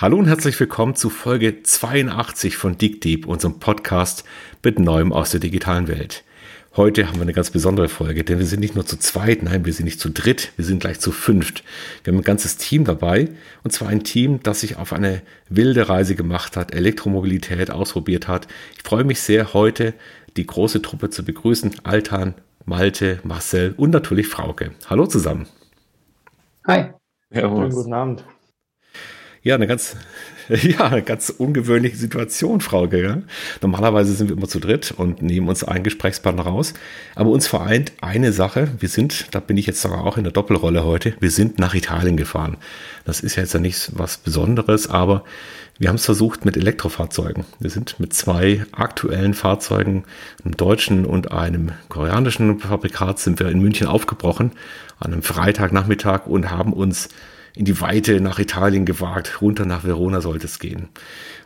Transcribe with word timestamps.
Hallo 0.00 0.16
und 0.16 0.28
herzlich 0.28 0.58
willkommen 0.58 0.94
zu 0.94 1.10
Folge 1.10 1.62
82 1.62 2.56
von 2.56 2.78
Dig 2.78 3.02
Deep, 3.02 3.26
unserem 3.26 3.58
Podcast 3.58 4.24
mit 4.62 4.78
Neuem 4.78 5.12
aus 5.12 5.32
der 5.32 5.40
digitalen 5.40 5.88
Welt. 5.88 6.24
Heute 6.74 7.06
haben 7.06 7.16
wir 7.16 7.22
eine 7.22 7.34
ganz 7.34 7.50
besondere 7.50 7.90
Folge, 7.90 8.24
denn 8.24 8.38
wir 8.38 8.46
sind 8.46 8.60
nicht 8.60 8.74
nur 8.74 8.86
zu 8.86 8.96
zweit, 8.96 9.42
nein, 9.42 9.66
wir 9.66 9.74
sind 9.74 9.84
nicht 9.84 10.00
zu 10.00 10.08
dritt, 10.08 10.54
wir 10.56 10.64
sind 10.64 10.80
gleich 10.80 11.00
zu 11.00 11.12
fünft. 11.12 11.64
Wir 12.02 12.14
haben 12.14 12.20
ein 12.20 12.24
ganzes 12.24 12.56
Team 12.56 12.86
dabei 12.86 13.28
und 13.62 13.72
zwar 13.72 13.88
ein 13.88 14.02
Team, 14.02 14.42
das 14.42 14.60
sich 14.60 14.76
auf 14.76 14.94
eine 14.94 15.20
wilde 15.50 15.90
Reise 15.90 16.14
gemacht 16.14 16.56
hat, 16.56 16.74
Elektromobilität 16.74 17.70
ausprobiert 17.70 18.26
hat. 18.26 18.48
Ich 18.78 18.82
freue 18.82 19.04
mich 19.04 19.20
sehr, 19.20 19.52
heute 19.52 19.92
die 20.38 20.46
große 20.46 20.80
Truppe 20.80 21.10
zu 21.10 21.26
begrüßen. 21.26 21.72
Altan, 21.82 22.32
Malte, 22.64 23.20
Marcel 23.22 23.74
und 23.76 23.90
natürlich 23.90 24.28
Frauke. 24.28 24.70
Hallo 24.88 25.06
zusammen. 25.06 25.46
Hi. 26.66 26.86
Servus. 27.30 27.74
Guten 27.74 27.92
Abend. 27.92 28.24
Ja, 29.42 29.54
eine 29.54 29.66
ganz, 29.66 29.96
ja, 30.48 30.88
eine 30.88 31.02
ganz 31.02 31.30
ungewöhnliche 31.30 31.96
Situation, 31.96 32.60
Frauke. 32.60 33.02
Ja? 33.02 33.22
Normalerweise 33.62 34.12
sind 34.12 34.28
wir 34.28 34.36
immer 34.36 34.48
zu 34.48 34.60
dritt 34.60 34.92
und 34.92 35.22
nehmen 35.22 35.48
uns 35.48 35.64
einen 35.64 35.82
Gesprächspartner 35.82 36.42
raus. 36.42 36.74
Aber 37.14 37.30
uns 37.30 37.46
vereint 37.46 37.92
eine 38.02 38.32
Sache. 38.32 38.68
Wir 38.78 38.90
sind, 38.90 39.28
da 39.30 39.40
bin 39.40 39.56
ich 39.56 39.66
jetzt 39.66 39.80
sogar 39.80 40.04
auch 40.04 40.18
in 40.18 40.24
der 40.24 40.32
Doppelrolle 40.32 40.84
heute, 40.84 41.14
wir 41.20 41.30
sind 41.30 41.58
nach 41.58 41.74
Italien 41.74 42.18
gefahren. 42.18 42.58
Das 43.06 43.20
ist 43.20 43.36
ja 43.36 43.42
jetzt 43.42 43.54
ja 43.54 43.60
nichts 43.60 43.92
was 43.94 44.18
Besonderes, 44.18 44.88
aber 44.88 45.24
wir 45.78 45.88
haben 45.88 45.96
es 45.96 46.04
versucht 46.04 46.44
mit 46.44 46.58
Elektrofahrzeugen. 46.58 47.46
Wir 47.58 47.70
sind 47.70 47.98
mit 47.98 48.12
zwei 48.12 48.66
aktuellen 48.72 49.32
Fahrzeugen, 49.32 50.04
einem 50.44 50.54
deutschen 50.58 51.06
und 51.06 51.32
einem 51.32 51.72
koreanischen 51.88 52.60
Fabrikat, 52.60 53.18
sind 53.18 53.40
wir 53.40 53.48
in 53.48 53.62
München 53.62 53.86
aufgebrochen 53.86 54.52
an 54.98 55.14
einem 55.14 55.22
Freitagnachmittag 55.22 56.26
und 56.26 56.50
haben 56.50 56.74
uns 56.74 57.08
in 57.54 57.64
die 57.64 57.80
Weite 57.80 58.20
nach 58.20 58.38
Italien 58.38 58.84
gewagt. 58.84 59.40
Runter 59.40 59.66
nach 59.66 59.84
Verona 59.84 60.20
sollte 60.20 60.46
es 60.46 60.58
gehen. 60.58 60.88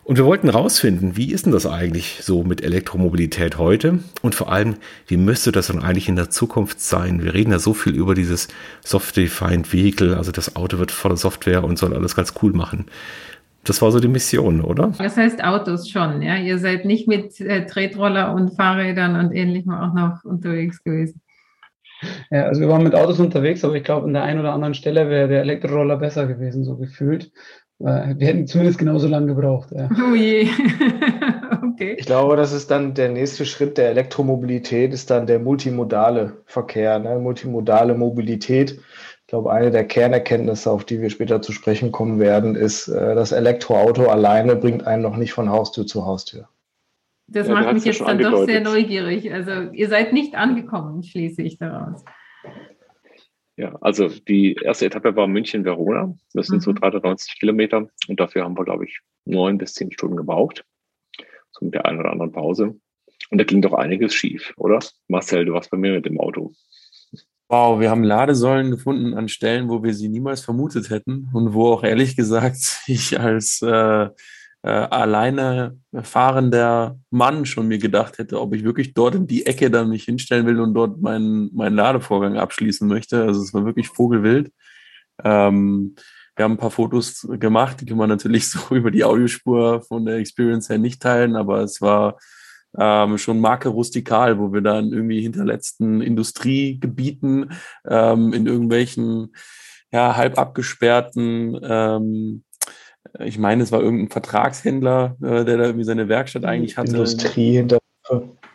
Und 0.04 0.18
wir 0.18 0.26
wollten 0.26 0.50
rausfinden, 0.50 1.16
wie 1.16 1.32
ist 1.32 1.46
denn 1.46 1.52
das 1.52 1.66
eigentlich 1.66 2.18
so 2.20 2.44
mit 2.44 2.62
Elektromobilität 2.62 3.56
heute? 3.56 4.00
Und 4.20 4.34
vor 4.34 4.52
allem, 4.52 4.74
wie 5.06 5.16
müsste 5.16 5.50
das 5.50 5.68
dann 5.68 5.82
eigentlich 5.82 6.10
in 6.10 6.16
der 6.16 6.28
Zukunft 6.28 6.80
sein? 6.80 7.22
Wir 7.22 7.32
reden 7.32 7.52
ja 7.52 7.58
so 7.58 7.72
viel 7.72 7.94
über 7.94 8.14
dieses 8.14 8.48
Software-Defined 8.84 9.72
Vehicle, 9.72 10.16
also 10.16 10.30
das 10.30 10.56
Auto 10.56 10.78
wird 10.78 10.92
voller 10.92 11.16
Software 11.16 11.64
und 11.64 11.78
soll 11.78 11.94
alles 11.94 12.14
ganz 12.14 12.34
cool 12.42 12.52
machen. 12.52 12.84
Das 13.64 13.80
war 13.80 13.90
so 13.90 13.98
die 13.98 14.08
Mission, 14.08 14.60
oder? 14.60 14.92
Das 14.98 15.16
heißt 15.16 15.42
Autos 15.42 15.88
schon, 15.88 16.20
ja. 16.20 16.36
Ihr 16.36 16.58
seid 16.58 16.84
nicht 16.84 17.08
mit 17.08 17.40
äh, 17.40 17.64
Tretroller 17.64 18.34
und 18.34 18.54
Fahrrädern 18.56 19.16
und 19.16 19.32
ähnlichem 19.32 19.72
auch 19.72 19.94
noch 19.94 20.22
unterwegs 20.24 20.84
gewesen. 20.84 21.22
Ja, 22.30 22.44
also 22.46 22.60
wir 22.60 22.68
waren 22.68 22.82
mit 22.82 22.94
Autos 22.94 23.20
unterwegs, 23.20 23.64
aber 23.64 23.74
ich 23.74 23.84
glaube, 23.84 24.06
an 24.06 24.12
der 24.12 24.22
einen 24.22 24.40
oder 24.40 24.52
anderen 24.52 24.74
Stelle 24.74 25.08
wäre 25.08 25.28
der 25.28 25.40
Elektroroller 25.40 25.96
besser 25.96 26.26
gewesen, 26.26 26.64
so 26.64 26.76
gefühlt. 26.76 27.32
Wir 27.78 28.28
hätten 28.28 28.46
zumindest 28.46 28.78
genauso 28.78 29.08
lange 29.08 29.34
gebraucht. 29.34 29.70
Ja. 29.72 29.90
Oh 30.10 30.14
je. 30.14 30.48
okay. 31.72 31.96
Ich 31.98 32.06
glaube, 32.06 32.36
das 32.36 32.52
ist 32.52 32.70
dann 32.70 32.94
der 32.94 33.08
nächste 33.08 33.44
Schritt 33.44 33.76
der 33.76 33.90
Elektromobilität, 33.90 34.94
ist 34.94 35.10
dann 35.10 35.26
der 35.26 35.40
multimodale 35.40 36.44
Verkehr, 36.46 36.98
ne? 37.00 37.18
multimodale 37.18 37.94
Mobilität. 37.94 38.78
Ich 39.24 39.26
glaube, 39.26 39.52
eine 39.52 39.70
der 39.70 39.84
Kernerkenntnisse, 39.84 40.70
auf 40.70 40.84
die 40.84 41.00
wir 41.00 41.10
später 41.10 41.42
zu 41.42 41.50
sprechen 41.50 41.90
kommen 41.90 42.20
werden, 42.20 42.54
ist, 42.54 42.88
äh, 42.88 43.14
das 43.14 43.32
Elektroauto 43.32 44.06
alleine 44.06 44.54
bringt 44.54 44.86
einen 44.86 45.02
noch 45.02 45.16
nicht 45.16 45.32
von 45.32 45.50
Haustür 45.50 45.86
zu 45.86 46.06
Haustür. 46.06 46.48
Das 47.26 47.48
ja, 47.48 47.54
macht 47.54 47.72
mich 47.72 47.84
jetzt 47.84 48.00
dann 48.00 48.18
doch 48.18 48.44
sehr 48.44 48.60
neugierig. 48.60 49.32
Also 49.32 49.70
ihr 49.72 49.88
seid 49.88 50.12
nicht 50.12 50.34
angekommen, 50.34 51.02
schließe 51.02 51.42
ich 51.42 51.58
daraus. 51.58 52.04
Ja, 53.56 53.76
also 53.80 54.08
die 54.08 54.54
erste 54.54 54.86
Etappe 54.86 55.14
war 55.14 55.28
München-Verona. 55.28 56.14
Das 56.32 56.48
sind 56.48 56.56
mhm. 56.56 56.60
so 56.60 56.72
390 56.72 57.38
Kilometer 57.38 57.88
und 58.08 58.20
dafür 58.20 58.44
haben 58.44 58.58
wir, 58.58 58.64
glaube 58.64 58.84
ich, 58.84 59.00
neun 59.24 59.58
bis 59.58 59.74
zehn 59.74 59.92
Stunden 59.92 60.16
gebraucht. 60.16 60.64
So 61.52 61.64
mit 61.64 61.74
der 61.74 61.86
einen 61.86 62.00
oder 62.00 62.10
anderen 62.10 62.32
Pause. 62.32 62.74
Und 63.30 63.38
da 63.38 63.44
ging 63.44 63.62
doch 63.62 63.72
einiges 63.72 64.12
schief, 64.12 64.52
oder? 64.56 64.80
Marcel, 65.08 65.44
du 65.44 65.52
warst 65.52 65.70
bei 65.70 65.76
mir 65.76 65.92
mit 65.92 66.04
dem 66.04 66.20
Auto. 66.20 66.52
Wow, 67.48 67.78
wir 67.78 67.90
haben 67.90 68.02
Ladesäulen 68.02 68.70
gefunden 68.70 69.14
an 69.14 69.28
Stellen, 69.28 69.68
wo 69.68 69.84
wir 69.84 69.94
sie 69.94 70.08
niemals 70.08 70.40
vermutet 70.40 70.90
hätten 70.90 71.28
und 71.32 71.54
wo 71.54 71.68
auch 71.68 71.84
ehrlich 71.84 72.16
gesagt 72.16 72.82
ich 72.86 73.20
als 73.20 73.62
äh, 73.62 74.08
äh, 74.64 74.70
alleine 74.70 75.78
fahrender 75.92 76.98
Mann 77.10 77.44
schon 77.44 77.68
mir 77.68 77.76
gedacht 77.76 78.16
hätte, 78.16 78.40
ob 78.40 78.54
ich 78.54 78.64
wirklich 78.64 78.94
dort 78.94 79.14
in 79.14 79.26
die 79.26 79.44
Ecke 79.44 79.70
dann 79.70 79.90
mich 79.90 80.04
hinstellen 80.04 80.46
will 80.46 80.58
und 80.58 80.72
dort 80.72 81.02
meinen, 81.02 81.54
meinen 81.54 81.76
Ladevorgang 81.76 82.38
abschließen 82.38 82.88
möchte. 82.88 83.24
Also 83.24 83.42
es 83.42 83.52
war 83.52 83.66
wirklich 83.66 83.88
vogelwild. 83.88 84.50
Ähm, 85.22 85.94
wir 86.34 86.44
haben 86.44 86.52
ein 86.52 86.58
paar 86.58 86.70
Fotos 86.70 87.28
gemacht, 87.38 87.82
die 87.82 87.84
kann 87.84 87.98
man 87.98 88.08
natürlich 88.08 88.48
so 88.50 88.74
über 88.74 88.90
die 88.90 89.04
Audiospur 89.04 89.82
von 89.82 90.06
der 90.06 90.16
Experience 90.16 90.70
her 90.70 90.78
nicht 90.78 91.02
teilen, 91.02 91.36
aber 91.36 91.60
es 91.60 91.82
war 91.82 92.16
ähm, 92.78 93.18
schon 93.18 93.40
Marke 93.40 93.68
rustikal, 93.68 94.38
wo 94.38 94.50
wir 94.50 94.62
dann 94.62 94.94
irgendwie 94.94 95.20
hinterletzten 95.20 96.00
Industriegebieten 96.00 97.52
ähm, 97.86 98.32
in 98.32 98.46
irgendwelchen 98.46 99.34
ja, 99.92 100.16
halb 100.16 100.38
abgesperrten 100.38 101.60
ähm, 101.62 102.44
ich 103.20 103.38
meine, 103.38 103.62
es 103.62 103.72
war 103.72 103.80
irgendein 103.80 104.08
Vertragshändler, 104.08 105.16
äh, 105.22 105.44
der 105.44 105.56
da 105.56 105.64
irgendwie 105.64 105.84
seine 105.84 106.08
Werkstatt 106.08 106.44
eigentlich 106.44 106.76
hatte. 106.76 106.92
Industrie 106.92 107.52
hinter. 107.52 107.78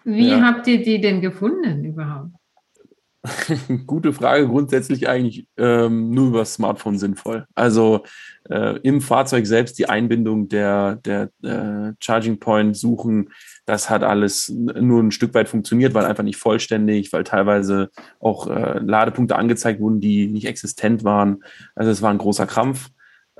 Wie 0.04 0.30
ja. 0.30 0.42
habt 0.42 0.68
ihr 0.68 0.82
die 0.82 1.02
denn 1.02 1.22
gefunden 1.22 1.86
überhaupt? 1.86 2.32
Gute 3.86 4.14
Frage. 4.14 4.48
Grundsätzlich 4.48 5.10
eigentlich 5.10 5.46
ähm, 5.58 6.12
nur 6.12 6.28
über 6.28 6.40
das 6.40 6.54
Smartphone 6.54 6.98
sinnvoll. 6.98 7.46
Also 7.54 8.04
äh, 8.50 8.80
im 8.82 9.02
Fahrzeug 9.02 9.46
selbst 9.46 9.78
die 9.78 9.90
Einbindung 9.90 10.48
der, 10.48 10.96
der 10.98 11.30
äh, 11.44 11.94
Charging 12.00 12.40
Point 12.40 12.78
suchen, 12.78 13.30
das 13.66 13.90
hat 13.90 14.04
alles 14.04 14.50
nur 14.50 15.04
ein 15.04 15.12
Stück 15.12 15.34
weit 15.34 15.50
funktioniert, 15.50 15.94
weil 15.94 16.06
einfach 16.06 16.24
nicht 16.24 16.38
vollständig, 16.38 17.12
weil 17.12 17.24
teilweise 17.26 17.90
auch 18.20 18.48
äh, 18.48 18.80
Ladepunkte 18.80 19.36
angezeigt 19.36 19.82
wurden, 19.82 20.00
die 20.00 20.28
nicht 20.28 20.46
existent 20.46 21.04
waren. 21.04 21.44
Also 21.76 21.92
es 21.92 22.02
war 22.02 22.12
ein 22.12 22.18
großer 22.20 22.48
Krampf. 22.48 22.90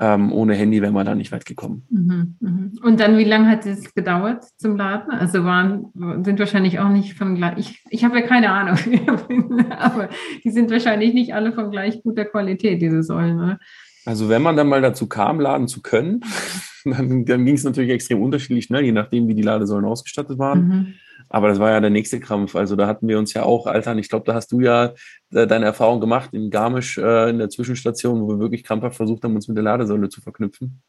Ähm, 0.02 0.32
ohne 0.32 0.54
Handy 0.54 0.82
wäre 0.82 0.94
man 0.94 1.06
da 1.06 1.14
nicht 1.14 1.34
weit 1.34 1.46
gekommen. 1.46 1.84
Mhm, 1.90 2.36
mhm. 2.40 2.80
Und 2.82 3.02
dann, 3.02 3.18
wie 3.18 3.26
lange 3.26 3.50
hat 3.50 3.66
es 3.66 3.94
gedauert 3.94 4.46
zum 4.58 4.78
Laden? 4.78 5.12
Also 5.12 5.44
waren, 5.44 5.92
sind 6.24 6.40
wahrscheinlich 6.40 6.80
auch 6.80 6.88
nicht 6.88 7.16
von 7.16 7.36
gleich, 7.36 7.58
ich, 7.58 7.84
ich 7.90 8.04
habe 8.06 8.20
ja 8.20 8.26
keine 8.26 8.50
Ahnung, 8.52 8.78
aber 9.78 10.08
die 10.44 10.52
sind 10.52 10.72
wahrscheinlich 10.72 11.14
nicht 11.14 11.34
alle 11.34 11.52
von 11.52 11.70
gleich 11.70 12.02
guter 12.02 12.24
Qualität, 12.24 12.82
diese 12.82 13.04
Säulen, 13.04 13.40
oder? 13.40 13.60
Also 14.06 14.30
wenn 14.30 14.42
man 14.42 14.56
dann 14.56 14.70
mal 14.70 14.82
dazu 14.82 15.08
kam, 15.08 15.42
laden 15.42 15.68
zu 15.68 15.82
können, 15.82 16.22
dann, 16.86 17.26
dann 17.26 17.46
ging 17.46 17.56
es 17.56 17.66
natürlich 17.66 17.92
extrem 17.92 18.22
unterschiedlich 18.22 18.66
schnell, 18.66 18.86
je 18.86 18.94
nachdem, 18.94 19.28
wie 19.28 19.36
die 19.36 19.42
Ladesäulen 19.42 19.86
ausgestattet 19.86 20.40
waren. 20.40 20.68
Mhm. 20.68 20.94
Aber 21.30 21.48
das 21.48 21.60
war 21.60 21.72
ja 21.72 21.80
der 21.80 21.90
nächste 21.90 22.20
Krampf. 22.20 22.56
Also 22.56 22.76
da 22.76 22.88
hatten 22.88 23.08
wir 23.08 23.20
uns 23.20 23.34
ja 23.34 23.44
auch, 23.44 23.68
Alter, 23.68 23.96
ich 23.96 24.10
glaube, 24.10 24.26
da 24.26 24.34
hast 24.34 24.52
du 24.52 24.60
ja 24.62 24.94
äh, 25.32 25.48
deine 25.48 25.66
Erfahrung 25.66 26.00
gemacht 26.00 26.34
in 26.34 26.50
Garmisch 26.50 26.98
äh, 26.98 27.30
in 27.30 27.38
der 27.38 27.50
Zwischenstation, 27.50 28.22
wo 28.22 28.30
wir 28.30 28.40
wirklich 28.40 28.64
krampfhaft 28.64 28.98
versucht 28.98 29.24
haben, 29.24 29.36
uns 29.36 29.48
mit 29.48 29.56
der 29.56 29.64
Ladesäule 29.64 30.10
zu 30.10 30.22
verknüpfen. 30.22 30.82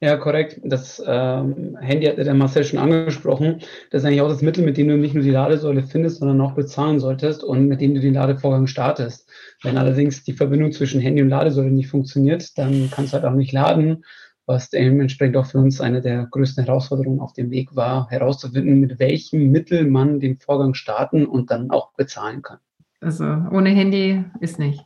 Ja, 0.00 0.16
korrekt. 0.16 0.60
Das 0.64 1.02
ähm, 1.06 1.76
Handy 1.80 2.06
hat 2.06 2.16
der 2.16 2.34
Marcel 2.34 2.64
schon 2.64 2.78
angesprochen. 2.78 3.60
Das 3.90 4.02
ist 4.02 4.06
eigentlich 4.06 4.22
auch 4.22 4.28
das 4.28 4.42
Mittel, 4.42 4.64
mit 4.64 4.76
dem 4.76 4.88
du 4.88 4.96
nicht 4.96 5.14
nur 5.14 5.22
die 5.22 5.30
Ladesäule 5.30 5.82
findest, 5.82 6.18
sondern 6.18 6.40
auch 6.40 6.54
bezahlen 6.54 6.98
solltest 6.98 7.44
und 7.44 7.66
mit 7.66 7.80
dem 7.80 7.94
du 7.94 8.00
den 8.00 8.14
Ladevorgang 8.14 8.66
startest. 8.66 9.30
Wenn 9.62 9.76
allerdings 9.76 10.24
die 10.24 10.32
Verbindung 10.32 10.72
zwischen 10.72 11.00
Handy 11.00 11.22
und 11.22 11.28
Ladesäule 11.28 11.70
nicht 11.70 11.88
funktioniert, 11.88 12.56
dann 12.58 12.90
kannst 12.90 13.12
du 13.12 13.18
halt 13.18 13.26
auch 13.26 13.36
nicht 13.36 13.52
laden 13.52 14.04
was 14.50 14.68
dementsprechend 14.68 15.36
auch 15.36 15.46
für 15.46 15.58
uns 15.58 15.80
eine 15.80 16.00
der 16.00 16.26
größten 16.26 16.64
Herausforderungen 16.64 17.20
auf 17.20 17.32
dem 17.32 17.50
Weg 17.50 17.76
war, 17.76 18.10
herauszufinden, 18.10 18.80
mit 18.80 18.98
welchem 18.98 19.52
Mittel 19.52 19.88
man 19.88 20.18
den 20.18 20.38
Vorgang 20.38 20.74
starten 20.74 21.24
und 21.24 21.52
dann 21.52 21.70
auch 21.70 21.92
bezahlen 21.92 22.42
kann. 22.42 22.58
Also 23.00 23.24
ohne 23.24 23.70
Handy 23.70 24.24
ist 24.40 24.58
nicht. 24.58 24.84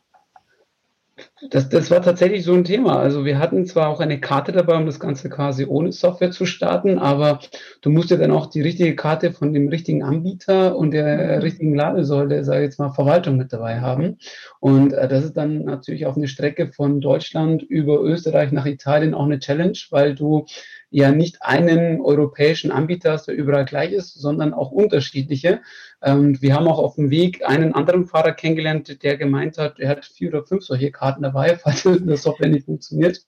Das, 1.51 1.69
das 1.69 1.91
war 1.91 2.01
tatsächlich 2.01 2.45
so 2.45 2.55
ein 2.55 2.65
Thema. 2.65 2.99
Also 2.99 3.25
wir 3.25 3.39
hatten 3.39 3.67
zwar 3.67 3.89
auch 3.89 4.01
eine 4.01 4.19
Karte 4.19 4.53
dabei, 4.53 4.77
um 4.77 4.87
das 4.87 4.99
Ganze 4.99 5.29
quasi 5.29 5.67
ohne 5.67 5.93
Software 5.93 6.31
zu 6.31 6.47
starten, 6.47 6.99
aber 6.99 7.41
du 7.83 7.91
musst 7.91 8.11
ja 8.11 8.17
dann 8.17 8.31
auch 8.31 8.47
die 8.47 8.63
richtige 8.63 8.97
Karte 8.97 9.33
von 9.33 9.53
dem 9.53 9.69
richtigen 9.69 10.03
Anbieter 10.03 10.77
und 10.77 10.93
der 10.93 11.43
richtigen 11.43 11.75
Ladesäule, 11.75 12.45
sage 12.45 12.61
ich 12.61 12.65
jetzt 12.65 12.79
mal, 12.79 12.93
Verwaltung 12.93 13.37
mit 13.37 13.53
dabei 13.53 13.81
haben. 13.81 14.19
Und 14.61 14.95
äh, 14.95 15.07
das 15.07 15.25
ist 15.25 15.37
dann 15.37 15.65
natürlich 15.65 16.07
auf 16.07 16.17
eine 16.17 16.29
Strecke 16.29 16.73
von 16.73 17.01
Deutschland 17.01 17.63
über 17.63 18.01
Österreich 18.01 18.51
nach 18.51 18.67
Italien 18.67 19.13
auch 19.13 19.25
eine 19.25 19.39
Challenge, 19.39 19.79
weil 19.91 20.15
du 20.15 20.47
ja 20.95 21.11
nicht 21.11 21.39
einen 21.43 22.01
europäischen 22.01 22.71
Anbieter 22.71 23.13
hast, 23.13 23.27
der 23.27 23.35
überall 23.35 23.65
gleich 23.65 23.91
ist, 23.91 24.15
sondern 24.15 24.55
auch 24.55 24.71
unterschiedliche. 24.71 25.61
Und 26.01 26.41
wir 26.41 26.55
haben 26.55 26.69
auch 26.69 26.79
auf 26.79 26.95
dem 26.95 27.11
Weg 27.11 27.45
einen 27.45 27.75
anderen 27.75 28.07
Fahrer 28.07 28.31
kennengelernt, 28.31 29.03
der 29.03 29.17
gemeint 29.17 29.59
hat, 29.59 29.81
er 29.81 29.89
hat 29.89 30.05
vier 30.05 30.29
oder 30.29 30.45
fünf 30.45 30.63
solche 30.63 30.93
Karten 30.93 31.23
dabei, 31.23 31.34
falls 31.63 31.83
das 31.83 32.23
Software 32.23 32.49
nicht 32.49 32.67
funktioniert, 32.67 33.25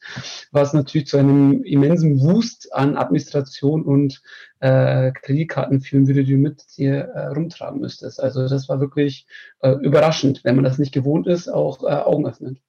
was 0.53 0.73
natürlich 0.73 1.07
zu 1.07 1.17
einem 1.17 1.63
immensen 1.65 2.21
Wust 2.21 2.73
an 2.73 2.97
Administration 2.97 3.83
und 3.83 4.23
äh, 4.61 5.13
Kreditkarten 5.13 5.81
führen 5.81 6.07
würde, 6.07 6.25
die 6.25 6.33
du 6.33 6.39
mit 6.39 6.65
dir 6.77 7.09
äh, 7.15 7.27
rumtragen 7.29 7.81
müsstest. 7.81 8.21
Also 8.21 8.49
das 8.49 8.69
war 8.69 8.81
wirklich 8.81 9.27
äh, 9.61 9.71
überraschend, 9.71 10.43
wenn 10.45 10.57
man 10.57 10.65
das 10.65 10.79
nicht 10.79 10.93
gewohnt 10.93 11.27
ist, 11.27 11.49
auch 11.49 11.83
äh, 11.83 11.87
Augen 11.87 12.27
öffnend. 12.27 12.61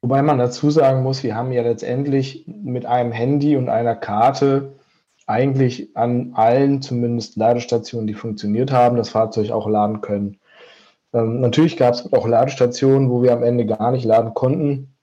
Wobei 0.00 0.22
man 0.22 0.38
dazu 0.38 0.70
sagen 0.70 1.02
muss, 1.02 1.24
wir 1.24 1.34
haben 1.34 1.50
ja 1.50 1.62
letztendlich 1.62 2.44
mit 2.46 2.86
einem 2.86 3.10
Handy 3.10 3.56
und 3.56 3.68
einer 3.68 3.96
Karte 3.96 4.78
eigentlich 5.26 5.94
an 5.96 6.32
allen 6.34 6.80
zumindest 6.80 7.36
Ladestationen, 7.36 8.06
die 8.06 8.14
funktioniert 8.14 8.72
haben, 8.72 8.96
das 8.96 9.10
Fahrzeug 9.10 9.50
auch 9.50 9.68
laden 9.68 10.00
können. 10.00 10.38
Ähm, 11.12 11.40
natürlich 11.40 11.76
gab 11.76 11.94
es 11.94 12.12
auch 12.12 12.26
Ladestationen, 12.26 13.10
wo 13.10 13.22
wir 13.22 13.32
am 13.32 13.42
Ende 13.42 13.66
gar 13.66 13.90
nicht 13.92 14.04
laden 14.04 14.34
konnten, 14.34 14.94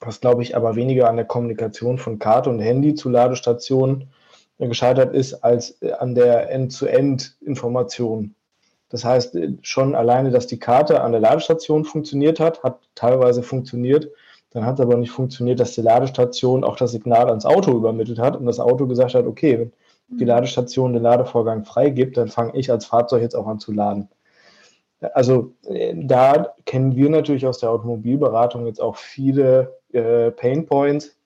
was 0.00 0.20
glaube 0.20 0.42
ich 0.42 0.56
aber 0.56 0.76
weniger 0.76 1.08
an 1.08 1.16
der 1.16 1.24
Kommunikation 1.24 1.98
von 1.98 2.18
Karte 2.18 2.50
und 2.50 2.60
Handy 2.60 2.94
zu 2.94 3.08
Ladestationen 3.08 4.10
äh, 4.58 4.68
gescheitert 4.68 5.14
ist, 5.14 5.34
als 5.44 5.82
äh, 5.82 5.92
an 5.92 6.14
der 6.14 6.50
End-zu-End-Information. 6.50 8.34
Das 8.88 9.04
heißt, 9.04 9.34
äh, 9.34 9.52
schon 9.62 9.94
alleine, 9.94 10.30
dass 10.30 10.46
die 10.46 10.58
Karte 10.58 11.02
an 11.02 11.12
der 11.12 11.20
Ladestation 11.20 11.84
funktioniert 11.84 12.40
hat, 12.40 12.62
hat 12.62 12.80
teilweise 12.94 13.42
funktioniert. 13.42 14.08
Dann 14.50 14.64
hat 14.64 14.74
es 14.74 14.80
aber 14.80 14.96
nicht 14.96 15.10
funktioniert, 15.10 15.58
dass 15.58 15.72
die 15.72 15.82
Ladestation 15.82 16.62
auch 16.62 16.76
das 16.76 16.92
Signal 16.92 17.28
ans 17.28 17.44
Auto 17.44 17.72
übermittelt 17.72 18.20
hat 18.20 18.36
und 18.36 18.46
das 18.46 18.60
Auto 18.60 18.86
gesagt 18.86 19.14
hat, 19.14 19.26
okay, 19.26 19.58
wenn 19.58 19.72
die 20.18 20.24
mhm. 20.24 20.28
Ladestation 20.28 20.92
den 20.92 21.02
Ladevorgang 21.02 21.64
freigibt, 21.64 22.16
dann 22.16 22.28
fange 22.28 22.56
ich 22.56 22.70
als 22.70 22.86
Fahrzeug 22.86 23.22
jetzt 23.22 23.34
auch 23.34 23.48
an 23.48 23.58
zu 23.58 23.72
laden. 23.72 24.08
Also 25.12 25.52
da 25.94 26.54
kennen 26.64 26.96
wir 26.96 27.10
natürlich 27.10 27.46
aus 27.46 27.58
der 27.58 27.70
Automobilberatung 27.70 28.66
jetzt 28.66 28.80
auch 28.80 28.96
viele 28.96 29.76
äh, 29.92 30.30
Pain 30.30 30.66
Points, 30.66 31.16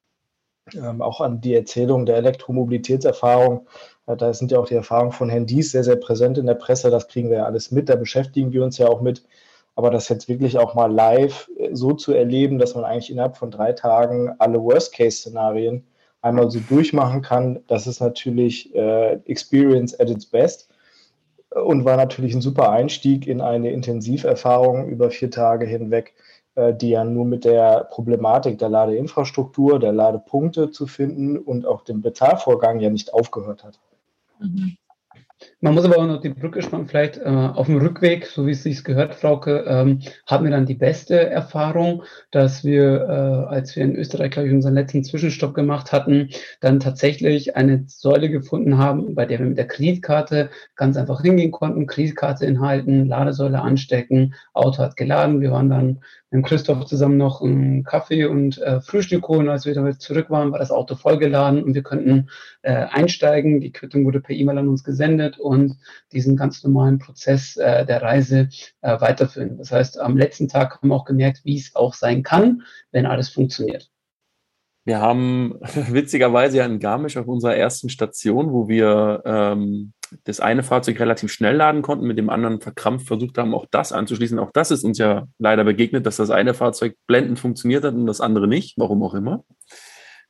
ähm, 0.75 1.02
auch 1.02 1.20
an 1.20 1.40
die 1.40 1.54
Erzählung 1.54 2.06
der 2.06 2.16
Elektromobilitätserfahrung. 2.16 3.66
Äh, 4.06 4.16
da 4.16 4.32
sind 4.32 4.50
ja 4.50 4.58
auch 4.58 4.69
die 4.69 4.75
Erfahrungen 4.75 5.12
von 5.12 5.28
Herrn 5.28 5.46
Dies 5.46 5.72
sehr, 5.72 5.84
sehr 5.84 5.96
präsent 5.96 6.38
in 6.38 6.46
der 6.46 6.54
Presse. 6.54 6.90
Das 6.90 7.08
kriegen 7.08 7.30
wir 7.30 7.38
ja 7.38 7.44
alles 7.44 7.70
mit. 7.70 7.88
Da 7.88 7.96
beschäftigen 7.96 8.52
wir 8.52 8.64
uns 8.64 8.78
ja 8.78 8.88
auch 8.88 9.00
mit. 9.00 9.25
Aber 9.75 9.90
das 9.90 10.08
jetzt 10.08 10.28
wirklich 10.28 10.58
auch 10.58 10.74
mal 10.74 10.92
live 10.92 11.48
äh, 11.56 11.74
so 11.74 11.92
zu 11.92 12.12
erleben, 12.12 12.58
dass 12.58 12.74
man 12.74 12.84
eigentlich 12.84 13.10
innerhalb 13.10 13.36
von 13.36 13.50
drei 13.50 13.72
Tagen 13.72 14.34
alle 14.38 14.60
Worst-Case-Szenarien 14.62 15.86
einmal 16.20 16.50
so 16.50 16.58
durchmachen 16.60 17.22
kann, 17.22 17.60
das 17.69 17.86
ist 17.86 18.00
natürlich 18.00 18.74
äh, 18.74 19.20
Experience 19.26 19.98
at 20.00 20.10
its 20.10 20.26
best 20.26 20.68
und 21.50 21.84
war 21.84 21.96
natürlich 21.96 22.34
ein 22.34 22.40
super 22.40 22.70
Einstieg 22.70 23.26
in 23.26 23.40
eine 23.40 23.70
Intensiverfahrung 23.70 24.88
über 24.88 25.10
vier 25.10 25.30
Tage 25.30 25.66
hinweg, 25.66 26.14
äh, 26.54 26.74
die 26.74 26.90
ja 26.90 27.04
nur 27.04 27.24
mit 27.24 27.44
der 27.44 27.84
Problematik 27.84 28.58
der 28.58 28.68
Ladeinfrastruktur, 28.68 29.78
der 29.78 29.92
Ladepunkte 29.92 30.70
zu 30.70 30.86
finden 30.86 31.38
und 31.38 31.66
auch 31.66 31.82
dem 31.82 32.02
Bezahlvorgang 32.02 32.80
ja 32.80 32.90
nicht 32.90 33.14
aufgehört 33.14 33.64
hat. 33.64 33.78
Mhm. 34.40 34.76
Man 35.60 35.75
muss 35.75 35.84
aber 35.84 35.99
auch 35.99 36.06
noch 36.06 36.20
die 36.20 36.28
Brücke 36.28 36.62
spannen, 36.62 36.87
vielleicht 36.87 37.19
äh, 37.19 37.25
auf 37.25 37.66
dem 37.66 37.78
Rückweg, 37.78 38.26
so 38.26 38.46
wie 38.46 38.52
es 38.52 38.62
sich 38.62 38.84
gehört, 38.84 39.16
Frauke, 39.16 39.64
ähm, 39.66 39.99
hatten 40.25 40.44
wir 40.44 40.52
dann 40.52 40.66
die 40.66 40.76
beste 40.76 41.28
Erfahrung, 41.28 42.05
dass 42.31 42.62
wir, 42.62 43.00
äh, 43.02 43.52
als 43.52 43.75
wir 43.75 43.82
in 43.82 43.96
Österreich, 43.96 44.31
glaube 44.31 44.46
ich, 44.46 44.55
unseren 44.55 44.75
letzten 44.75 45.02
Zwischenstopp 45.02 45.55
gemacht 45.55 45.90
hatten, 45.90 46.31
dann 46.60 46.78
tatsächlich 46.78 47.56
eine 47.56 47.82
Säule 47.88 48.31
gefunden 48.31 48.78
haben, 48.78 49.16
bei 49.16 49.26
der 49.26 49.40
wir 49.40 49.46
mit 49.46 49.58
der 49.58 49.66
Kreditkarte 49.66 50.50
ganz 50.76 50.96
einfach 50.96 51.22
hingehen 51.22 51.50
konnten, 51.50 51.88
Kreditkarte 51.88 52.46
inhalten, 52.46 53.06
Ladesäule 53.06 53.60
anstecken, 53.60 54.34
Auto 54.52 54.78
hat 54.78 54.96
geladen, 54.96 55.40
wir 55.40 55.50
waren 55.50 55.70
dann 55.70 55.99
mit 56.30 56.44
Christoph 56.44 56.84
zusammen 56.84 57.16
noch 57.16 57.40
einen 57.40 57.84
Kaffee 57.84 58.26
und 58.26 58.58
äh, 58.58 58.80
Frühstück 58.80 59.28
holen. 59.28 59.48
Als 59.48 59.64
wir 59.64 59.75
damit 59.75 60.00
zurück 60.00 60.28
waren, 60.28 60.52
war 60.52 60.58
das 60.58 60.70
Auto 60.70 60.94
vollgeladen 60.94 61.62
und 61.62 61.75
wir 61.75 61.82
könnten 61.82 62.28
äh, 62.62 62.72
einsteigen. 62.72 63.60
Die 63.60 63.72
Quittung 63.72 64.04
wurde 64.04 64.20
per 64.20 64.36
E-Mail 64.36 64.58
an 64.58 64.69
uns 64.69 64.84
gesendet 64.84 65.38
und 65.38 65.78
diesen 66.12 66.36
ganz 66.36 66.62
normalen 66.62 66.98
Prozess 66.98 67.56
äh, 67.56 67.86
der 67.86 68.02
Reise 68.02 68.48
äh, 68.82 69.00
weiterführen. 69.00 69.56
Das 69.56 69.72
heißt, 69.72 69.98
am 69.98 70.16
letzten 70.16 70.48
Tag 70.48 70.76
haben 70.76 70.88
wir 70.88 70.96
auch 70.96 71.06
gemerkt, 71.06 71.40
wie 71.44 71.56
es 71.56 71.75
auch 71.75 71.94
sein 71.94 72.22
kann, 72.22 72.62
wenn 72.92 73.06
alles 73.06 73.31
funktioniert. 73.31 73.90
Wir 74.84 75.00
haben 75.00 75.54
witzigerweise 75.60 76.58
ja 76.58 76.66
in 76.66 76.78
Garmisch 76.78 77.16
auf 77.16 77.26
unserer 77.26 77.56
ersten 77.56 77.88
Station, 77.88 78.52
wo 78.52 78.69
wir 78.69 79.22
ähm, 79.24 79.92
das 80.25 80.40
eine 80.40 80.62
Fahrzeug 80.62 81.00
relativ 81.00 81.32
schnell 81.32 81.56
laden 81.56 81.82
konnten, 81.82 82.06
mit 82.06 82.19
dem 82.19 82.31
anderen 82.31 82.60
verkrampft 82.60 83.06
versucht 83.06 83.38
haben, 83.38 83.55
auch 83.55 83.66
das 83.70 83.93
anzuschließen. 83.93 84.38
Auch 84.38 84.50
das 84.52 84.70
ist 84.70 84.84
uns 84.84 84.99
ja 84.99 85.26
leider 85.38 85.64
begegnet, 85.64 86.06
dass 86.06 86.16
das 86.16 86.31
eine 86.31 86.55
Fahrzeug 86.55 86.96
blendend 87.06 87.38
funktioniert 87.38 87.84
hat 87.84 87.94
und 87.94 88.06
das 88.06 88.20
andere 88.20 88.49
nicht, 88.49 88.78
warum 88.78 89.02
auch 89.02 89.14
immer. 89.14 89.44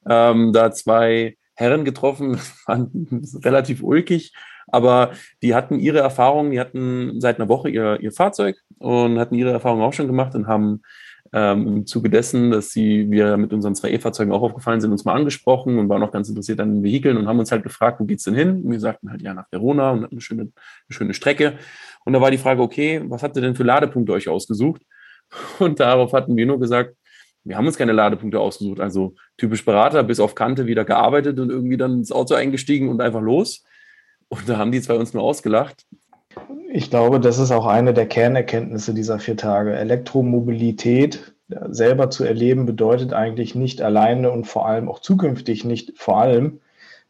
Ähm, 0.09 0.53
da 0.53 0.71
zwei 0.73 1.37
Herren 1.55 1.85
getroffen, 1.85 2.37
fanden 2.65 3.25
relativ 3.45 3.83
ulkig, 3.83 4.33
aber 4.69 5.13
die 5.43 5.55
hatten 5.55 5.79
ihre 5.81 5.99
Erfahrungen, 5.99 6.51
die 6.51 6.61
hatten 6.61 7.21
seit 7.21 7.39
einer 7.39 7.49
Woche 7.49 7.71
ihr, 7.71 7.99
ihr 8.01 8.13
Fahrzeug 8.13 8.57
und 8.79 9.19
hatten 9.19 9.35
ihre 9.35 9.51
Erfahrungen 9.51 9.83
auch 9.83 9.93
schon 9.93 10.07
gemacht 10.07 10.35
und 10.35 10.47
haben 10.47 10.83
ähm, 11.33 11.67
im 11.67 11.87
Zuge 11.87 12.11
dessen, 12.11 12.51
dass 12.51 12.71
sie, 12.71 13.11
wir 13.11 13.37
mit 13.37 13.53
unseren 13.53 13.75
zwei 13.75 13.91
E-Fahrzeugen 13.91 14.33
auch 14.33 14.43
aufgefallen 14.43 14.81
sind, 14.81 14.93
uns 14.93 15.05
mal 15.05 15.15
angesprochen 15.15 15.79
und 15.79 15.89
waren 15.89 16.03
auch 16.03 16.11
ganz 16.11 16.29
interessiert 16.29 16.61
an 16.61 16.77
den 16.77 16.83
Vehikeln 16.83 17.17
und 17.17 17.29
haben 17.29 17.39
uns 17.39 17.53
halt 17.53 17.63
gefragt, 17.63 18.01
wo 18.01 18.05
geht's 18.05 18.25
denn 18.25 18.35
hin? 18.35 18.63
Und 18.65 18.71
wir 18.71 18.81
sagten 18.81 19.11
halt 19.11 19.23
ja 19.23 19.35
nach 19.35 19.47
Verona 19.51 19.91
und 19.91 20.03
hatten 20.03 20.15
eine 20.15 20.21
schöne, 20.21 20.43
eine 20.43 20.53
schöne 20.91 21.15
Strecke. 21.15 21.59
Und 22.05 22.13
da 22.13 22.21
war 22.21 22.31
die 22.31 22.39
Frage, 22.39 22.63
okay, 22.63 23.03
was 23.07 23.23
habt 23.23 23.37
ihr 23.37 23.43
denn 23.43 23.55
für 23.55 23.65
Ladepunkte 23.65 24.13
euch 24.13 24.29
ausgesucht? 24.29 24.83
Und 25.59 25.79
darauf 25.81 26.15
hatten 26.15 26.37
wir 26.37 26.47
nur 26.47 26.59
gesagt, 26.59 26.95
wir 27.45 27.57
haben 27.57 27.67
uns 27.67 27.77
keine 27.77 27.93
Ladepunkte 27.93 28.41
ausgesucht. 28.41 28.81
Also 28.81 29.15
typisch 29.37 29.65
Berater, 29.65 30.03
bis 30.03 30.21
auf 30.21 30.35
Kante 30.35 30.67
wieder 30.67 30.85
gearbeitet 30.85 31.39
und 31.39 31.51
irgendwie 31.51 31.77
dann 31.77 31.99
ins 31.99 32.13
Auto 32.13 32.35
eingestiegen 32.35 32.89
und 32.89 33.01
einfach 33.01 33.23
los. 33.23 33.65
Und 34.29 34.49
da 34.49 34.59
haben 34.59 34.73
die 34.73 34.81
zwei 34.81 34.95
uns 34.95 35.15
nur 35.15 35.23
ausgelacht. 35.23 35.85
Ich 36.71 36.91
glaube, 36.91 37.21
das 37.21 37.39
ist 37.39 37.51
auch 37.51 37.67
eine 37.67 37.95
der 37.95 38.07
Kernerkenntnisse 38.07 38.95
dieser 38.95 39.19
vier 39.19 39.37
Tage. 39.37 39.75
Elektromobilität 39.75 41.35
selber 41.71 42.11
zu 42.11 42.25
erleben 42.25 42.67
bedeutet 42.67 43.13
eigentlich 43.13 43.55
nicht 43.55 43.81
alleine 43.81 44.31
und 44.31 44.47
vor 44.47 44.67
allem 44.67 44.89
auch 44.89 45.01
zukünftig 45.01 45.65
nicht 45.65 45.95
vor 45.97 46.21
allem, 46.21 46.61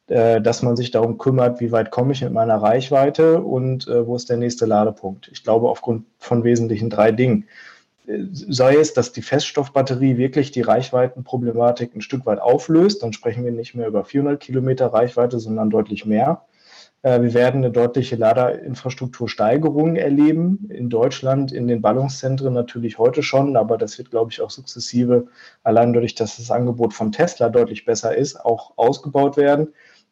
äh, 0.06 0.40
dass 0.40 0.62
man 0.62 0.76
sich 0.76 0.90
darum 0.90 1.18
kümmert, 1.18 1.60
wie 1.60 1.72
weit 1.72 1.90
komme 1.90 2.12
ich 2.12 2.22
mit 2.22 2.32
meiner 2.32 2.56
Reichweite 2.56 3.42
und 3.42 3.88
äh, 3.88 4.06
wo 4.06 4.14
ist 4.14 4.30
der 4.30 4.36
nächste 4.36 4.66
Ladepunkt. 4.66 5.28
Ich 5.32 5.42
glaube, 5.42 5.68
aufgrund 5.68 6.06
von 6.18 6.44
wesentlichen 6.44 6.88
drei 6.88 7.10
Dingen. 7.10 7.46
Äh, 8.06 8.24
sei 8.30 8.76
es, 8.76 8.94
dass 8.94 9.12
die 9.12 9.22
Feststoffbatterie 9.22 10.16
wirklich 10.16 10.52
die 10.52 10.62
Reichweitenproblematik 10.62 11.94
ein 11.94 12.00
Stück 12.00 12.24
weit 12.24 12.40
auflöst, 12.40 13.02
dann 13.02 13.12
sprechen 13.12 13.44
wir 13.44 13.52
nicht 13.52 13.74
mehr 13.74 13.88
über 13.88 14.04
400 14.04 14.40
Kilometer 14.40 14.86
Reichweite, 14.86 15.40
sondern 15.40 15.70
deutlich 15.70 16.06
mehr. 16.06 16.42
Äh, 17.02 17.22
wir 17.22 17.34
werden 17.34 17.64
eine 17.64 17.70
deutliche 17.70 18.16
Ladeinfrastruktursteigerung 18.16 19.96
erleben. 19.96 20.68
In 20.70 20.90
Deutschland, 20.90 21.52
in 21.52 21.68
den 21.68 21.80
Ballungszentren 21.80 22.52
natürlich 22.54 22.98
heute 22.98 23.22
schon, 23.22 23.56
aber 23.56 23.78
das 23.78 23.98
wird, 23.98 24.10
glaube 24.10 24.32
ich, 24.32 24.40
auch 24.40 24.50
sukzessive, 24.50 25.28
allein 25.62 25.92
dadurch, 25.92 26.14
dass 26.14 26.36
das 26.36 26.50
Angebot 26.50 26.94
von 26.94 27.12
Tesla 27.12 27.48
deutlich 27.48 27.84
besser 27.84 28.16
ist, 28.16 28.44
auch 28.44 28.72
ausgebaut 28.76 29.36
werden 29.36 29.68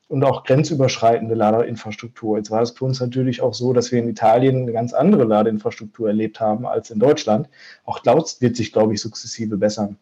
und 0.08 0.22
auch 0.25 0.44
grenzüberschreitende 0.44 1.34
Ladeinfrastruktur. 1.34 2.38
Jetzt 2.38 2.50
war 2.50 2.62
es 2.62 2.70
für 2.70 2.84
uns 2.84 3.00
natürlich 3.00 3.42
auch 3.42 3.54
so, 3.54 3.72
dass 3.72 3.90
wir 3.90 3.99
in 3.99 4.08
Italien 4.08 4.62
eine 4.62 4.72
ganz 4.72 4.92
andere 4.92 5.25
Ladeinfrastruktur 5.25 6.08
erlebt 6.08 6.40
haben 6.40 6.66
als 6.66 6.90
in 6.90 7.00
Deutschland. 7.00 7.49
Auch 7.84 7.99
das 7.99 8.40
wird 8.40 8.56
sich, 8.56 8.72
glaube 8.72 8.94
ich, 8.94 9.00
sukzessive 9.00 9.56
bessern. 9.56 9.99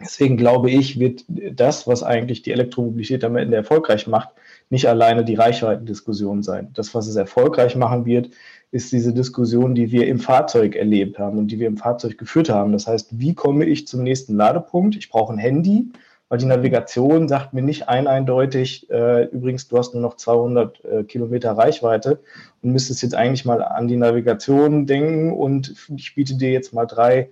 Deswegen 0.00 0.38
glaube 0.38 0.70
ich, 0.70 0.98
wird 0.98 1.24
das, 1.28 1.86
was 1.86 2.02
eigentlich 2.02 2.40
die 2.40 2.52
Elektromobilität 2.52 3.22
am 3.22 3.36
Ende 3.36 3.56
erfolgreich 3.58 4.06
macht, 4.06 4.30
nicht 4.70 4.88
alleine 4.88 5.24
die 5.24 5.34
Reichweitendiskussion 5.34 6.42
sein. 6.42 6.70
Das, 6.74 6.94
was 6.94 7.08
es 7.08 7.16
erfolgreich 7.16 7.76
machen 7.76 8.06
wird, 8.06 8.30
ist 8.70 8.92
diese 8.92 9.12
Diskussion, 9.12 9.74
die 9.74 9.90
wir 9.90 10.06
im 10.06 10.20
Fahrzeug 10.20 10.76
erlebt 10.76 11.18
haben 11.18 11.38
und 11.38 11.48
die 11.48 11.58
wir 11.58 11.66
im 11.66 11.76
Fahrzeug 11.76 12.16
geführt 12.16 12.48
haben. 12.48 12.72
Das 12.72 12.86
heißt, 12.86 13.18
wie 13.18 13.34
komme 13.34 13.64
ich 13.64 13.88
zum 13.88 14.04
nächsten 14.04 14.36
Ladepunkt? 14.36 14.96
Ich 14.96 15.10
brauche 15.10 15.32
ein 15.32 15.38
Handy, 15.38 15.88
weil 16.28 16.38
die 16.38 16.46
Navigation 16.46 17.26
sagt 17.26 17.52
mir 17.52 17.62
nicht 17.62 17.88
ein 17.88 18.06
eindeutig, 18.06 18.88
äh, 18.88 19.24
übrigens, 19.24 19.66
du 19.66 19.76
hast 19.76 19.92
nur 19.92 20.02
noch 20.02 20.14
200 20.14 20.84
äh, 20.84 21.02
Kilometer 21.02 21.50
Reichweite 21.50 22.20
und 22.62 22.70
müsstest 22.70 23.02
jetzt 23.02 23.16
eigentlich 23.16 23.44
mal 23.44 23.62
an 23.62 23.88
die 23.88 23.96
Navigation 23.96 24.86
denken 24.86 25.32
und 25.32 25.74
ich 25.96 26.14
biete 26.14 26.36
dir 26.36 26.52
jetzt 26.52 26.72
mal 26.72 26.86
drei 26.86 27.30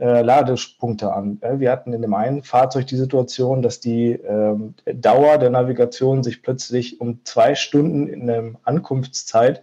äh, 0.00 0.22
Ladepunkte 0.22 1.12
an. 1.12 1.40
Wir 1.56 1.70
hatten 1.70 1.92
in 1.92 2.02
dem 2.02 2.14
einen 2.14 2.42
Fahrzeug 2.42 2.86
die 2.86 2.96
Situation, 2.96 3.60
dass 3.60 3.80
die 3.80 4.12
ähm, 4.12 4.74
Dauer 4.86 5.38
der 5.38 5.50
Navigation 5.50 6.22
sich 6.22 6.42
plötzlich 6.42 7.00
um 7.00 7.20
zwei 7.24 7.54
Stunden 7.54 8.08
in 8.08 8.26
der 8.26 8.52
Ankunftszeit 8.64 9.62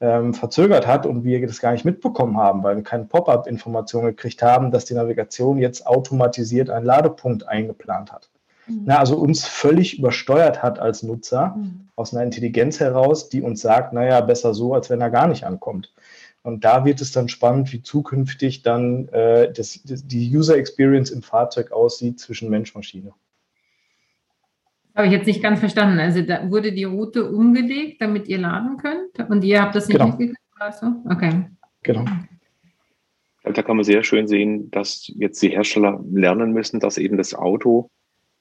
ähm, 0.00 0.34
verzögert 0.34 0.86
hat 0.86 1.06
und 1.06 1.24
wir 1.24 1.46
das 1.46 1.60
gar 1.60 1.72
nicht 1.72 1.84
mitbekommen 1.84 2.36
haben, 2.36 2.62
weil 2.62 2.76
wir 2.76 2.82
keine 2.82 3.04
Pop-up-Information 3.04 4.04
gekriegt 4.04 4.42
haben, 4.42 4.70
dass 4.70 4.84
die 4.84 4.94
Navigation 4.94 5.58
jetzt 5.58 5.86
automatisiert 5.86 6.68
einen 6.68 6.84
Ladepunkt 6.84 7.48
eingeplant 7.48 8.12
hat. 8.12 8.28
Mhm. 8.66 8.82
Na, 8.86 8.98
also 8.98 9.16
uns 9.16 9.46
völlig 9.46 9.98
übersteuert 9.98 10.62
hat 10.62 10.78
als 10.78 11.02
Nutzer 11.02 11.54
mhm. 11.56 11.88
aus 11.94 12.12
einer 12.12 12.24
Intelligenz 12.24 12.80
heraus, 12.80 13.28
die 13.28 13.40
uns 13.40 13.62
sagt, 13.62 13.92
naja, 13.92 14.20
besser 14.20 14.52
so, 14.52 14.74
als 14.74 14.90
wenn 14.90 15.00
er 15.00 15.10
gar 15.10 15.28
nicht 15.28 15.44
ankommt. 15.44 15.92
Und 16.46 16.64
da 16.64 16.84
wird 16.84 17.00
es 17.00 17.10
dann 17.10 17.28
spannend, 17.28 17.72
wie 17.72 17.82
zukünftig 17.82 18.62
dann 18.62 19.08
äh, 19.08 19.52
das, 19.52 19.82
das, 19.82 20.06
die 20.06 20.30
User 20.32 20.56
Experience 20.56 21.10
im 21.10 21.20
Fahrzeug 21.20 21.72
aussieht 21.72 22.20
zwischen 22.20 22.50
Mensch-Maschine. 22.50 23.12
Habe 24.94 25.08
ich 25.08 25.12
jetzt 25.12 25.26
nicht 25.26 25.42
ganz 25.42 25.58
verstanden. 25.58 25.98
Also 25.98 26.22
da 26.22 26.48
wurde 26.48 26.70
die 26.70 26.84
Route 26.84 27.28
umgelegt, 27.28 28.00
damit 28.00 28.28
ihr 28.28 28.38
laden 28.38 28.76
könnt 28.76 29.28
und 29.28 29.42
ihr 29.42 29.60
habt 29.60 29.74
das 29.74 29.88
nicht 29.88 29.98
genau. 29.98 30.10
mitgekriegt? 30.10 30.38
Also? 30.60 30.92
Okay. 31.10 31.46
Genau. 31.82 32.04
da 33.42 33.62
kann 33.62 33.74
man 33.74 33.84
sehr 33.84 34.04
schön 34.04 34.28
sehen, 34.28 34.70
dass 34.70 35.10
jetzt 35.16 35.42
die 35.42 35.48
Hersteller 35.48 36.00
lernen 36.12 36.52
müssen, 36.52 36.78
dass 36.78 36.96
eben 36.96 37.16
das 37.16 37.34
Auto 37.34 37.90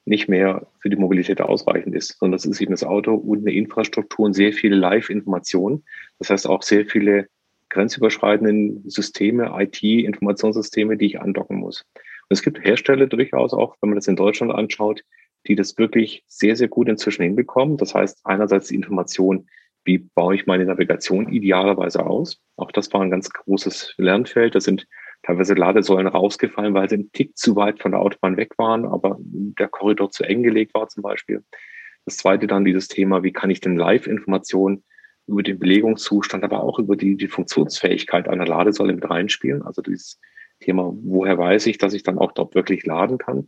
nicht 0.06 0.30
mehr 0.30 0.68
für 0.80 0.92
die 0.92 0.96
Mobilität 0.96 1.42
ausreichend 1.42 1.96
ist, 1.96 2.20
sondern 2.20 2.34
das 2.34 2.46
ist 2.46 2.62
eben 2.62 2.72
das 2.72 2.84
Auto 2.84 3.16
und 3.16 3.40
eine 3.40 3.52
Infrastruktur 3.54 4.28
und 4.28 4.34
sehr 4.36 4.54
viele 4.54 4.76
Live-Informationen. 4.76 5.84
Das 6.20 6.30
heißt 6.30 6.48
auch 6.48 6.62
sehr 6.62 6.86
viele 6.86 7.30
grenzüberschreitenden 7.70 8.90
Systeme, 8.90 9.52
IT-Informationssysteme, 9.58 10.98
die 10.98 11.08
ich 11.08 11.22
andocken 11.22 11.58
muss. 11.58 11.86
Und 11.94 12.34
es 12.34 12.42
gibt 12.42 12.64
Hersteller 12.64 13.08
durchaus 13.08 13.54
auch, 13.54 13.76
wenn 13.82 13.90
man 13.90 13.98
das 13.98 14.08
in 14.08 14.16
Deutschland 14.16 14.54
anschaut, 14.54 15.04
die 15.48 15.56
das 15.56 15.78
wirklich 15.78 16.24
sehr, 16.28 16.56
sehr 16.56 16.68
gut 16.68 16.90
inzwischen 16.90 17.24
hinbekommen. 17.24 17.78
Das 17.78 17.94
heißt, 17.94 18.22
einerseits 18.24 18.70
die 18.70 18.76
Information, 18.76 19.48
wie 19.84 20.00
baue 20.00 20.36
ich 20.36 20.48
meine 20.48 20.66
Navigation 20.66 21.32
idealerweise 21.32 22.06
aus? 22.06 22.42
Auch 22.56 22.72
das 22.72 22.92
war 22.94 23.02
ein 23.02 23.12
ganz 23.12 23.30
großes 23.30 23.94
Lernfeld. 23.98 24.56
Da 24.56 24.60
sind 24.60 24.88
teilweise 25.22 25.54
Ladesäulen 25.54 26.08
rausgefallen, 26.08 26.74
weil 26.74 26.90
sie 26.90 26.96
einen 26.96 27.12
Tick 27.12 27.38
zu 27.38 27.56
weit 27.56 27.80
von 27.80 27.92
der 27.92 28.02
Autobahn 28.02 28.38
weg 28.38 28.58
waren, 28.58 28.86
aber 28.86 29.18
der 29.20 29.68
Korridor 29.68 30.10
zu 30.10 30.24
eng 30.24 30.44
gelegt 30.44 30.74
war 30.74 30.88
zum 30.88 31.04
Beispiel. 31.04 31.44
Das 32.06 32.18
zweite 32.18 32.48
dann 32.48 32.66
dieses 32.66 32.88
Thema, 32.88 33.24
wie 33.24 33.32
kann 33.32 33.50
ich 33.50 33.62
denn 33.62 33.76
Live-Informationen 33.76 34.84
über 35.28 35.44
den 35.44 35.60
Belegungszustand, 35.60 36.44
aber 36.44 36.64
auch 36.64 36.80
über 36.80 36.96
die, 36.96 37.18
die 37.18 37.28
Funktionsfähigkeit 37.28 38.28
einer 38.28 38.46
Ladesäule 38.46 38.94
mit 38.94 39.10
reinspielen. 39.10 39.64
Also 39.64 39.82
dieses 39.82 40.20
Thema, 40.60 40.94
woher 41.04 41.38
weiß 41.38 41.66
ich, 41.68 41.78
dass 41.78 41.94
ich 41.94 42.04
dann 42.04 42.18
auch 42.18 42.32
dort 42.32 42.56
wirklich 42.56 42.86
laden 42.86 43.18
kann. 43.18 43.48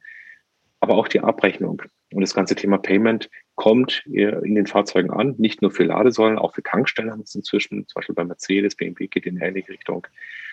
Aber 0.79 0.95
auch 0.95 1.07
die 1.07 1.21
Abrechnung 1.21 1.81
und 2.13 2.21
das 2.21 2.33
ganze 2.33 2.55
Thema 2.55 2.77
Payment 2.77 3.29
kommt 3.55 4.03
in 4.05 4.55
den 4.55 4.67
Fahrzeugen 4.67 5.09
an, 5.09 5.35
nicht 5.37 5.61
nur 5.61 5.71
für 5.71 5.83
Ladesäulen, 5.83 6.37
auch 6.37 6.53
für 6.53 6.63
Tankstellen 6.63 7.11
haben 7.11 7.21
es 7.21 7.35
inzwischen, 7.35 7.87
zum 7.87 7.95
Beispiel 7.95 8.15
bei 8.15 8.23
Mercedes, 8.23 8.75
BMW 8.75 9.07
geht 9.07 9.25
in 9.25 9.37
eine 9.37 9.47
ähnliche 9.47 9.71
Richtung. 9.71 10.05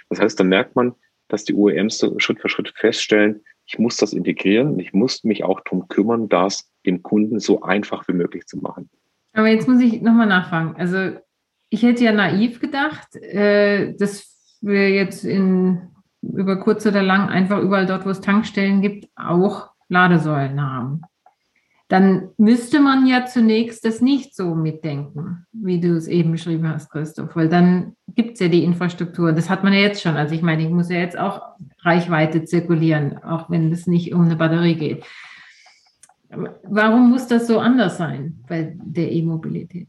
Das 0.08 0.20
heißt, 0.20 0.40
da 0.40 0.44
merkt 0.44 0.74
man, 0.74 0.94
dass 1.28 1.44
die 1.44 1.54
OEMs 1.54 1.98
so 1.98 2.18
Schritt 2.18 2.40
für 2.40 2.48
Schritt 2.48 2.72
feststellen, 2.74 3.42
ich 3.66 3.78
muss 3.78 3.96
das 3.96 4.12
integrieren, 4.12 4.78
ich 4.78 4.92
muss 4.92 5.24
mich 5.24 5.44
auch 5.44 5.60
darum 5.60 5.88
kümmern, 5.88 6.28
das 6.28 6.70
dem 6.84 7.02
Kunden 7.02 7.40
so 7.40 7.62
einfach 7.62 8.06
wie 8.08 8.12
möglich 8.12 8.46
zu 8.46 8.58
machen. 8.58 8.90
Aber 9.34 9.48
jetzt 9.48 9.68
muss 9.68 9.80
ich 9.80 10.00
nochmal 10.00 10.26
nachfragen. 10.26 10.76
Also 10.78 11.18
ich 11.68 11.82
hätte 11.82 12.04
ja 12.04 12.12
naiv 12.12 12.60
gedacht, 12.60 13.16
äh, 13.16 13.94
dass 13.96 14.58
wir 14.62 14.90
jetzt 14.90 15.24
in, 15.24 15.90
über 16.22 16.56
kurz 16.60 16.86
oder 16.86 17.02
lang 17.02 17.28
einfach 17.28 17.60
überall 17.60 17.86
dort, 17.86 18.06
wo 18.06 18.10
es 18.10 18.20
Tankstellen 18.20 18.80
gibt, 18.80 19.08
auch 19.16 19.70
Ladesäulen 19.88 20.62
haben. 20.62 21.02
Dann 21.88 22.30
müsste 22.38 22.80
man 22.80 23.06
ja 23.06 23.26
zunächst 23.26 23.84
das 23.84 24.00
nicht 24.00 24.34
so 24.34 24.54
mitdenken, 24.54 25.46
wie 25.52 25.80
du 25.80 25.96
es 25.96 26.08
eben 26.08 26.32
beschrieben 26.32 26.66
hast, 26.68 26.90
Christoph, 26.90 27.36
weil 27.36 27.48
dann 27.48 27.94
gibt 28.14 28.34
es 28.34 28.40
ja 28.40 28.48
die 28.48 28.64
Infrastruktur. 28.64 29.32
Das 29.32 29.50
hat 29.50 29.64
man 29.64 29.74
ja 29.74 29.80
jetzt 29.80 30.00
schon. 30.00 30.16
Also 30.16 30.34
ich 30.34 30.42
meine, 30.42 30.62
ich 30.62 30.70
muss 30.70 30.88
ja 30.88 30.96
jetzt 30.96 31.18
auch 31.18 31.42
Reichweite 31.82 32.44
zirkulieren, 32.44 33.22
auch 33.22 33.50
wenn 33.50 33.70
es 33.70 33.86
nicht 33.86 34.14
um 34.14 34.22
eine 34.22 34.36
Batterie 34.36 34.76
geht. 34.76 35.04
Warum 36.64 37.10
muss 37.10 37.26
das 37.26 37.46
so 37.46 37.58
anders 37.58 37.98
sein 37.98 38.44
bei 38.48 38.76
der 38.82 39.10
E-Mobilität? 39.10 39.86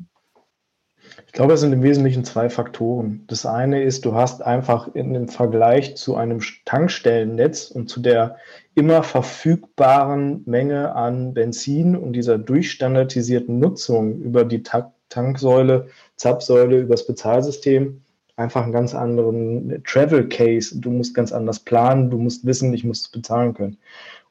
Ich 1.27 1.33
glaube, 1.33 1.53
es 1.53 1.61
sind 1.61 1.73
im 1.73 1.83
Wesentlichen 1.83 2.23
zwei 2.23 2.49
Faktoren. 2.49 3.23
Das 3.27 3.45
eine 3.45 3.83
ist, 3.83 4.05
du 4.05 4.15
hast 4.15 4.41
einfach 4.41 4.93
in 4.95 5.13
dem 5.13 5.27
Vergleich 5.27 5.95
zu 5.95 6.15
einem 6.15 6.41
Tankstellennetz 6.65 7.71
und 7.71 7.89
zu 7.89 7.99
der 7.99 8.37
immer 8.73 9.03
verfügbaren 9.03 10.43
Menge 10.45 10.95
an 10.95 11.33
Benzin 11.33 11.95
und 11.95 12.13
dieser 12.13 12.37
durchstandardisierten 12.37 13.59
Nutzung 13.59 14.19
über 14.21 14.45
die 14.45 14.63
Tanksäule, 15.09 15.87
Zapfsäule, 16.15 16.79
über 16.81 16.95
das 16.95 17.05
Bezahlsystem 17.05 18.01
einfach 18.37 18.63
einen 18.63 18.73
ganz 18.73 18.93
anderen 18.93 19.81
Travel 19.85 20.27
Case. 20.27 20.77
Du 20.79 20.89
musst 20.89 21.13
ganz 21.13 21.31
anders 21.31 21.59
planen, 21.59 22.09
du 22.09 22.17
musst 22.17 22.45
wissen, 22.45 22.73
ich 22.73 22.83
muss 22.83 23.07
bezahlen 23.07 23.53
können. 23.53 23.77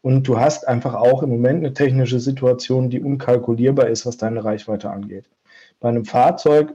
Und 0.04 0.28
du 0.28 0.38
hast 0.38 0.68
einfach 0.68 0.92
auch 0.92 1.22
im 1.22 1.30
Moment 1.30 1.60
eine 1.60 1.72
technische 1.72 2.20
Situation, 2.20 2.90
die 2.90 3.00
unkalkulierbar 3.00 3.88
ist, 3.88 4.04
was 4.04 4.18
deine 4.18 4.44
Reichweite 4.44 4.90
angeht. 4.90 5.24
Bei 5.80 5.88
einem 5.88 6.04
Fahrzeug, 6.04 6.74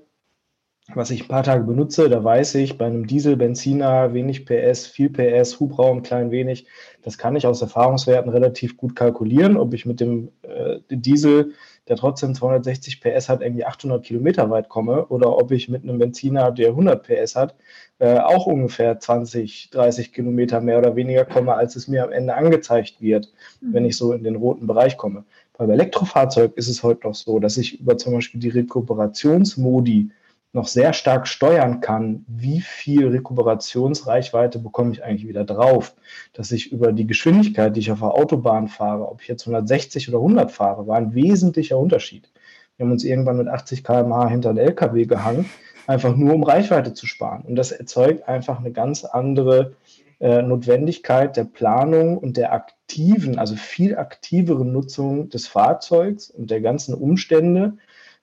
was 0.95 1.11
ich 1.11 1.23
ein 1.23 1.27
paar 1.27 1.43
Tage 1.43 1.63
benutze, 1.63 2.09
da 2.09 2.23
weiß 2.23 2.55
ich, 2.55 2.77
bei 2.77 2.85
einem 2.85 3.07
Diesel, 3.07 3.37
Benziner, 3.37 4.13
wenig 4.13 4.45
PS, 4.45 4.87
viel 4.87 5.09
PS, 5.09 5.59
Hubraum, 5.59 6.03
klein 6.03 6.31
wenig, 6.31 6.65
das 7.03 7.17
kann 7.17 7.35
ich 7.35 7.45
aus 7.45 7.61
Erfahrungswerten 7.61 8.31
relativ 8.31 8.77
gut 8.77 8.95
kalkulieren, 8.95 9.57
ob 9.57 9.73
ich 9.73 9.85
mit 9.85 9.99
dem 9.99 10.29
äh, 10.41 10.79
Diesel 10.89 11.53
der 11.89 11.97
trotzdem 11.97 12.35
260 12.35 13.01
PS 13.01 13.29
hat, 13.29 13.41
irgendwie 13.41 13.65
800 13.65 14.05
Kilometer 14.05 14.49
weit 14.51 14.69
komme 14.69 15.07
oder 15.07 15.35
ob 15.35 15.51
ich 15.51 15.69
mit 15.69 15.83
einem 15.83 15.97
Benziner, 15.97 16.51
der 16.51 16.69
100 16.69 17.03
PS 17.03 17.35
hat, 17.35 17.55
äh, 17.97 18.19
auch 18.19 18.45
ungefähr 18.45 18.99
20, 18.99 19.71
30 19.71 20.13
Kilometer 20.13 20.61
mehr 20.61 20.77
oder 20.77 20.95
weniger 20.95 21.25
komme, 21.25 21.55
als 21.55 21.75
es 21.75 21.87
mir 21.87 22.03
am 22.03 22.11
Ende 22.11 22.35
angezeigt 22.35 23.01
wird, 23.01 23.33
mhm. 23.59 23.73
wenn 23.73 23.85
ich 23.85 23.97
so 23.97 24.13
in 24.13 24.23
den 24.23 24.35
roten 24.35 24.67
Bereich 24.67 24.97
komme. 24.97 25.25
Beim 25.57 25.71
Elektrofahrzeug 25.71 26.55
ist 26.55 26.69
es 26.69 26.83
heute 26.83 27.07
noch 27.07 27.15
so, 27.15 27.39
dass 27.39 27.57
ich 27.57 27.81
über 27.81 27.97
zum 27.97 28.13
Beispiel 28.13 28.39
die 28.39 28.49
Rekuperationsmodi 28.49 30.11
noch 30.51 30.67
sehr 30.67 30.93
stark 30.93 31.27
steuern 31.27 31.79
kann, 31.79 32.25
wie 32.27 32.61
viel 32.61 33.07
Rekuperationsreichweite 33.07 34.59
bekomme 34.59 34.91
ich 34.93 35.03
eigentlich 35.03 35.27
wieder 35.27 35.45
drauf. 35.45 35.95
Dass 36.33 36.51
ich 36.51 36.71
über 36.71 36.91
die 36.91 37.05
Geschwindigkeit, 37.05 37.75
die 37.75 37.81
ich 37.81 37.91
auf 37.91 37.99
der 37.99 38.13
Autobahn 38.13 38.67
fahre, 38.67 39.07
ob 39.09 39.21
ich 39.21 39.27
jetzt 39.27 39.43
160 39.43 40.09
oder 40.09 40.17
100 40.17 40.51
fahre, 40.51 40.87
war 40.87 40.97
ein 40.97 41.13
wesentlicher 41.13 41.77
Unterschied. 41.77 42.31
Wir 42.77 42.85
haben 42.85 42.91
uns 42.91 43.03
irgendwann 43.03 43.37
mit 43.37 43.47
80 43.47 43.83
km/h 43.83 44.29
hinter 44.29 44.53
den 44.53 44.65
LKW 44.65 45.05
gehangen, 45.05 45.49
einfach 45.85 46.15
nur 46.15 46.33
um 46.33 46.43
Reichweite 46.43 46.93
zu 46.93 47.05
sparen. 47.05 47.43
Und 47.43 47.55
das 47.55 47.71
erzeugt 47.71 48.27
einfach 48.27 48.59
eine 48.59 48.71
ganz 48.71 49.05
andere 49.05 49.73
äh, 50.19 50.41
Notwendigkeit 50.41 51.37
der 51.37 51.43
Planung 51.43 52.17
und 52.17 52.37
der 52.37 52.53
aktiven, 52.53 53.37
also 53.37 53.55
viel 53.55 53.97
aktiveren 53.97 54.71
Nutzung 54.71 55.29
des 55.29 55.47
Fahrzeugs 55.47 56.29
und 56.29 56.49
der 56.51 56.61
ganzen 56.61 56.93
Umstände, 56.93 57.73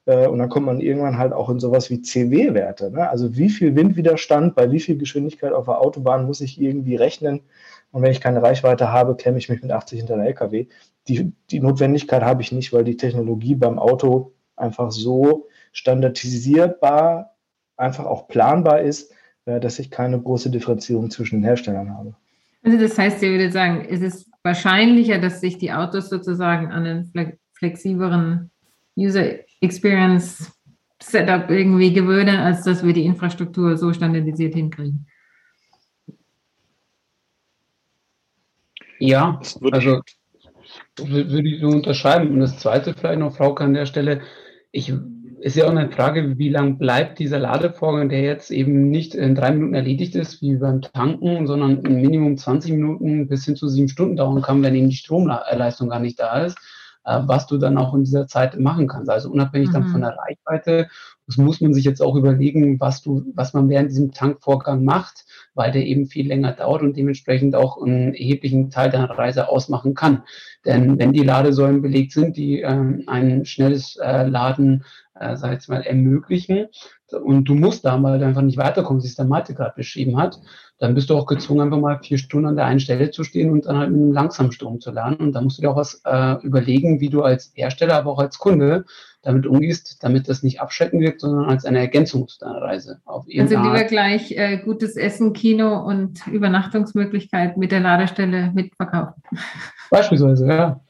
und 0.06 0.38
dann 0.38 0.48
kommt 0.48 0.66
man 0.66 0.80
irgendwann 0.80 1.18
halt 1.18 1.32
auch 1.32 1.48
in 1.50 1.58
sowas 1.58 1.90
wie 1.90 2.00
CW-Werte. 2.00 2.92
Ne? 2.92 3.08
Also 3.08 3.36
wie 3.36 3.50
viel 3.50 3.75
Windwiderstand 3.75 4.54
bei 4.54 4.70
wie 4.70 4.78
viel 4.78 4.96
Geschwindigkeit 4.96 5.52
auf 5.52 5.64
der 5.64 5.80
Autobahn 5.80 6.26
muss 6.26 6.40
ich 6.40 6.60
irgendwie 6.60 6.94
rechnen? 6.94 7.40
Und 7.90 8.02
wenn 8.02 8.12
ich 8.12 8.20
keine 8.20 8.42
Reichweite 8.42 8.92
habe, 8.92 9.16
klemme 9.16 9.38
ich 9.38 9.48
mich 9.48 9.62
mit 9.62 9.72
80 9.72 9.98
hinter 9.98 10.16
den 10.16 10.26
LKW. 10.26 10.66
Die, 11.08 11.32
die 11.50 11.60
Notwendigkeit 11.60 12.22
habe 12.22 12.42
ich 12.42 12.52
nicht, 12.52 12.72
weil 12.72 12.84
die 12.84 12.96
Technologie 12.96 13.54
beim 13.54 13.78
Auto 13.78 14.32
einfach 14.54 14.90
so 14.90 15.48
standardisierbar, 15.72 17.34
einfach 17.76 18.06
auch 18.06 18.28
planbar 18.28 18.80
ist, 18.82 19.12
äh, 19.44 19.60
dass 19.60 19.78
ich 19.78 19.90
keine 19.90 20.20
große 20.20 20.50
Differenzierung 20.50 21.10
zwischen 21.10 21.40
den 21.40 21.44
Herstellern 21.44 21.96
habe. 21.96 22.14
Also 22.62 22.78
das 22.78 22.98
heißt, 22.98 23.22
ihr 23.22 23.30
würdet 23.30 23.52
sagen, 23.52 23.86
es 23.88 24.00
ist 24.00 24.28
wahrscheinlicher, 24.42 25.18
dass 25.18 25.40
sich 25.40 25.58
die 25.58 25.72
Autos 25.72 26.08
sozusagen 26.08 26.70
an 26.70 26.84
einen 26.84 27.12
flexibleren 27.54 28.50
User 28.96 29.45
Experience 29.60 30.52
Setup 31.02 31.50
irgendwie 31.50 31.92
gewöhnen, 31.92 32.36
als 32.36 32.62
dass 32.64 32.84
wir 32.84 32.92
die 32.92 33.04
Infrastruktur 33.04 33.76
so 33.76 33.92
standardisiert 33.92 34.54
hinkriegen. 34.54 35.06
Ja, 38.98 39.40
also 39.72 40.00
würde 40.98 41.48
ich 41.48 41.60
so 41.60 41.68
unterschreiben. 41.68 42.30
Und 42.32 42.40
das 42.40 42.58
zweite 42.58 42.94
vielleicht 42.94 43.20
noch, 43.20 43.36
Frau, 43.36 43.54
an 43.54 43.75
der 43.75 43.86
Stelle, 43.86 44.22
ich 44.72 44.92
ist 45.40 45.54
ja 45.54 45.66
auch 45.66 45.70
eine 45.70 45.90
Frage, 45.90 46.38
wie 46.38 46.48
lang 46.48 46.78
bleibt 46.78 47.18
dieser 47.18 47.38
Ladevorgang, 47.38 48.08
der 48.08 48.22
jetzt 48.22 48.50
eben 48.50 48.88
nicht 48.88 49.14
in 49.14 49.34
drei 49.34 49.52
Minuten 49.52 49.75
erledigt 49.75 50.14
ist, 50.14 50.40
wie 50.40 50.56
beim 50.56 50.80
Tanken, 50.80 51.46
sondern 51.46 51.82
im 51.82 52.00
Minimum 52.00 52.38
20 52.38 52.72
Minuten 52.72 53.28
bis 53.28 53.44
hin 53.44 53.54
zu 53.54 53.68
sieben 53.68 53.88
Stunden 53.88 54.16
dauern 54.16 54.40
kann, 54.40 54.62
wenn 54.62 54.75
eben 54.75 54.88
die 54.88 54.96
Stromleistung 54.96 55.90
gar 55.90 56.00
nicht 56.00 56.18
da 56.18 56.46
ist. 56.46 56.58
Äh, 57.06 57.20
was 57.26 57.46
du 57.46 57.56
dann 57.56 57.78
auch 57.78 57.94
in 57.94 58.02
dieser 58.02 58.26
Zeit 58.26 58.58
machen 58.58 58.88
kannst. 58.88 59.08
Also 59.08 59.30
unabhängig 59.30 59.68
mhm. 59.68 59.72
dann 59.72 59.86
von 59.86 60.00
der 60.00 60.16
Reichweite, 60.18 60.88
das 61.26 61.36
muss 61.36 61.60
man 61.60 61.72
sich 61.72 61.84
jetzt 61.84 62.00
auch 62.02 62.16
überlegen, 62.16 62.80
was 62.80 63.02
du, 63.02 63.25
was 63.34 63.52
man 63.52 63.68
während 63.68 63.90
diesem 63.90 64.10
Tankvorgang 64.12 64.84
macht, 64.84 65.25
weil 65.54 65.70
der 65.70 65.86
eben 65.86 66.06
viel 66.06 66.26
länger 66.26 66.52
dauert 66.52 66.82
und 66.82 66.96
dementsprechend 66.96 67.54
auch 67.54 67.80
einen 67.80 68.12
erheblichen 68.12 68.70
Teil 68.70 68.90
der 68.90 69.08
Reise 69.08 69.48
ausmachen 69.48 69.94
kann. 69.94 70.25
Denn 70.64 70.98
wenn 70.98 71.12
die 71.12 71.22
Ladesäulen 71.22 71.80
belegt 71.80 72.12
sind, 72.12 72.36
die 72.36 72.60
ähm, 72.60 73.04
ein 73.06 73.44
schnelles 73.44 73.96
äh, 73.96 74.26
Laden, 74.26 74.84
äh, 75.14 75.36
sag 75.36 75.60
ich 75.60 75.68
mal, 75.68 75.82
ermöglichen, 75.82 76.66
und 77.12 77.44
du 77.44 77.54
musst 77.54 77.84
da 77.84 77.96
mal 77.96 78.22
einfach 78.22 78.42
nicht 78.42 78.58
weiterkommen, 78.58 79.02
wie 79.02 79.06
es 79.06 79.14
der 79.14 79.26
Mathe 79.26 79.54
gerade 79.54 79.75
beschrieben 79.76 80.16
hat, 80.16 80.40
dann 80.78 80.94
bist 80.94 81.08
du 81.08 81.16
auch 81.16 81.26
gezwungen, 81.26 81.62
einfach 81.62 81.78
mal 81.78 81.98
vier 82.02 82.18
Stunden 82.18 82.48
an 82.48 82.56
der 82.56 82.66
einen 82.66 82.80
Stelle 82.80 83.10
zu 83.10 83.25
stehen 83.25 83.50
und 83.50 83.66
dann 83.66 83.78
halt 83.78 83.90
mit 83.90 84.00
einem 84.00 84.12
langsamen 84.12 84.52
Strom 84.52 84.80
zu 84.80 84.90
lernen. 84.90 85.16
Und 85.16 85.32
da 85.32 85.40
musst 85.40 85.58
du 85.58 85.62
dir 85.62 85.70
auch 85.70 85.76
was 85.76 86.02
äh, 86.04 86.34
überlegen, 86.42 87.00
wie 87.00 87.08
du 87.08 87.22
als 87.22 87.52
Hersteller, 87.54 87.94
aber 87.94 88.12
auch 88.12 88.18
als 88.18 88.38
Kunde 88.38 88.84
damit 89.22 89.46
umgehst, 89.46 90.02
damit 90.04 90.28
das 90.28 90.42
nicht 90.42 90.60
abschrecken 90.60 91.00
wirkt, 91.00 91.20
sondern 91.20 91.46
als 91.46 91.64
eine 91.64 91.78
Ergänzung 91.78 92.28
zu 92.28 92.38
deiner 92.38 92.60
Reise. 92.60 93.00
also 93.40 93.56
lieber 93.56 93.80
Art. 93.80 93.88
gleich 93.88 94.32
äh, 94.32 94.58
gutes 94.58 94.96
Essen, 94.96 95.32
Kino 95.32 95.84
und 95.84 96.26
Übernachtungsmöglichkeit 96.26 97.56
mit 97.56 97.72
der 97.72 97.80
Ladestelle 97.80 98.52
mitverkaufen. 98.54 99.22
Beispielsweise, 99.90 100.46
ja. 100.46 100.80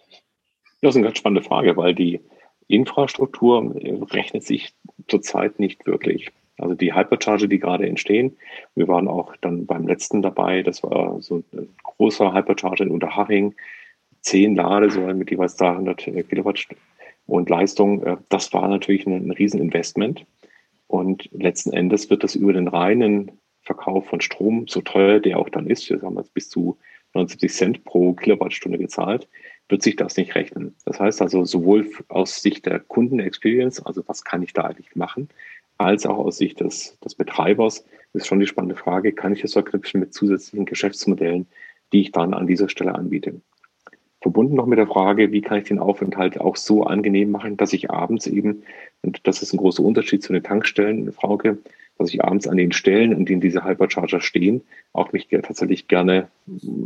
Das 0.82 0.90
ist 0.90 0.96
eine 0.96 1.06
ganz 1.06 1.18
spannende 1.18 1.42
Frage, 1.42 1.76
weil 1.76 1.94
die 1.94 2.20
Infrastruktur 2.68 3.74
rechnet 4.12 4.44
sich 4.44 4.74
zurzeit 5.08 5.60
nicht 5.60 5.86
wirklich. 5.86 6.30
Also 6.58 6.74
die 6.74 6.94
Hypercharger, 6.94 7.48
die 7.48 7.58
gerade 7.58 7.86
entstehen. 7.86 8.36
Wir 8.74 8.88
waren 8.88 9.08
auch 9.08 9.36
dann 9.40 9.66
beim 9.66 9.86
letzten 9.86 10.22
dabei. 10.22 10.62
Das 10.62 10.82
war 10.82 11.20
so 11.20 11.42
ein 11.52 11.68
großer 11.82 12.32
Hypercharger 12.32 12.84
in 12.84 12.90
Unterhaching. 12.90 13.54
Zehn 14.22 14.56
Ladesäulen 14.56 15.18
mit 15.18 15.30
jeweils 15.30 15.56
300 15.56 16.08
äh, 16.08 16.22
Kilowatt 16.22 16.66
und 17.26 17.50
Leistung. 17.50 18.02
Äh, 18.02 18.16
das 18.30 18.52
war 18.54 18.66
natürlich 18.68 19.06
ein, 19.06 19.28
ein 19.28 19.30
Rieseninvestment. 19.30 20.24
Und 20.88 21.28
letzten 21.32 21.72
Endes 21.72 22.10
wird 22.10 22.24
das 22.24 22.34
über 22.34 22.52
den 22.52 22.68
reinen 22.68 23.32
Verkauf 23.62 24.06
von 24.06 24.20
Strom, 24.20 24.68
so 24.68 24.80
teuer 24.80 25.18
der 25.18 25.38
auch 25.38 25.48
dann 25.48 25.66
ist, 25.66 25.90
wir 25.90 26.00
haben 26.00 26.16
jetzt 26.16 26.32
bis 26.32 26.48
zu 26.48 26.78
79 27.14 27.52
Cent 27.52 27.84
pro 27.84 28.12
Kilowattstunde 28.12 28.78
gezahlt, 28.78 29.28
wird 29.68 29.82
sich 29.82 29.96
das 29.96 30.16
nicht 30.16 30.34
rechnen. 30.34 30.74
Das 30.84 31.00
heißt 31.00 31.22
also 31.22 31.44
sowohl 31.44 31.90
aus 32.08 32.40
Sicht 32.42 32.66
der 32.66 32.80
Kundenexperience, 32.80 33.84
also 33.84 34.02
was 34.06 34.24
kann 34.24 34.42
ich 34.42 34.52
da 34.52 34.62
eigentlich 34.62 34.94
machen, 34.94 35.28
als 35.78 36.06
auch 36.06 36.18
aus 36.18 36.38
Sicht 36.38 36.60
des, 36.60 36.98
des 37.00 37.14
Betreibers 37.14 37.84
ist 38.12 38.26
schon 38.26 38.40
die 38.40 38.46
spannende 38.46 38.76
Frage, 38.76 39.12
kann 39.12 39.32
ich 39.32 39.42
das 39.42 39.52
verknüpfen 39.52 40.00
mit 40.00 40.14
zusätzlichen 40.14 40.64
Geschäftsmodellen, 40.64 41.46
die 41.92 42.00
ich 42.00 42.12
dann 42.12 42.32
an 42.32 42.46
dieser 42.46 42.68
Stelle 42.68 42.94
anbiete. 42.94 43.40
Verbunden 44.22 44.54
noch 44.54 44.66
mit 44.66 44.78
der 44.78 44.86
Frage, 44.86 45.30
wie 45.32 45.42
kann 45.42 45.58
ich 45.58 45.68
den 45.68 45.78
Aufenthalt 45.78 46.40
auch 46.40 46.56
so 46.56 46.82
angenehm 46.84 47.30
machen, 47.30 47.56
dass 47.56 47.72
ich 47.72 47.90
abends 47.90 48.26
eben, 48.26 48.62
und 49.02 49.26
das 49.26 49.42
ist 49.42 49.52
ein 49.52 49.58
großer 49.58 49.82
Unterschied 49.82 50.22
zu 50.22 50.32
den 50.32 50.42
Tankstellen, 50.42 51.12
Frauke, 51.12 51.58
dass 51.98 52.12
ich 52.12 52.24
abends 52.24 52.48
an 52.48 52.56
den 52.56 52.72
Stellen, 52.72 53.14
an 53.14 53.24
denen 53.24 53.40
diese 53.40 53.64
Hypercharger 53.64 54.20
stehen, 54.20 54.62
auch 54.92 55.12
mich 55.12 55.28
tatsächlich 55.28 55.88
gerne 55.88 56.28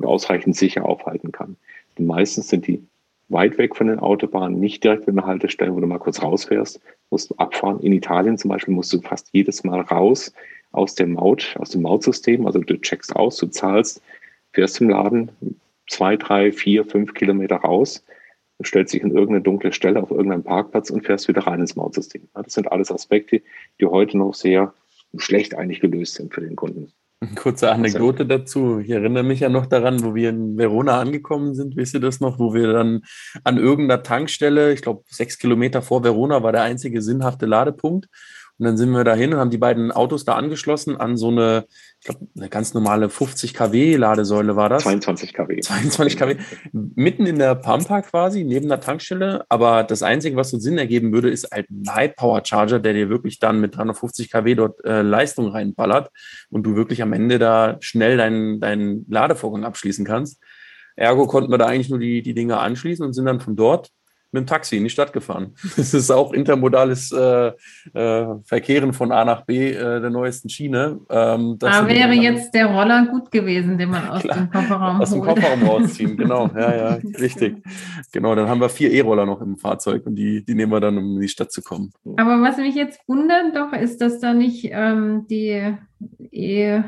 ausreichend 0.03 0.57
sicher 0.57 0.85
aufhalten 0.85 1.33
kann. 1.33 1.57
Denn 1.99 2.07
meistens 2.07 2.49
sind 2.49 2.67
die 2.67 2.83
weit 3.29 3.59
weg 3.59 3.77
von 3.77 3.87
den 3.87 4.01
Autobahnen, 4.01 4.59
nicht 4.59 4.83
direkt 4.83 5.09
an 5.09 5.17
der 5.17 5.27
Haltestelle, 5.27 5.75
wo 5.75 5.81
du 5.81 5.87
mal 5.87 5.99
kurz 5.99 6.23
rausfährst, 6.23 6.81
musst 7.11 7.31
du 7.31 7.35
abfahren. 7.37 7.81
In 7.81 7.93
Italien 7.93 8.37
zum 8.37 8.51
Beispiel 8.51 8.75
musst 8.75 8.93
du 8.93 9.01
fast 9.01 9.29
jedes 9.33 9.65
Mal 9.65 9.81
raus 9.81 10.33
aus 10.73 10.95
der 10.95 11.07
Maut, 11.07 11.57
aus 11.59 11.71
dem 11.71 11.83
Mautsystem. 11.83 12.47
Also 12.47 12.59
du 12.61 12.81
checkst 12.81 13.15
aus, 13.15 13.37
du 13.37 13.47
zahlst, 13.47 14.03
fährst 14.53 14.75
zum 14.75 14.91
Laden, 14.91 15.31
zwei, 15.89 16.17
drei, 16.17 16.53
vier, 16.53 16.85
fünf 16.85 17.15
Kilometer 17.15 17.57
raus, 17.57 18.05
stellst 18.65 18.93
dich 18.93 19.03
in 19.03 19.11
irgendeine 19.11 19.41
dunkle 19.41 19.73
Stelle 19.73 20.03
auf 20.03 20.11
irgendeinem 20.11 20.43
Parkplatz 20.43 20.91
und 20.91 21.05
fährst 21.05 21.29
wieder 21.29 21.47
rein 21.47 21.61
ins 21.61 21.77
Mautsystem. 21.77 22.23
Das 22.35 22.53
sind 22.53 22.71
alles 22.71 22.91
Aspekte, 22.91 23.43
die 23.81 23.87
heute 23.87 24.19
noch 24.19 24.35
sehr 24.35 24.75
schlecht 25.17 25.55
eigentlich 25.55 25.81
gelöst 25.81 26.15
sind 26.15 26.33
für 26.33 26.41
den 26.41 26.57
Kunden. 26.57 26.93
Kurze 27.37 27.71
Anekdote 27.71 28.25
dazu. 28.25 28.79
Ich 28.79 28.91
erinnere 28.91 29.23
mich 29.23 29.41
ja 29.41 29.51
noch 29.51 29.67
daran, 29.67 30.03
wo 30.03 30.15
wir 30.15 30.31
in 30.31 30.57
Verona 30.57 30.99
angekommen 30.99 31.55
sind, 31.55 31.77
wisst 31.77 31.93
ihr 31.93 32.01
das 32.01 32.21
noch, 32.21 32.39
wo 32.39 32.55
wir 32.55 32.73
dann 32.73 33.03
an 33.45 33.59
irgendeiner 33.59 34.03
Tankstelle, 34.03 34.73
ich 34.73 34.81
glaube 34.81 35.05
sechs 35.09 35.39
Kilometer 35.39 35.83
vor 35.83 36.03
Verona 36.03 36.43
war 36.43 36.53
der 36.53 36.63
einzige 36.63 37.03
sinnhafte 37.03 37.45
Ladepunkt. 37.45 38.09
Und 38.61 38.67
dann 38.67 38.77
sind 38.77 38.91
wir 38.91 39.05
dahin 39.05 39.33
und 39.33 39.41
haben 39.41 39.49
die 39.49 39.57
beiden 39.57 39.91
Autos 39.91 40.27
da 40.27 40.35
angeschlossen 40.35 40.99
an 40.99 41.17
so 41.17 41.29
eine, 41.29 41.65
ich 41.99 42.05
glaube, 42.05 42.27
eine 42.37 42.51
ganz 42.51 42.75
normale 42.75 43.09
50 43.09 43.55
kW 43.55 43.97
Ladesäule 43.97 44.55
war 44.55 44.69
das. 44.69 44.83
22 44.83 45.33
kW. 45.33 45.61
22 45.61 46.19
kW. 46.19 46.37
Mitten 46.73 47.25
in 47.25 47.39
der 47.39 47.55
Pampa 47.55 48.03
quasi, 48.03 48.45
neben 48.45 48.69
der 48.69 48.81
Tankstelle. 48.81 49.47
Aber 49.49 49.83
das 49.83 50.03
Einzige, 50.03 50.37
was 50.37 50.51
so 50.51 50.59
Sinn 50.59 50.77
ergeben 50.77 51.11
würde, 51.11 51.31
ist 51.31 51.51
halt 51.51 51.71
ein 51.71 51.91
High 51.91 52.15
Power 52.15 52.43
Charger, 52.45 52.81
der 52.81 52.93
dir 52.93 53.09
wirklich 53.09 53.39
dann 53.39 53.63
mit 53.63 53.75
350 53.79 54.31
kW 54.31 54.55
dort 54.55 54.85
äh, 54.85 55.01
Leistung 55.01 55.49
reinballert 55.49 56.11
und 56.51 56.65
du 56.65 56.77
wirklich 56.77 57.01
am 57.01 57.15
Ende 57.15 57.39
da 57.39 57.79
schnell 57.81 58.19
deinen, 58.19 58.61
deinen 58.61 59.07
Ladevorgang 59.09 59.65
abschließen 59.65 60.05
kannst. 60.05 60.39
Ergo 60.97 61.27
konnten 61.27 61.51
wir 61.51 61.57
da 61.57 61.65
eigentlich 61.65 61.89
nur 61.89 61.99
die, 61.99 62.21
die 62.21 62.35
Dinge 62.35 62.59
anschließen 62.59 63.07
und 63.07 63.15
sind 63.15 63.25
dann 63.25 63.41
von 63.41 63.57
dort 63.57 63.91
mit 64.33 64.43
dem 64.43 64.47
Taxi 64.47 64.77
in 64.77 64.85
die 64.85 64.91
Stadt 64.91 65.13
gefahren. 65.13 65.55
Das 65.77 65.95
ist 65.95 66.11
auch 66.11 66.33
intermodales 66.33 67.11
äh, 67.13 67.53
äh, 67.95 68.27
Verkehren 68.45 68.93
von 68.93 69.13
A 69.13 69.25
nach 69.25 69.43
B 69.43 69.71
äh, 69.71 70.01
der 70.01 70.11
neuesten 70.11 70.49
Schiene. 70.49 71.01
Ähm, 71.09 71.57
da 71.59 71.89
wäre 71.89 72.13
jetzt 72.13 72.55
der 72.55 72.67
Roller 72.67 73.07
gut 73.07 73.31
gewesen, 73.31 73.79
den 73.79 73.91
man 73.91 74.09
aus 74.09 74.23
klar, 74.23 74.37
dem 74.37 74.51
Kofferraum 74.51 75.01
Aus 75.01 75.11
dem 75.11 75.23
Kofferraum 75.23 75.63
rausziehen, 75.63 76.17
genau. 76.19 76.51
Ja, 76.55 76.77
ja, 76.77 76.99
richtig. 77.19 77.63
Genau, 78.13 78.35
dann 78.35 78.49
haben 78.49 78.61
wir 78.61 78.69
vier 78.69 78.93
E-Roller 78.93 79.27
noch 79.27 79.41
im 79.41 79.57
Fahrzeug 79.57 80.07
und 80.07 80.17
die, 80.17 80.45
die 80.45 80.55
nehmen 80.55 80.73
wir 80.73 80.81
dann, 80.81 80.99
um 80.99 81.15
in 81.15 81.21
die 81.21 81.29
Stadt 81.29 81.51
zu 81.51 81.63
kommen. 81.63 81.93
Aber 82.17 82.41
was 82.43 82.57
mich 82.59 82.75
jetzt 82.75 83.01
wundert 83.09 83.57
doch, 83.57 83.73
ist, 83.73 84.01
dass 84.01 84.21
da 84.21 84.35
nicht 84.35 84.69
ähm, 84.71 85.27
die 85.29 85.77
E- 86.31 86.83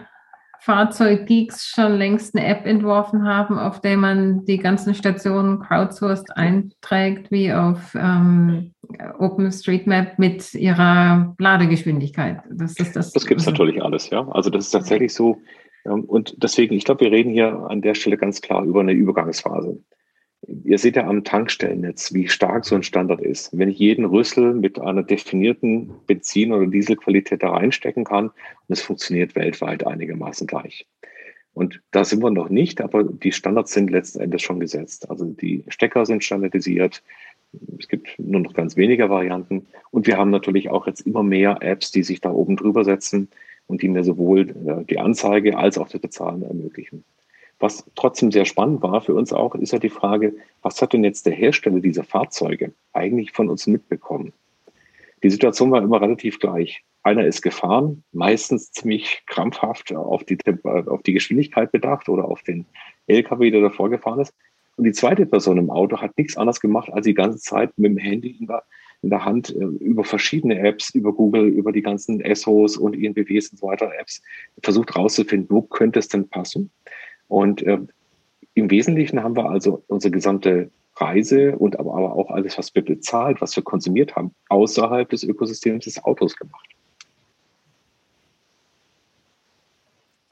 Fahrzeuggeeks 0.65 1.67
schon 1.67 1.99
längst 1.99 2.37
eine 2.37 2.47
App 2.47 2.67
entworfen 2.67 3.25
haben, 3.25 3.59
auf 3.59 3.81
der 3.81 3.97
man 3.97 4.45
die 4.45 4.59
ganzen 4.59 4.95
Stationen 4.95 5.59
crowdsourced 5.59 6.37
einträgt, 6.37 7.33
wie 7.33 7.53
auf 7.53 7.97
ähm, 7.97 8.73
OpenStreetMap 9.19 10.21
mit 10.21 10.55
ihrer 10.55 11.35
Ladegeschwindigkeit. 11.39 12.43
Das, 12.49 12.75
das, 12.75 12.93
das, 12.93 13.13
das 13.13 13.27
gibt 13.27 13.41
es 13.41 13.49
also, 13.49 13.59
natürlich 13.61 13.83
alles, 13.83 14.09
ja. 14.11 14.25
Also 14.29 14.51
das 14.51 14.67
ist 14.67 14.71
tatsächlich 14.71 15.13
so. 15.13 15.39
Und 15.83 16.41
deswegen, 16.41 16.77
ich 16.77 16.85
glaube, 16.85 17.01
wir 17.01 17.11
reden 17.11 17.33
hier 17.33 17.67
an 17.69 17.83
der 17.83 17.97
Stelle 17.97 18.17
ganz 18.17 18.41
klar 18.41 18.63
über 18.63 18.83
eine 18.83 18.93
Übergangsphase. 18.93 19.81
Ihr 20.47 20.79
seht 20.79 20.97
ja 20.97 21.07
am 21.07 21.23
Tankstellennetz, 21.23 22.13
wie 22.15 22.29
stark 22.29 22.65
so 22.65 22.75
ein 22.75 22.83
Standard 22.83 23.21
ist. 23.21 23.57
Wenn 23.57 23.69
ich 23.69 23.79
jeden 23.79 24.05
Rüssel 24.05 24.55
mit 24.55 24.81
einer 24.81 25.03
definierten 25.03 25.93
Benzin- 26.07 26.53
oder 26.53 26.67
Dieselqualität 26.67 27.43
da 27.43 27.51
reinstecken 27.51 28.05
kann 28.05 28.27
und 28.27 28.35
es 28.69 28.83
funktioniert 28.83 29.37
weltweit 29.37 29.87
einigermaßen 29.87 30.47
gleich. 30.47 30.87
Und 31.55 31.81
da 31.91 32.05
sind 32.05 32.23
wir 32.23 32.31
noch 32.31 32.49
nicht, 32.49 32.81
aber 32.81 33.05
die 33.05 33.31
Standards 33.31 33.73
sind 33.73 33.91
letzten 33.91 34.21
Endes 34.21 34.43
schon 34.43 34.59
gesetzt. 34.59 35.11
Also 35.11 35.27
die 35.27 35.65
Stecker 35.69 36.07
sind 36.07 36.25
standardisiert. 36.25 37.03
Es 37.79 37.89
gibt 37.89 38.19
nur 38.19 38.41
noch 38.41 38.55
ganz 38.55 38.77
wenige 38.77 39.11
Varianten. 39.11 39.67
Und 39.91 40.07
wir 40.07 40.17
haben 40.17 40.31
natürlich 40.31 40.71
auch 40.71 40.87
jetzt 40.87 41.03
immer 41.03 41.23
mehr 41.23 41.59
Apps, 41.61 41.93
die 41.93 42.03
sich 42.03 42.21
da 42.21 42.33
oben 42.33 42.57
drüber 42.57 42.85
setzen 42.85 43.29
und 43.67 43.83
die 43.83 43.89
mir 43.89 44.03
sowohl 44.03 44.51
äh, 44.51 44.85
die 44.89 44.99
Anzeige 44.99 45.59
als 45.59 45.79
auch 45.79 45.89
das 45.89 46.01
Bezahlen 46.01 46.43
ermöglichen. 46.43 47.05
Was 47.63 47.89
trotzdem 47.95 48.33
sehr 48.33 48.45
spannend 48.45 48.83
war 48.83 49.01
für 49.03 49.15
uns 49.15 49.33
auch, 49.33 49.55
ist 49.55 49.73
ja 49.73 49.79
die 49.79 49.89
Frage, 49.89 50.35
was 50.63 50.83
hat 50.83 50.95
denn 50.95 51.05
jetzt 51.05 51.27
der 51.27 51.33
Hersteller 51.33 51.79
dieser 51.79 52.03
Fahrzeuge 52.03 52.73
eigentlich 52.93 53.31
von 53.31 53.49
uns 53.49 53.69
mitbekommen? 53.69 54.33
Die 55.23 55.31
Situation 55.31 55.71
war 55.71 55.81
immer 55.81 56.01
relativ 56.01 56.41
gleich. 56.41 56.83
Einer 57.05 57.25
ist 57.25 57.41
gefahren, 57.41 58.03
meistens 58.11 58.73
ziemlich 58.73 59.23
krampfhaft 59.27 59.95
auf 59.95 60.25
die, 60.25 60.39
auf 60.65 61.05
die 61.05 61.13
Geschwindigkeit 61.13 61.71
bedacht 61.71 62.09
oder 62.09 62.25
auf 62.25 62.43
den 62.43 62.67
LKW, 63.07 63.53
der 63.53 63.61
davor 63.61 63.91
gefahren 63.91 64.19
ist. 64.19 64.35
Und 64.75 64.83
die 64.83 64.93
zweite 64.93 65.25
Person 65.25 65.59
im 65.59 65.71
Auto 65.71 65.99
hat 65.99 66.19
nichts 66.19 66.37
anderes 66.37 66.61
gemacht, 66.61 66.93
als 66.93 67.05
die 67.05 67.15
ganze 67.15 67.39
Zeit 67.39 67.71
mit 67.79 67.93
dem 67.93 67.99
Handy 67.99 68.39
in 68.41 68.49
der, 68.49 68.65
in 69.03 69.11
der 69.11 69.25
Hand 69.25 69.55
äh, 69.55 69.63
über 69.63 70.03
verschiedene 70.03 70.59
Apps, 70.59 70.91
über 70.97 71.13
Google, 71.13 71.47
über 71.47 71.71
die 71.71 71.83
ganzen 71.83 72.25
SOs 72.35 72.77
und 72.77 72.95
INBWs 72.95 73.51
und 73.51 73.59
so 73.59 73.69
weiter 73.69 73.93
Apps 74.01 74.21
versucht 74.65 74.97
rauszufinden, 74.97 75.49
wo 75.49 75.63
könnte 75.63 76.01
es 76.01 76.09
denn 76.09 76.29
passen. 76.29 76.73
Und 77.33 77.63
äh, 77.63 77.79
im 78.53 78.71
Wesentlichen 78.71 79.23
haben 79.23 79.37
wir 79.37 79.49
also 79.49 79.83
unsere 79.87 80.13
gesamte 80.13 80.71
Reise 80.97 81.57
und 81.57 81.79
aber, 81.79 81.95
aber 81.95 82.13
auch 82.15 82.31
alles, 82.31 82.59
was 82.59 82.75
wir 82.75 82.85
bezahlt, 82.85 83.41
was 83.41 83.57
wir 83.57 83.63
konsumiert 83.63 84.15
haben, 84.17 84.35
außerhalb 84.51 85.09
des 85.09 85.25
Ökosystems 85.25 85.87
des 85.87 86.05
Autos 86.05 86.37
gemacht. 86.37 86.69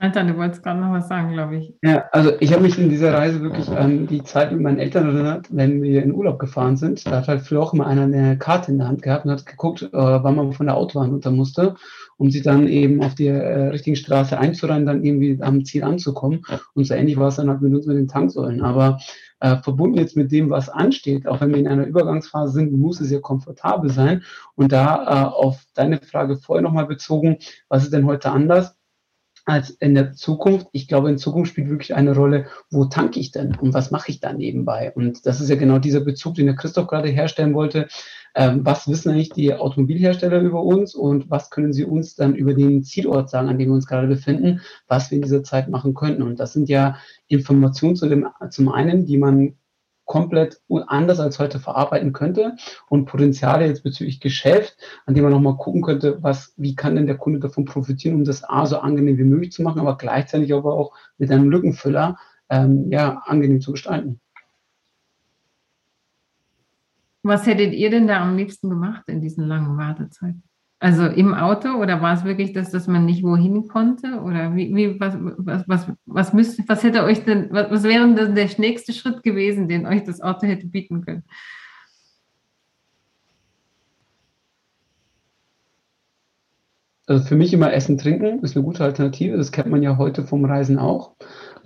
Alter, 0.02 0.24
du 0.24 0.34
wolltest 0.38 0.62
gerade 0.62 0.80
noch 0.80 0.92
was 0.92 1.08
sagen, 1.08 1.34
glaube 1.34 1.58
ich. 1.58 1.74
Ja, 1.82 2.06
also 2.10 2.32
ich 2.40 2.54
habe 2.54 2.62
mich 2.62 2.78
in 2.78 2.88
dieser 2.88 3.12
Reise 3.12 3.42
wirklich 3.42 3.68
an 3.68 4.06
die 4.06 4.22
Zeit 4.22 4.50
mit 4.50 4.62
meinen 4.62 4.78
Eltern 4.78 5.14
erinnert, 5.14 5.48
wenn 5.50 5.82
wir 5.82 6.02
in 6.02 6.14
Urlaub 6.14 6.38
gefahren 6.38 6.78
sind. 6.78 7.06
Da 7.06 7.18
hat 7.18 7.28
halt 7.28 7.42
früher 7.42 7.60
auch 7.60 7.74
immer 7.74 7.86
einer 7.86 8.04
eine 8.04 8.38
Karte 8.38 8.72
in 8.72 8.78
der 8.78 8.88
Hand 8.88 9.02
gehabt 9.02 9.26
und 9.26 9.30
hat 9.30 9.44
geguckt, 9.44 9.82
äh, 9.82 9.88
wann 9.92 10.36
man 10.36 10.54
von 10.54 10.64
der 10.64 10.78
Autobahn 10.78 11.10
runter 11.10 11.30
musste, 11.30 11.74
um 12.16 12.30
sich 12.30 12.42
dann 12.42 12.66
eben 12.66 13.02
auf 13.02 13.14
die 13.14 13.26
äh, 13.26 13.68
richtigen 13.68 13.94
Straße 13.94 14.38
einzureihen, 14.38 14.86
dann 14.86 15.04
irgendwie 15.04 15.38
am 15.42 15.66
Ziel 15.66 15.84
anzukommen. 15.84 16.46
Und 16.72 16.84
so 16.84 16.94
ähnlich 16.94 17.18
war 17.18 17.28
es 17.28 17.36
dann 17.36 17.50
halt 17.50 17.60
mit 17.60 17.74
uns 17.74 17.84
mit 17.84 17.98
den 17.98 18.08
Tanksäulen. 18.08 18.62
Aber 18.62 19.00
äh, 19.40 19.56
verbunden 19.58 19.98
jetzt 19.98 20.16
mit 20.16 20.32
dem, 20.32 20.48
was 20.48 20.70
ansteht, 20.70 21.28
auch 21.28 21.42
wenn 21.42 21.50
wir 21.50 21.58
in 21.58 21.68
einer 21.68 21.86
Übergangsphase 21.86 22.54
sind, 22.54 22.72
muss 22.72 23.02
es 23.02 23.10
ja 23.10 23.20
komfortabel 23.20 23.90
sein. 23.90 24.22
Und 24.54 24.72
da 24.72 25.04
äh, 25.04 25.24
auf 25.26 25.62
deine 25.74 25.98
Frage 25.98 26.38
vorher 26.38 26.62
nochmal 26.62 26.86
bezogen, 26.86 27.36
was 27.68 27.84
ist 27.84 27.92
denn 27.92 28.06
heute 28.06 28.30
anders? 28.30 28.79
Als 29.44 29.70
in 29.70 29.94
der 29.94 30.12
Zukunft. 30.12 30.68
Ich 30.72 30.88
glaube, 30.88 31.11
in 31.11 31.18
Zukunft 31.18 31.53
spielt 31.53 31.70
wirklich 31.70 31.94
eine 31.94 32.14
Rolle, 32.14 32.46
wo 32.70 32.85
tanke 32.85 33.20
ich 33.20 33.31
denn 33.31 33.57
und 33.57 33.74
was 33.74 33.90
mache 33.90 34.11
ich 34.11 34.20
da 34.20 34.33
nebenbei? 34.33 34.92
Und 34.94 35.26
das 35.26 35.40
ist 35.40 35.48
ja 35.48 35.57
genau 35.57 35.79
dieser 35.79 36.00
Bezug, 36.00 36.35
den 36.35 36.46
der 36.46 36.57
Christoph 36.57 36.87
gerade 36.87 37.09
herstellen 37.09 37.55
wollte. 37.55 37.88
Ähm, 38.35 38.64
was 38.64 38.87
wissen 38.87 39.11
eigentlich 39.11 39.31
die 39.31 39.53
Automobilhersteller 39.55 40.40
über 40.40 40.62
uns 40.62 40.94
und 40.94 41.31
was 41.31 41.50
können 41.50 41.72
sie 41.72 41.85
uns 41.85 42.14
dann 42.14 42.35
über 42.35 42.55
den 42.55 42.85
Zielort 42.85 43.29
sagen, 43.29 43.48
an 43.48 43.59
dem 43.59 43.68
wir 43.68 43.74
uns 43.74 43.87
gerade 43.87 44.07
befinden, 44.07 44.61
was 44.87 45.11
wir 45.11 45.16
in 45.16 45.22
dieser 45.22 45.42
Zeit 45.42 45.68
machen 45.68 45.94
könnten? 45.94 46.22
Und 46.22 46.38
das 46.38 46.53
sind 46.53 46.68
ja 46.68 46.96
Informationen 47.26 47.96
zu 47.96 48.09
dem, 48.09 48.29
zum 48.50 48.68
einen, 48.68 49.05
die 49.05 49.18
man 49.18 49.55
komplett 50.11 50.61
anders 50.88 51.20
als 51.20 51.38
heute 51.38 51.61
verarbeiten 51.61 52.12
könnte 52.12 52.57
und 52.88 53.05
Potenziale 53.05 53.66
jetzt 53.66 53.85
bezüglich 53.85 54.18
Geschäft, 54.18 54.77
an 55.07 55.14
dem 55.14 55.23
man 55.23 55.33
nochmal 55.33 55.57
gucken 55.57 55.83
könnte, 55.83 56.20
was, 56.20 56.53
wie 56.57 56.75
kann 56.75 56.96
denn 56.96 57.07
der 57.07 57.16
Kunde 57.16 57.38
davon 57.38 57.64
profitieren, 57.64 58.16
um 58.16 58.25
das 58.25 58.42
A 58.42 58.66
so 58.66 58.81
angenehm 58.81 59.18
wie 59.18 59.23
möglich 59.23 59.53
zu 59.53 59.62
machen, 59.62 59.79
aber 59.79 59.96
gleichzeitig 59.96 60.53
aber 60.53 60.75
auch 60.75 60.96
mit 61.18 61.31
einem 61.31 61.49
Lückenfüller 61.49 62.18
ähm, 62.49 62.90
ja, 62.90 63.23
angenehm 63.25 63.61
zu 63.61 63.70
gestalten. 63.70 64.20
Was 67.23 67.46
hättet 67.46 67.73
ihr 67.73 67.90
denn 67.90 68.09
da 68.09 68.20
am 68.20 68.37
liebsten 68.37 68.68
gemacht 68.68 69.05
in 69.07 69.20
diesen 69.20 69.46
langen 69.46 69.79
Wartezeiten? 69.79 70.42
Also 70.82 71.04
im 71.04 71.34
Auto 71.34 71.74
oder 71.74 72.00
war 72.00 72.14
es 72.14 72.24
wirklich 72.24 72.54
das, 72.54 72.70
dass 72.70 72.86
man 72.86 73.04
nicht 73.04 73.22
wohin 73.22 73.68
konnte? 73.68 74.20
Oder 74.22 74.56
wie, 74.56 74.74
wie 74.74 74.98
was, 74.98 75.14
was, 75.18 75.62
was, 75.68 75.86
was, 76.06 76.32
müsst, 76.32 76.66
was 76.68 76.82
hätte 76.82 77.04
euch 77.04 77.22
denn, 77.24 77.48
was, 77.50 77.70
was 77.70 77.82
wäre 77.82 78.14
denn 78.14 78.34
der 78.34 78.48
nächste 78.56 78.94
Schritt 78.94 79.22
gewesen, 79.22 79.68
den 79.68 79.86
euch 79.86 80.04
das 80.04 80.22
Auto 80.22 80.46
hätte 80.46 80.66
bieten 80.66 81.04
können? 81.04 81.24
Also 87.06 87.26
für 87.26 87.36
mich 87.36 87.52
immer 87.52 87.72
Essen, 87.74 87.98
Trinken 87.98 88.42
ist 88.42 88.56
eine 88.56 88.64
gute 88.64 88.82
Alternative. 88.82 89.36
Das 89.36 89.52
kennt 89.52 89.68
man 89.68 89.82
ja 89.82 89.98
heute 89.98 90.24
vom 90.24 90.46
Reisen 90.46 90.78
auch. 90.78 91.16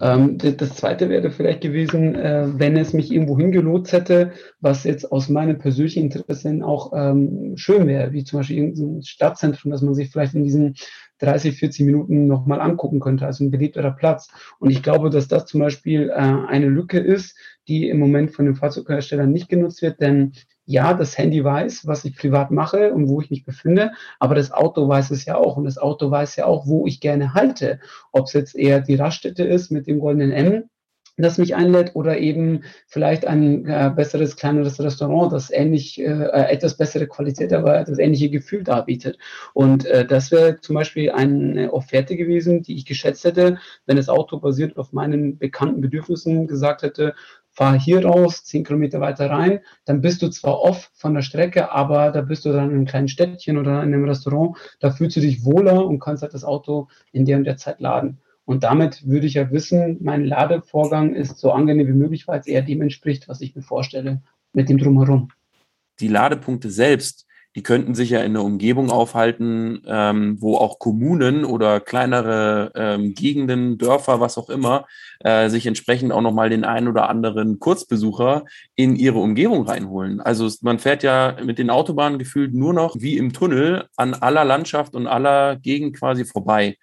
Ähm, 0.01 0.39
das 0.39 0.75
zweite 0.75 1.09
wäre 1.09 1.31
vielleicht 1.31 1.61
gewesen, 1.61 2.15
äh, 2.15 2.47
wenn 2.59 2.77
es 2.77 2.93
mich 2.93 3.13
irgendwo 3.13 3.39
hingelotst 3.39 3.93
hätte, 3.93 4.33
was 4.61 4.85
jetzt 4.85 5.11
aus 5.11 5.29
meinen 5.29 5.59
persönlichen 5.59 6.05
Interessen 6.05 6.63
auch 6.63 6.93
ähm, 6.95 7.57
schön 7.57 7.87
wäre, 7.87 8.13
wie 8.13 8.25
zum 8.25 8.41
Beispiel 8.41 8.59
irgendein 8.59 9.03
Stadtzentrum, 9.03 9.71
dass 9.71 9.83
man 9.83 9.95
sich 9.95 10.11
vielleicht 10.11 10.35
in 10.35 10.45
diesen 10.45 10.75
30, 11.19 11.59
40 11.59 11.87
Minuten 11.87 12.27
nochmal 12.27 12.61
angucken 12.61 13.01
könnte, 13.01 13.27
also 13.27 13.45
ein 13.45 13.51
beliebterer 13.51 13.93
Platz. 13.93 14.29
Und 14.59 14.71
ich 14.71 14.83
glaube, 14.83 15.11
dass 15.11 15.29
das 15.29 15.47
zum 15.47 15.61
Beispiel 15.61 16.11
äh, 16.11 16.15
eine 16.15 16.67
Lücke 16.67 16.99
ist, 16.99 17.37
die 17.69 17.89
im 17.89 17.99
Moment 17.99 18.33
von 18.33 18.45
den 18.45 18.57
Fahrzeugherstellern 18.57 19.31
nicht 19.31 19.49
genutzt 19.49 19.81
wird, 19.81 20.01
denn 20.01 20.33
ja, 20.67 20.95
das 20.95 21.19
Handy 21.19 21.45
weiß, 21.45 21.87
was 21.87 22.05
ich 22.05 22.17
privat 22.17 22.51
mache 22.51 22.93
und 22.93 23.09
wo 23.09 23.21
ich 23.21 23.31
mich 23.31 23.45
befinde, 23.45 23.93
aber 24.19 24.35
das 24.35 24.51
Auto 24.53 24.89
weiß 24.89 25.11
es 25.11 25.25
ja 25.25 25.37
auch 25.37 25.57
und 25.57 25.65
das 25.65 25.79
Auto 25.79 26.11
weiß 26.11 26.37
ja 26.37 26.47
auch, 26.47 26.67
wo 26.67 26.87
ich 26.87 27.01
gerne 27.01 27.35
halte. 27.35 27.81
Ob 28.13 28.27
es 28.27 28.33
jetzt 28.33 28.57
eher 28.57 28.81
die 28.81 28.97
Raststätte 28.97 29.45
ist 29.45 29.71
mit 29.71 29.87
dem 29.87 29.99
goldenen 30.01 30.33
M, 30.33 30.65
das 31.17 31.39
mich 31.39 31.55
einlädt 31.55 31.95
oder 31.95 32.19
eben 32.19 32.65
vielleicht 32.89 33.27
ein 33.27 33.67
äh, 33.67 33.93
besseres, 33.95 34.37
kleineres 34.37 34.81
Restaurant, 34.81 35.33
das 35.33 35.51
ähnlich, 35.51 36.01
äh, 36.01 36.05
äh 36.05 36.53
etwas 36.53 36.77
bessere 36.77 37.07
Qualität, 37.07 37.53
aber 37.53 37.85
das 37.85 37.99
ähnliche 37.99 38.31
Gefühl 38.31 38.65
darbietet. 38.65 39.19
Und 39.53 39.87
äh, 39.87 40.05
das 40.07 40.33
wäre 40.33 40.61
zum 40.61 40.75
Beispiel 40.75 41.13
eine 41.13 41.73
Offerte 41.73 42.17
gewesen, 42.17 42.63
die 42.63 42.77
ich 42.77 42.85
geschätzt 42.85 43.25
hätte, 43.25 43.59
wenn 43.87 43.97
das 43.97 44.09
Auto 44.09 44.41
basiert 44.41 44.77
auf 44.77 44.93
meinen 44.93 45.39
bekannten 45.39 45.81
Bedürfnissen 45.81 46.49
gesagt 46.49 46.83
hätte, 46.83 47.15
fahr 47.55 47.79
hier 47.79 48.05
raus, 48.05 48.45
zehn 48.45 48.65
Kilometer 48.65 49.01
weiter 49.01 49.31
rein, 49.31 49.61
dann 49.85 50.01
bist 50.01 50.23
du 50.23 50.29
zwar 50.29 50.61
off 50.61 50.91
von 50.95 51.15
der 51.15 51.23
Strecke, 51.23 51.71
aber 51.71 52.11
da 52.11 52.21
bist 52.21 52.45
du 52.45 52.53
dann 52.53 52.71
in 52.71 52.77
einem 52.77 52.85
kleinen 52.85 53.09
Städtchen 53.09 53.57
oder 53.57 53.83
in 53.83 53.95
einem 53.95 54.05
Restaurant, 54.05 54.57
da 54.81 54.91
fühlst 54.91 55.17
du 55.17 55.21
dich 55.21 55.45
wohler 55.45 55.87
und 55.87 56.01
kannst 56.01 56.23
halt 56.23 56.35
das 56.35 56.45
Auto 56.45 56.89
in 57.13 57.25
der 57.25 57.39
und 57.39 57.45
der 57.45 57.57
Zeit 57.57 57.81
laden. 57.81 58.19
Und 58.45 58.63
damit 58.63 59.07
würde 59.07 59.27
ich 59.27 59.35
ja 59.35 59.51
wissen, 59.51 59.99
mein 60.03 60.25
Ladevorgang 60.25 61.15
ist 61.15 61.39
so 61.39 61.53
angenehm 61.53 61.89
wie 61.89 61.93
möglich, 61.93 62.29
weil 62.29 62.41
es 62.41 62.47
eher 62.47 62.63
dem 62.63 62.83
entspricht, 62.83 63.29
was 63.29 63.41
ich 63.41 63.57
mir 63.57 63.63
vorstelle 63.63 64.23
mit 64.53 64.69
dem 64.69 64.79
Drumherum. 64.79 65.31
Die 66.01 66.09
Ladepunkte 66.09 66.71
selbst 66.71 67.27
die 67.55 67.63
könnten 67.63 67.95
sich 67.95 68.11
ja 68.11 68.21
in 68.21 68.33
einer 68.33 68.45
Umgebung 68.45 68.91
aufhalten, 68.91 69.83
ähm, 69.87 70.37
wo 70.41 70.57
auch 70.57 70.79
Kommunen 70.79 71.45
oder 71.45 71.81
kleinere 71.81 72.73
ähm, 72.75 73.15
Gegenden, 73.15 73.79
Dörfer, 73.79 74.21
was 74.21 74.39
auch 74.39 74.51
immer, 74.51 74.87
äh, 75.21 75.49
sich 75.49 75.67
entsprechend 75.67 76.13
auch 76.13 76.21
nochmal 76.21 76.51
den 76.51 76.65
einen 76.65 76.89
oder 76.89 77.09
anderen 77.09 77.61
Kurzbesucher 77.61 78.45
in 78.75 78.97
ihre 78.97 79.21
Umgebung 79.21 79.67
reinholen. 79.67 80.21
Also 80.21 80.51
man 80.63 80.81
fährt 80.81 81.03
ja 81.05 81.37
mit 81.45 81.59
den 81.59 81.71
Autobahnen 81.71 82.19
gefühlt 82.19 82.55
nur 82.55 82.73
noch 82.73 82.97
wie 82.99 83.17
im 83.17 83.33
Tunnel 83.33 83.87
an 83.97 84.15
aller 84.15 84.45
Landschaft 84.45 84.95
und 84.95 85.07
aller 85.07 85.57
Gegend 85.57 85.97
quasi 85.97 86.25
vorbei. 86.25 86.77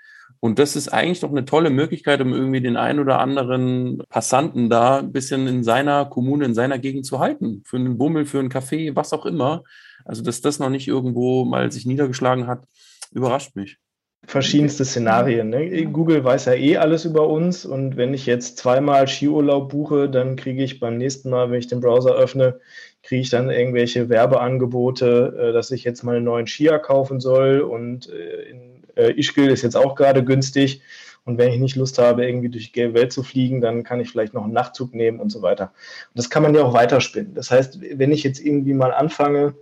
Und 0.43 0.58
das 0.58 0.75
ist 0.75 0.89
eigentlich 0.89 1.19
doch 1.19 1.30
eine 1.30 1.45
tolle 1.45 1.69
Möglichkeit, 1.69 2.19
um 2.19 2.34
irgendwie 2.34 2.62
den 2.62 2.75
einen 2.75 2.99
oder 2.99 3.19
anderen 3.19 4.01
Passanten 4.10 4.71
da 4.71 4.97
ein 4.97 5.12
bisschen 5.12 5.45
in 5.45 5.63
seiner 5.63 6.06
Kommune, 6.06 6.45
in 6.45 6.56
seiner 6.56 6.80
Gegend 6.80 7.06
zu 7.06 7.19
halten. 7.19 7.62
Für 7.63 7.77
einen 7.77 7.99
Bummel, 7.99 8.25
für 8.25 8.39
einen 8.39 8.49
Kaffee, 8.49 8.95
was 8.95 9.13
auch 9.13 9.27
immer. 9.27 9.63
Also, 10.04 10.23
dass 10.23 10.41
das 10.41 10.58
noch 10.58 10.71
nicht 10.71 10.88
irgendwo 10.88 11.45
mal 11.45 11.71
sich 11.71 11.86
niedergeschlagen 11.86 12.47
hat, 12.47 12.65
überrascht 13.12 13.56
mich. 13.56 13.77
Verschiedenste 14.25 14.84
Szenarien. 14.84 15.49
Ne? 15.49 15.86
Google 15.86 16.23
weiß 16.23 16.45
ja 16.45 16.54
eh 16.54 16.77
alles 16.77 17.06
über 17.06 17.27
uns 17.27 17.63
und 17.63 17.97
wenn 17.97 18.13
ich 18.13 18.25
jetzt 18.25 18.58
zweimal 18.58 19.08
Skiurlaub 19.08 19.69
buche, 19.69 20.10
dann 20.10 20.36
kriege 20.36 20.63
ich 20.63 20.80
beim 20.80 20.97
nächsten 20.97 21.30
Mal, 21.30 21.51
wenn 21.51 21.60
ich 21.60 21.67
den 21.67 21.82
Browser 21.82 22.15
öffne, 22.15 22.60
kriege 23.04 23.21
ich 23.21 23.30
dann 23.30 23.49
irgendwelche 23.51 24.10
Werbeangebote, 24.10 25.38
äh, 25.39 25.54
dass 25.54 25.71
ich 25.71 25.84
jetzt 25.84 26.04
mal 26.04 26.15
einen 26.15 26.25
neuen 26.25 26.47
Skier 26.47 26.80
kaufen 26.80 27.19
soll 27.19 27.62
und 27.62 28.10
äh, 28.10 28.49
in 28.49 28.80
äh, 28.95 29.12
Ischgl 29.12 29.49
ist 29.49 29.62
jetzt 29.62 29.77
auch 29.77 29.95
gerade 29.95 30.23
günstig. 30.23 30.82
Und 31.23 31.38
wenn 31.38 31.51
ich 31.51 31.60
nicht 31.60 31.75
Lust 31.75 31.99
habe, 31.99 32.25
irgendwie 32.25 32.49
durch 32.49 32.71
die 32.71 32.93
Welt 32.95 33.13
zu 33.13 33.21
fliegen, 33.21 33.62
dann 33.62 33.84
kann 33.84 33.99
ich 33.99 34.10
vielleicht 34.10 34.34
noch 34.34 34.43
einen 34.43 34.54
Nachtzug 34.54 34.95
nehmen 34.95 35.19
und 35.19 35.30
so 35.30 35.41
weiter. 35.43 35.65
Und 35.65 36.17
das 36.17 36.30
kann 36.32 36.41
man 36.41 36.56
ja 36.56 36.63
auch 36.63 36.73
weiterspinnen. 36.73 37.36
Das 37.36 37.51
heißt, 37.51 37.80
wenn 37.82 38.12
ich 38.12 38.23
jetzt 38.23 38.39
irgendwie 38.39 38.73
mal 38.73 38.91
anfange, 38.91 39.54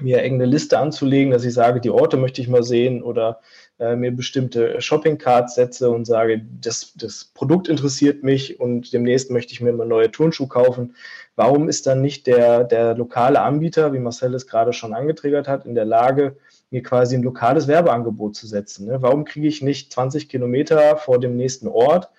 mir 0.00 0.22
irgendeine 0.22 0.50
Liste 0.50 0.78
anzulegen, 0.78 1.32
dass 1.32 1.44
ich 1.44 1.54
sage, 1.54 1.80
die 1.80 1.90
Orte 1.90 2.16
möchte 2.16 2.40
ich 2.40 2.48
mal 2.48 2.62
sehen 2.62 3.02
oder 3.02 3.40
äh, 3.78 3.96
mir 3.96 4.12
bestimmte 4.12 4.80
Shopping-Cards 4.80 5.54
setze 5.54 5.90
und 5.90 6.04
sage, 6.04 6.40
das, 6.60 6.94
das 6.94 7.24
Produkt 7.34 7.68
interessiert 7.68 8.22
mich 8.22 8.60
und 8.60 8.92
demnächst 8.92 9.30
möchte 9.30 9.52
ich 9.52 9.60
mir 9.60 9.72
mal 9.72 9.86
neue 9.86 10.10
Turnschuhe 10.10 10.48
kaufen. 10.48 10.94
Warum 11.34 11.68
ist 11.68 11.86
dann 11.86 12.02
nicht 12.02 12.26
der, 12.26 12.64
der 12.64 12.94
lokale 12.94 13.40
Anbieter, 13.40 13.92
wie 13.92 13.98
Marcel 13.98 14.34
es 14.34 14.46
gerade 14.46 14.72
schon 14.72 14.94
angetriggert 14.94 15.48
hat, 15.48 15.66
in 15.66 15.74
der 15.74 15.86
Lage, 15.86 16.36
mir 16.70 16.82
quasi 16.82 17.16
ein 17.16 17.22
lokales 17.22 17.68
Werbeangebot 17.68 18.36
zu 18.36 18.46
setzen? 18.46 18.86
Ne? 18.86 19.02
Warum 19.02 19.24
kriege 19.24 19.48
ich 19.48 19.62
nicht 19.62 19.92
20 19.92 20.28
Kilometer 20.28 20.96
vor 20.96 21.20
dem 21.20 21.36
nächsten 21.36 21.68
Ort 21.68 22.10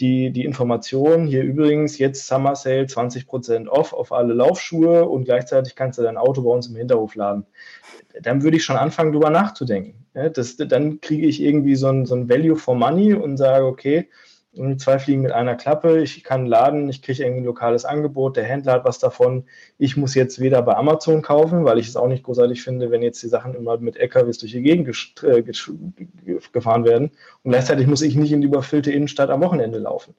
die, 0.00 0.30
die 0.30 0.44
Information, 0.44 1.26
hier 1.26 1.42
übrigens 1.42 1.98
jetzt 1.98 2.26
Summer 2.26 2.54
Sale 2.54 2.84
20% 2.84 3.66
off 3.66 3.92
auf 3.92 4.12
alle 4.12 4.32
Laufschuhe 4.32 5.08
und 5.08 5.24
gleichzeitig 5.24 5.74
kannst 5.74 5.98
du 5.98 6.02
dein 6.02 6.16
Auto 6.16 6.42
bei 6.42 6.50
uns 6.50 6.68
im 6.68 6.76
Hinterhof 6.76 7.16
laden. 7.16 7.46
Dann 8.22 8.42
würde 8.42 8.56
ich 8.56 8.64
schon 8.64 8.76
anfangen, 8.76 9.12
darüber 9.12 9.30
nachzudenken. 9.30 10.06
Das, 10.12 10.56
dann 10.56 11.00
kriege 11.00 11.26
ich 11.26 11.42
irgendwie 11.42 11.74
so 11.74 11.88
ein, 11.88 12.06
so 12.06 12.14
ein 12.14 12.28
Value 12.28 12.56
for 12.56 12.76
Money 12.76 13.14
und 13.14 13.36
sage, 13.36 13.64
okay, 13.64 14.08
zwei 14.76 14.98
Fliegen 14.98 15.22
mit 15.22 15.32
einer 15.32 15.54
Klappe. 15.54 16.00
Ich 16.02 16.24
kann 16.24 16.46
laden, 16.46 16.88
ich 16.88 17.02
kriege 17.02 17.22
irgendwie 17.22 17.42
ein 17.42 17.46
lokales 17.46 17.84
Angebot, 17.84 18.36
der 18.36 18.44
Händler 18.44 18.72
hat 18.72 18.84
was 18.84 18.98
davon. 18.98 19.44
Ich 19.76 19.96
muss 19.96 20.14
jetzt 20.14 20.40
weder 20.40 20.62
bei 20.62 20.74
Amazon 20.74 21.22
kaufen, 21.22 21.64
weil 21.64 21.78
ich 21.78 21.88
es 21.88 21.96
auch 21.96 22.08
nicht 22.08 22.24
großartig 22.24 22.62
finde, 22.62 22.90
wenn 22.90 23.02
jetzt 23.02 23.22
die 23.22 23.28
Sachen 23.28 23.54
immer 23.54 23.78
mit 23.78 23.96
LKWs 23.96 24.38
durch 24.38 24.52
die 24.52 24.62
Gegend 24.62 24.88
äh, 25.22 25.42
gefahren 26.52 26.84
werden. 26.84 27.10
Und 27.42 27.52
gleichzeitig 27.52 27.86
muss 27.86 28.02
ich 28.02 28.16
nicht 28.16 28.32
in 28.32 28.40
die 28.40 28.46
überfüllte 28.46 28.90
Innenstadt 28.90 29.30
am 29.30 29.42
Wochenende 29.42 29.78
laufen. 29.78 30.14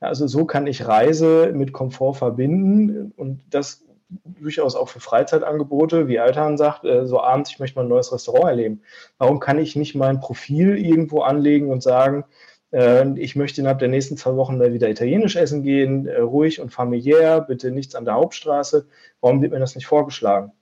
Also 0.00 0.26
so 0.26 0.44
kann 0.44 0.66
ich 0.66 0.86
Reise 0.86 1.52
mit 1.54 1.72
Komfort 1.72 2.14
verbinden 2.14 3.12
und 3.16 3.40
das 3.50 3.82
durchaus 4.24 4.76
auch 4.76 4.88
für 4.88 5.00
Freizeitangebote, 5.00 6.06
wie 6.06 6.20
Altan 6.20 6.56
sagt, 6.56 6.84
äh, 6.84 7.06
so 7.06 7.20
abends, 7.20 7.50
ich 7.50 7.58
möchte 7.58 7.78
mal 7.78 7.84
ein 7.84 7.88
neues 7.88 8.12
Restaurant 8.12 8.46
erleben. 8.46 8.82
Warum 9.18 9.40
kann 9.40 9.58
ich 9.58 9.76
nicht 9.76 9.94
mein 9.94 10.20
Profil 10.20 10.78
irgendwo 10.78 11.22
anlegen 11.22 11.70
und 11.70 11.82
sagen, 11.82 12.24
ich 12.72 13.36
möchte 13.36 13.60
innerhalb 13.60 13.78
der 13.78 13.88
nächsten 13.88 14.16
zwei 14.16 14.34
Wochen 14.36 14.58
mal 14.58 14.72
wieder 14.72 14.90
italienisch 14.90 15.36
essen 15.36 15.62
gehen, 15.62 16.06
äh, 16.06 16.18
ruhig 16.18 16.60
und 16.60 16.70
familiär, 16.70 17.40
bitte 17.40 17.70
nichts 17.70 17.94
an 17.94 18.04
der 18.04 18.14
Hauptstraße. 18.14 18.86
Warum 19.20 19.40
wird 19.40 19.52
mir 19.52 19.60
das 19.60 19.76
nicht 19.76 19.86
vorgeschlagen? 19.86 20.52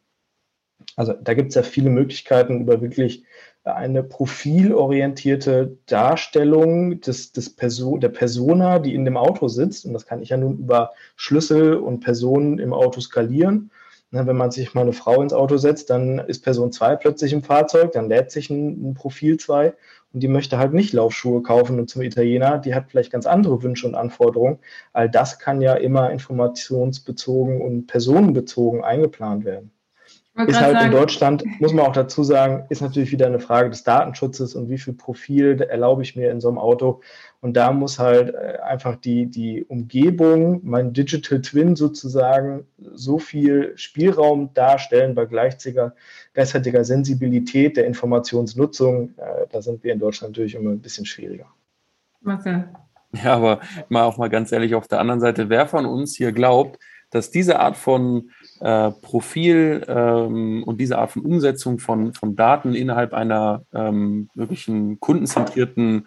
Also 0.96 1.14
da 1.14 1.34
gibt 1.34 1.48
es 1.50 1.54
ja 1.54 1.62
viele 1.62 1.90
Möglichkeiten 1.90 2.60
über 2.60 2.80
wirklich 2.80 3.24
eine 3.64 4.02
profilorientierte 4.02 5.78
Darstellung 5.86 7.00
des, 7.00 7.32
des 7.32 7.56
Perso 7.56 7.96
der 7.96 8.10
Persona, 8.10 8.78
die 8.78 8.94
in 8.94 9.06
dem 9.06 9.16
Auto 9.16 9.48
sitzt. 9.48 9.86
Und 9.86 9.94
das 9.94 10.04
kann 10.04 10.20
ich 10.22 10.28
ja 10.28 10.36
nun 10.36 10.58
über 10.58 10.92
Schlüssel 11.16 11.76
und 11.76 12.00
Personen 12.00 12.58
im 12.58 12.74
Auto 12.74 13.00
skalieren. 13.00 13.70
wenn 14.10 14.36
man 14.36 14.50
sich 14.50 14.74
mal 14.74 14.82
eine 14.82 14.92
Frau 14.92 15.22
ins 15.22 15.32
Auto 15.32 15.56
setzt, 15.56 15.88
dann 15.88 16.18
ist 16.18 16.44
Person 16.44 16.72
2 16.72 16.96
plötzlich 16.96 17.32
im 17.32 17.42
Fahrzeug, 17.42 17.92
dann 17.92 18.08
lädt 18.08 18.30
sich 18.30 18.50
ein, 18.50 18.90
ein 18.90 18.94
Profil 18.94 19.38
2 19.38 19.72
und 20.14 20.22
die 20.22 20.28
möchte 20.28 20.58
halt 20.58 20.72
nicht 20.72 20.92
Laufschuhe 20.94 21.42
kaufen 21.42 21.78
und 21.80 21.90
zum 21.90 22.02
Italiener, 22.02 22.58
die 22.58 22.74
hat 22.74 22.88
vielleicht 22.88 23.12
ganz 23.12 23.26
andere 23.26 23.62
Wünsche 23.62 23.86
und 23.86 23.96
Anforderungen. 23.96 24.60
All 24.92 25.10
das 25.10 25.38
kann 25.40 25.60
ja 25.60 25.74
immer 25.74 26.10
informationsbezogen 26.10 27.60
und 27.60 27.86
personenbezogen 27.86 28.84
eingeplant 28.84 29.44
werden. 29.44 29.73
Ist 30.36 30.60
halt 30.60 30.72
sagen, 30.72 30.86
in 30.86 30.90
Deutschland, 30.90 31.44
muss 31.60 31.72
man 31.72 31.86
auch 31.86 31.92
dazu 31.92 32.24
sagen, 32.24 32.64
ist 32.68 32.82
natürlich 32.82 33.12
wieder 33.12 33.26
eine 33.26 33.38
Frage 33.38 33.70
des 33.70 33.84
Datenschutzes 33.84 34.56
und 34.56 34.68
wie 34.68 34.78
viel 34.78 34.94
Profil 34.94 35.60
erlaube 35.60 36.02
ich 36.02 36.16
mir 36.16 36.32
in 36.32 36.40
so 36.40 36.48
einem 36.48 36.58
Auto. 36.58 37.02
Und 37.40 37.56
da 37.56 37.70
muss 37.70 38.00
halt 38.00 38.34
äh, 38.34 38.58
einfach 38.64 38.96
die, 38.96 39.26
die 39.26 39.64
Umgebung, 39.64 40.60
mein 40.64 40.92
Digital 40.92 41.40
Twin 41.40 41.76
sozusagen, 41.76 42.66
so 42.78 43.20
viel 43.20 43.74
Spielraum 43.76 44.52
darstellen 44.54 45.14
bei 45.14 45.24
gleichzeitiger, 45.26 45.94
gleichzeitiger 46.32 46.84
Sensibilität 46.84 47.76
der 47.76 47.86
Informationsnutzung. 47.86 49.14
Äh, 49.16 49.46
da 49.52 49.62
sind 49.62 49.84
wir 49.84 49.92
in 49.92 50.00
Deutschland 50.00 50.32
natürlich 50.32 50.56
immer 50.56 50.70
ein 50.70 50.80
bisschen 50.80 51.06
schwieriger. 51.06 51.46
Marcel. 52.22 52.64
Ja, 53.12 53.34
aber 53.34 53.60
mal 53.88 54.02
auch 54.02 54.16
mal 54.16 54.30
ganz 54.30 54.50
ehrlich 54.50 54.74
auf 54.74 54.88
der 54.88 54.98
anderen 54.98 55.20
Seite, 55.20 55.48
wer 55.48 55.68
von 55.68 55.86
uns 55.86 56.16
hier 56.16 56.32
glaubt, 56.32 56.80
dass 57.10 57.30
diese 57.30 57.60
Art 57.60 57.76
von 57.76 58.30
äh, 58.60 58.90
Profil 58.90 59.84
ähm, 59.88 60.62
und 60.64 60.80
diese 60.80 60.98
Art 60.98 61.12
von 61.12 61.22
Umsetzung 61.22 61.78
von, 61.78 62.14
von 62.14 62.36
Daten 62.36 62.74
innerhalb 62.74 63.12
einer 63.12 63.62
ähm, 63.72 64.28
wirklichen 64.34 65.00
kundenzentrierten, 65.00 66.06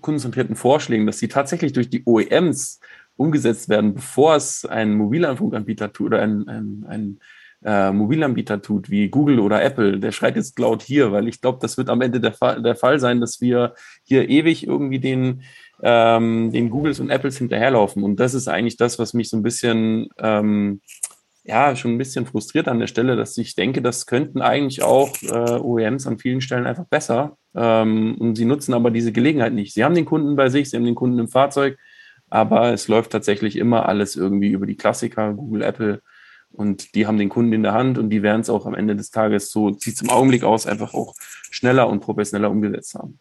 kundenzentrierten 0.00 0.56
Vorschlägen, 0.56 1.06
dass 1.06 1.18
sie 1.18 1.28
tatsächlich 1.28 1.72
durch 1.72 1.90
die 1.90 2.02
OEMs 2.04 2.80
umgesetzt 3.16 3.68
werden, 3.68 3.94
bevor 3.94 4.36
es 4.36 4.64
ein 4.64 4.94
Mobilfunkanbieter 4.94 5.92
tut 5.92 6.08
oder 6.08 6.22
ein, 6.22 6.48
ein, 6.48 6.84
ein 6.88 7.18
äh, 7.64 7.92
Mobilanbieter 7.92 8.60
tut, 8.60 8.90
wie 8.90 9.08
Google 9.08 9.38
oder 9.38 9.62
Apple, 9.62 9.98
der 9.98 10.12
schreit 10.12 10.36
jetzt 10.36 10.58
laut 10.58 10.82
hier, 10.82 11.12
weil 11.12 11.28
ich 11.28 11.40
glaube, 11.40 11.58
das 11.60 11.78
wird 11.78 11.88
am 11.88 12.00
Ende 12.00 12.20
der, 12.20 12.32
Fa 12.32 12.58
der 12.58 12.74
Fall 12.74 12.98
sein, 12.98 13.20
dass 13.20 13.40
wir 13.40 13.74
hier 14.02 14.28
ewig 14.28 14.66
irgendwie 14.66 14.98
den, 14.98 15.42
ähm, 15.82 16.50
den 16.52 16.70
Googles 16.70 17.00
und 17.00 17.10
Apples 17.10 17.38
hinterherlaufen. 17.38 18.02
Und 18.02 18.18
das 18.18 18.34
ist 18.34 18.48
eigentlich 18.48 18.76
das, 18.76 18.98
was 18.98 19.14
mich 19.14 19.28
so 19.28 19.36
ein 19.36 19.42
bisschen, 19.42 20.08
ähm, 20.18 20.80
ja, 21.44 21.74
schon 21.74 21.92
ein 21.92 21.98
bisschen 21.98 22.26
frustriert 22.26 22.68
an 22.68 22.78
der 22.78 22.86
Stelle, 22.86 23.16
dass 23.16 23.36
ich 23.36 23.54
denke, 23.56 23.82
das 23.82 24.06
könnten 24.06 24.40
eigentlich 24.40 24.82
auch 24.82 25.10
äh, 25.22 25.58
OEMs 25.58 26.06
an 26.06 26.18
vielen 26.18 26.40
Stellen 26.40 26.66
einfach 26.66 26.86
besser. 26.86 27.36
Ähm, 27.54 28.16
und 28.18 28.36
sie 28.36 28.44
nutzen 28.44 28.74
aber 28.74 28.90
diese 28.90 29.12
Gelegenheit 29.12 29.52
nicht. 29.52 29.74
Sie 29.74 29.84
haben 29.84 29.94
den 29.94 30.04
Kunden 30.04 30.36
bei 30.36 30.48
sich, 30.48 30.70
sie 30.70 30.76
haben 30.76 30.84
den 30.84 30.94
Kunden 30.94 31.18
im 31.18 31.28
Fahrzeug, 31.28 31.78
aber 32.30 32.72
es 32.72 32.86
läuft 32.88 33.10
tatsächlich 33.10 33.56
immer 33.56 33.88
alles 33.88 34.16
irgendwie 34.16 34.50
über 34.50 34.66
die 34.66 34.76
Klassiker, 34.76 35.34
Google, 35.34 35.62
Apple 35.62 36.00
und 36.52 36.94
die 36.94 37.06
haben 37.06 37.18
den 37.18 37.28
Kunden 37.28 37.52
in 37.52 37.62
der 37.62 37.72
Hand 37.72 37.98
und 37.98 38.10
die 38.10 38.22
werden 38.22 38.42
es 38.42 38.50
auch 38.50 38.66
am 38.66 38.74
Ende 38.74 38.94
des 38.94 39.10
Tages, 39.10 39.50
so 39.50 39.72
sieht 39.72 39.94
es 39.94 40.02
im 40.02 40.10
Augenblick 40.10 40.44
aus, 40.44 40.66
einfach 40.66 40.94
auch 40.94 41.14
schneller 41.50 41.88
und 41.88 42.00
professioneller 42.00 42.50
umgesetzt 42.50 42.94
haben. 42.94 43.18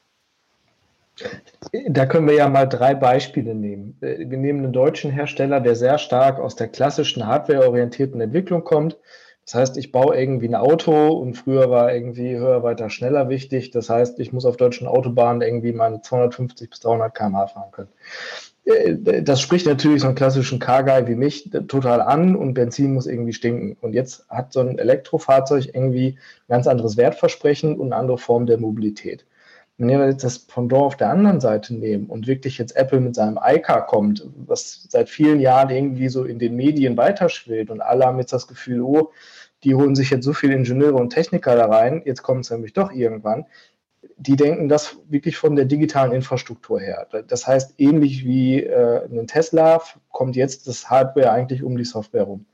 Da 1.89 2.05
können 2.05 2.27
wir 2.27 2.35
ja 2.35 2.49
mal 2.49 2.65
drei 2.65 2.95
Beispiele 2.95 3.55
nehmen. 3.55 3.97
Wir 3.99 4.37
nehmen 4.37 4.63
einen 4.63 4.73
deutschen 4.73 5.11
Hersteller, 5.11 5.59
der 5.59 5.75
sehr 5.75 5.97
stark 5.97 6.39
aus 6.39 6.55
der 6.55 6.67
klassischen 6.67 7.27
hardwareorientierten 7.27 8.19
Entwicklung 8.19 8.63
kommt. 8.63 8.97
Das 9.45 9.55
heißt, 9.55 9.77
ich 9.77 9.91
baue 9.91 10.15
irgendwie 10.15 10.47
ein 10.47 10.55
Auto 10.55 11.09
und 11.09 11.33
früher 11.33 11.69
war 11.69 11.93
irgendwie 11.93 12.37
höher, 12.37 12.63
weiter, 12.63 12.89
schneller 12.89 13.29
wichtig. 13.29 13.71
Das 13.71 13.89
heißt, 13.89 14.19
ich 14.19 14.31
muss 14.31 14.45
auf 14.45 14.57
deutschen 14.57 14.87
Autobahnen 14.87 15.41
irgendwie 15.41 15.73
meine 15.73 16.01
250 16.01 16.69
bis 16.69 16.79
300 16.79 17.13
km/h 17.13 17.47
fahren 17.47 17.71
können. 17.71 17.89
Äh, 18.65 19.23
das 19.23 19.41
spricht 19.41 19.65
natürlich 19.65 20.01
so 20.01 20.07
einen 20.07 20.15
klassischen 20.15 20.59
Car-Guy 20.59 21.07
wie 21.07 21.15
mich 21.15 21.49
total 21.67 22.01
an 22.01 22.35
und 22.35 22.53
Benzin 22.53 22.93
muss 22.93 23.07
irgendwie 23.07 23.33
stinken. 23.33 23.77
Und 23.81 23.93
jetzt 23.93 24.27
hat 24.29 24.53
so 24.53 24.59
ein 24.59 24.77
Elektrofahrzeug 24.77 25.73
irgendwie 25.73 26.17
ein 26.47 26.47
ganz 26.49 26.67
anderes 26.67 26.97
Wertversprechen 26.97 27.75
und 27.79 27.87
eine 27.87 27.95
andere 27.95 28.17
Form 28.17 28.45
der 28.45 28.57
Mobilität. 28.57 29.25
Wenn 29.81 29.99
wir 29.99 30.05
jetzt 30.05 30.23
das 30.23 30.37
Pendant 30.37 30.83
auf 30.83 30.95
der 30.95 31.09
anderen 31.09 31.41
Seite 31.41 31.73
nehmen 31.73 32.05
und 32.05 32.27
wirklich 32.27 32.59
jetzt 32.59 32.75
Apple 32.75 32.99
mit 32.99 33.15
seinem 33.15 33.39
iCar 33.43 33.87
kommt, 33.87 34.27
was 34.45 34.85
seit 34.89 35.09
vielen 35.09 35.39
Jahren 35.39 35.71
irgendwie 35.71 36.07
so 36.07 36.23
in 36.23 36.37
den 36.37 36.55
Medien 36.55 36.97
weiterschwillt 36.97 37.71
und 37.71 37.81
alle 37.81 38.05
haben 38.05 38.19
jetzt 38.19 38.31
das 38.31 38.47
Gefühl, 38.47 38.81
oh, 38.81 39.11
die 39.63 39.73
holen 39.73 39.95
sich 39.95 40.11
jetzt 40.11 40.23
so 40.23 40.33
viele 40.33 40.53
Ingenieure 40.53 40.93
und 40.93 41.09
Techniker 41.09 41.55
da 41.55 41.65
rein, 41.65 42.03
jetzt 42.05 42.21
kommt 42.21 42.45
es 42.45 42.51
nämlich 42.51 42.73
doch 42.73 42.91
irgendwann, 42.91 43.47
die 44.17 44.35
denken 44.35 44.69
das 44.69 44.97
wirklich 45.09 45.37
von 45.37 45.55
der 45.55 45.65
digitalen 45.65 46.11
Infrastruktur 46.11 46.79
her. 46.79 47.07
Das 47.27 47.47
heißt, 47.47 47.73
ähnlich 47.79 48.23
wie 48.23 48.61
äh, 48.61 49.05
ein 49.05 49.25
Tesla 49.25 49.81
kommt 50.09 50.35
jetzt 50.35 50.67
das 50.67 50.91
Hardware 50.91 51.31
eigentlich 51.31 51.63
um 51.63 51.75
die 51.75 51.85
Software 51.85 52.23
rum. 52.23 52.45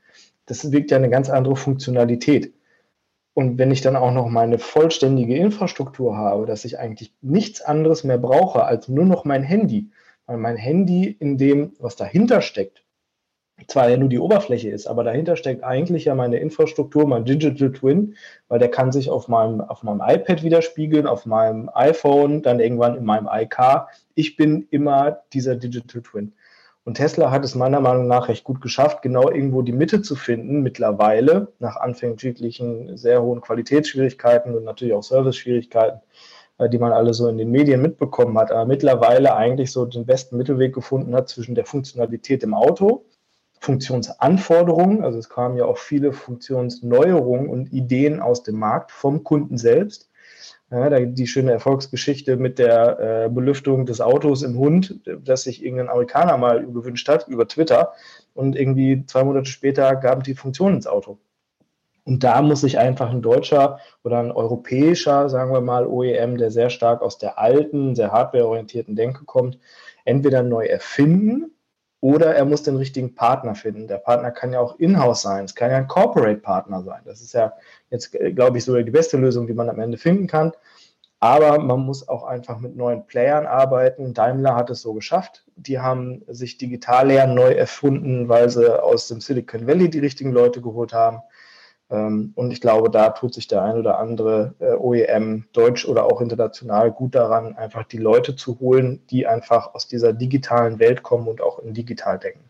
Das 0.46 0.72
wirkt 0.72 0.90
ja 0.90 0.96
eine 0.96 1.10
ganz 1.10 1.28
andere 1.28 1.56
Funktionalität. 1.56 2.54
Und 3.38 3.56
wenn 3.56 3.70
ich 3.70 3.82
dann 3.82 3.94
auch 3.94 4.10
noch 4.10 4.28
meine 4.28 4.58
vollständige 4.58 5.36
Infrastruktur 5.36 6.16
habe, 6.16 6.44
dass 6.44 6.64
ich 6.64 6.80
eigentlich 6.80 7.14
nichts 7.20 7.60
anderes 7.60 8.02
mehr 8.02 8.18
brauche 8.18 8.64
als 8.64 8.88
nur 8.88 9.04
noch 9.04 9.24
mein 9.24 9.44
Handy, 9.44 9.92
weil 10.26 10.38
mein 10.38 10.56
Handy 10.56 11.16
in 11.20 11.38
dem, 11.38 11.72
was 11.78 11.94
dahinter 11.94 12.40
steckt, 12.40 12.82
zwar 13.68 13.90
ja 13.90 13.96
nur 13.96 14.08
die 14.08 14.18
Oberfläche 14.18 14.70
ist, 14.70 14.88
aber 14.88 15.04
dahinter 15.04 15.36
steckt 15.36 15.62
eigentlich 15.62 16.06
ja 16.06 16.16
meine 16.16 16.38
Infrastruktur, 16.38 17.06
mein 17.06 17.24
Digital 17.24 17.70
Twin, 17.70 18.16
weil 18.48 18.58
der 18.58 18.72
kann 18.72 18.90
sich 18.90 19.08
auf 19.08 19.28
meinem, 19.28 19.60
auf 19.60 19.84
meinem 19.84 20.02
iPad 20.04 20.42
widerspiegeln, 20.42 21.06
auf 21.06 21.24
meinem 21.24 21.70
iPhone, 21.72 22.42
dann 22.42 22.58
irgendwann 22.58 22.96
in 22.96 23.04
meinem 23.04 23.28
iCar. 23.30 23.88
Ich 24.16 24.34
bin 24.36 24.66
immer 24.70 25.20
dieser 25.32 25.54
Digital 25.54 26.02
Twin. 26.02 26.32
Und 26.88 26.94
Tesla 26.94 27.30
hat 27.30 27.44
es 27.44 27.54
meiner 27.54 27.80
Meinung 27.80 28.06
nach 28.06 28.28
recht 28.28 28.44
gut 28.44 28.62
geschafft, 28.62 29.02
genau 29.02 29.28
irgendwo 29.28 29.60
die 29.60 29.72
Mitte 29.72 30.00
zu 30.00 30.16
finden, 30.16 30.62
mittlerweile, 30.62 31.52
nach 31.58 31.76
anfänglichen 31.76 32.96
sehr 32.96 33.20
hohen 33.20 33.42
Qualitätsschwierigkeiten 33.42 34.54
und 34.54 34.64
natürlich 34.64 34.94
auch 34.94 35.02
Service-Schwierigkeiten, 35.02 36.00
äh, 36.56 36.70
die 36.70 36.78
man 36.78 36.92
alle 36.92 37.12
so 37.12 37.28
in 37.28 37.36
den 37.36 37.50
Medien 37.50 37.82
mitbekommen 37.82 38.38
hat, 38.38 38.50
aber 38.50 38.64
mittlerweile 38.64 39.36
eigentlich 39.36 39.70
so 39.70 39.84
den 39.84 40.06
besten 40.06 40.38
Mittelweg 40.38 40.74
gefunden 40.74 41.14
hat 41.14 41.28
zwischen 41.28 41.54
der 41.54 41.66
Funktionalität 41.66 42.42
im 42.42 42.54
Auto 42.54 43.04
Funktionsanforderungen, 43.60 45.04
also 45.04 45.18
es 45.18 45.28
kamen 45.28 45.58
ja 45.58 45.66
auch 45.66 45.76
viele 45.76 46.14
Funktionsneuerungen 46.14 47.50
und 47.50 47.70
Ideen 47.70 48.18
aus 48.18 48.44
dem 48.44 48.58
Markt 48.58 48.92
vom 48.92 49.24
Kunden 49.24 49.58
selbst. 49.58 50.08
Ja, 50.70 50.90
die 51.00 51.26
schöne 51.26 51.52
Erfolgsgeschichte 51.52 52.36
mit 52.36 52.58
der 52.58 53.24
äh, 53.24 53.28
Belüftung 53.30 53.86
des 53.86 54.02
Autos 54.02 54.42
im 54.42 54.58
Hund, 54.58 55.00
das 55.24 55.44
sich 55.44 55.64
irgendein 55.64 55.88
Amerikaner 55.88 56.36
mal 56.36 56.66
gewünscht 56.66 57.08
hat 57.08 57.26
über 57.26 57.48
Twitter 57.48 57.94
und 58.34 58.54
irgendwie 58.54 59.06
zwei 59.06 59.24
Monate 59.24 59.48
später 59.50 59.96
gab 59.96 60.24
die 60.24 60.34
Funktion 60.34 60.74
ins 60.74 60.86
Auto. 60.86 61.18
Und 62.04 62.22
da 62.22 62.42
muss 62.42 62.60
sich 62.62 62.78
einfach 62.78 63.10
ein 63.10 63.22
deutscher 63.22 63.80
oder 64.04 64.18
ein 64.18 64.30
europäischer, 64.30 65.30
sagen 65.30 65.52
wir 65.52 65.62
mal, 65.62 65.86
OEM, 65.86 66.36
der 66.36 66.50
sehr 66.50 66.68
stark 66.68 67.00
aus 67.00 67.16
der 67.16 67.38
alten, 67.38 67.94
sehr 67.94 68.12
hardwareorientierten 68.12 68.94
Denke 68.94 69.24
kommt, 69.24 69.58
entweder 70.04 70.42
neu 70.42 70.66
erfinden 70.66 71.57
oder 72.00 72.34
er 72.34 72.44
muss 72.44 72.62
den 72.62 72.76
richtigen 72.76 73.14
Partner 73.14 73.54
finden. 73.54 73.88
Der 73.88 73.98
Partner 73.98 74.30
kann 74.30 74.52
ja 74.52 74.60
auch 74.60 74.78
in-house 74.78 75.22
sein, 75.22 75.44
es 75.44 75.54
kann 75.54 75.70
ja 75.70 75.78
ein 75.78 75.88
Corporate-Partner 75.88 76.82
sein. 76.82 77.00
Das 77.04 77.20
ist 77.20 77.32
ja 77.32 77.52
jetzt, 77.90 78.12
glaube 78.12 78.58
ich, 78.58 78.64
sogar 78.64 78.82
die 78.82 78.90
beste 78.90 79.16
Lösung, 79.16 79.46
die 79.46 79.54
man 79.54 79.68
am 79.68 79.80
Ende 79.80 79.98
finden 79.98 80.26
kann. 80.26 80.52
Aber 81.20 81.58
man 81.58 81.80
muss 81.80 82.08
auch 82.08 82.22
einfach 82.22 82.60
mit 82.60 82.76
neuen 82.76 83.04
Playern 83.04 83.46
arbeiten. 83.46 84.14
Daimler 84.14 84.54
hat 84.54 84.70
es 84.70 84.82
so 84.82 84.94
geschafft. 84.94 85.44
Die 85.56 85.80
haben 85.80 86.22
sich 86.28 86.58
digital 86.58 87.08
lernen 87.08 87.34
neu 87.34 87.50
erfunden, 87.50 88.28
weil 88.28 88.48
sie 88.48 88.80
aus 88.80 89.08
dem 89.08 89.20
Silicon 89.20 89.66
Valley 89.66 89.90
die 89.90 89.98
richtigen 89.98 90.30
Leute 90.30 90.62
geholt 90.62 90.92
haben. 90.92 91.20
Ähm, 91.90 92.32
und 92.34 92.50
ich 92.50 92.60
glaube, 92.60 92.90
da 92.90 93.10
tut 93.10 93.34
sich 93.34 93.46
der 93.46 93.62
ein 93.62 93.78
oder 93.78 93.98
andere 93.98 94.54
äh, 94.58 94.74
OEM, 94.74 95.44
deutsch 95.52 95.86
oder 95.86 96.04
auch 96.04 96.20
international, 96.20 96.92
gut 96.92 97.14
daran, 97.14 97.56
einfach 97.56 97.84
die 97.84 97.98
Leute 97.98 98.36
zu 98.36 98.58
holen, 98.60 99.00
die 99.10 99.26
einfach 99.26 99.74
aus 99.74 99.88
dieser 99.88 100.12
digitalen 100.12 100.78
Welt 100.78 101.02
kommen 101.02 101.28
und 101.28 101.40
auch 101.40 101.58
in 101.58 101.74
digital 101.74 102.18
denken. 102.18 102.44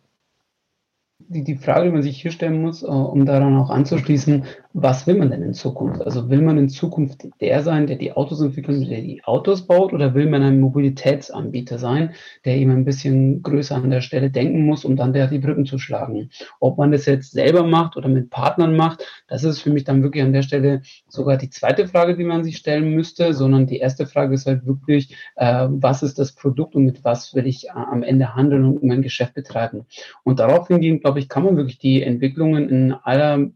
Die, 1.21 1.43
die 1.43 1.57
Frage, 1.57 1.87
die 1.87 1.93
man 1.93 2.03
sich 2.03 2.23
hier 2.23 2.31
stellen 2.31 2.63
muss, 2.63 2.83
äh, 2.83 2.87
um 2.87 3.27
daran 3.27 3.57
auch 3.57 3.71
anzuschließen, 3.71 4.45
was 4.75 5.07
will 5.07 5.17
man 5.17 5.31
denn 5.31 5.43
in 5.43 5.55
Zukunft? 5.55 6.03
Also 6.03 6.29
will 6.29 6.43
man 6.43 6.59
in 6.59 6.69
Zukunft 6.69 7.27
der 7.41 7.63
sein, 7.63 7.87
der 7.87 7.97
die 7.97 8.13
Autos 8.13 8.41
entwickelt, 8.41 8.91
der 8.91 9.01
die 9.01 9.25
Autos 9.25 9.67
baut, 9.67 9.93
oder 9.93 10.15
will 10.15 10.29
man 10.29 10.43
ein 10.43 10.61
Mobilitätsanbieter 10.61 11.79
sein, 11.79 12.15
der 12.45 12.57
eben 12.57 12.71
ein 12.71 12.85
bisschen 12.85 13.43
größer 13.43 13.77
an 13.77 13.91
der 13.91 14.03
Stelle 14.03 14.31
denken 14.31 14.65
muss, 14.67 14.85
um 14.85 14.95
dann 14.95 15.13
der 15.13 15.27
die 15.29 15.39
Brücken 15.39 15.67
zu 15.67 15.79
schlagen? 15.79 16.31
Ob 16.61 16.79
man 16.79 16.93
das 16.93 17.07
jetzt 17.07 17.33
selber 17.33 17.65
macht 17.65 17.97
oder 17.97 18.09
mit 18.09 18.31
Partnern 18.31 18.77
macht, 18.77 19.07
das 19.27 19.43
ist 19.43 19.61
für 19.61 19.71
mich 19.71 19.85
dann 19.85 20.03
wirklich 20.03 20.23
an 20.23 20.33
der 20.33 20.43
Stelle 20.43 20.83
sogar 21.09 21.39
die 21.39 21.51
zweite 21.51 21.89
Frage, 21.89 22.17
die 22.17 22.25
man 22.25 22.45
sich 22.45 22.59
stellen 22.59 22.95
müsste, 22.95 23.33
sondern 23.33 23.67
die 23.67 23.79
erste 23.79 24.07
Frage 24.07 24.35
ist 24.35 24.47
halt 24.47 24.67
wirklich, 24.67 25.17
äh, 25.37 25.67
was 25.71 26.03
ist 26.03 26.19
das 26.19 26.33
Produkt 26.33 26.75
und 26.75 26.85
mit 26.85 27.05
was 27.05 27.35
will 27.35 27.47
ich 27.47 27.69
äh, 27.69 27.71
am 27.71 28.03
Ende 28.03 28.35
handeln 28.35 28.65
und 28.65 28.83
mein 28.83 29.03
Geschäft 29.03 29.35
betreiben? 29.35 29.87
Und 30.25 30.41
darauf 30.41 30.69
hingehen, 30.69 31.01
glaube 31.01 31.21
ich, 31.21 31.29
kann 31.29 31.45
man 31.45 31.57
wirklich 31.57 31.79
die 31.79 32.03
Entwicklungen 32.03 32.69
in 32.69 32.93
aller 32.93 33.49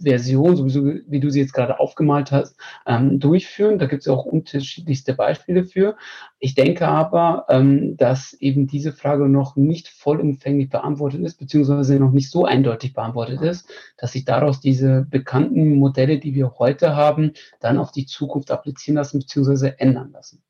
Version, 0.00 0.53
sowieso 0.56 0.84
wie 0.84 1.20
du 1.20 1.30
sie 1.30 1.40
jetzt 1.40 1.52
gerade 1.52 1.80
aufgemalt 1.80 2.32
hast, 2.32 2.56
ähm, 2.86 3.18
durchführen. 3.20 3.78
Da 3.78 3.86
gibt 3.86 4.02
es 4.02 4.08
auch 4.08 4.24
unterschiedlichste 4.24 5.14
Beispiele 5.14 5.64
für. 5.64 5.96
Ich 6.38 6.54
denke 6.54 6.88
aber, 6.88 7.46
ähm, 7.48 7.96
dass 7.96 8.34
eben 8.34 8.66
diese 8.66 8.92
Frage 8.92 9.28
noch 9.28 9.56
nicht 9.56 9.88
vollumfänglich 9.88 10.70
beantwortet 10.70 11.22
ist, 11.22 11.38
beziehungsweise 11.38 11.98
noch 11.98 12.12
nicht 12.12 12.30
so 12.30 12.44
eindeutig 12.44 12.92
beantwortet 12.94 13.40
ist, 13.42 13.68
dass 13.96 14.12
sich 14.12 14.24
daraus 14.24 14.60
diese 14.60 15.06
bekannten 15.08 15.76
Modelle, 15.76 16.18
die 16.18 16.34
wir 16.34 16.58
heute 16.58 16.96
haben, 16.96 17.32
dann 17.60 17.78
auf 17.78 17.92
die 17.92 18.06
Zukunft 18.06 18.50
applizieren 18.50 18.96
lassen, 18.96 19.20
beziehungsweise 19.20 19.78
ändern 19.80 20.12
lassen. 20.12 20.42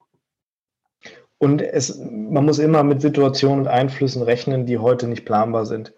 Und 1.38 1.60
es, 1.60 1.98
man 1.98 2.46
muss 2.46 2.58
immer 2.58 2.84
mit 2.84 3.02
Situationen 3.02 3.60
und 3.60 3.68
Einflüssen 3.68 4.22
rechnen, 4.22 4.64
die 4.66 4.78
heute 4.78 5.06
nicht 5.08 5.26
planbar 5.26 5.66
sind. 5.66 5.92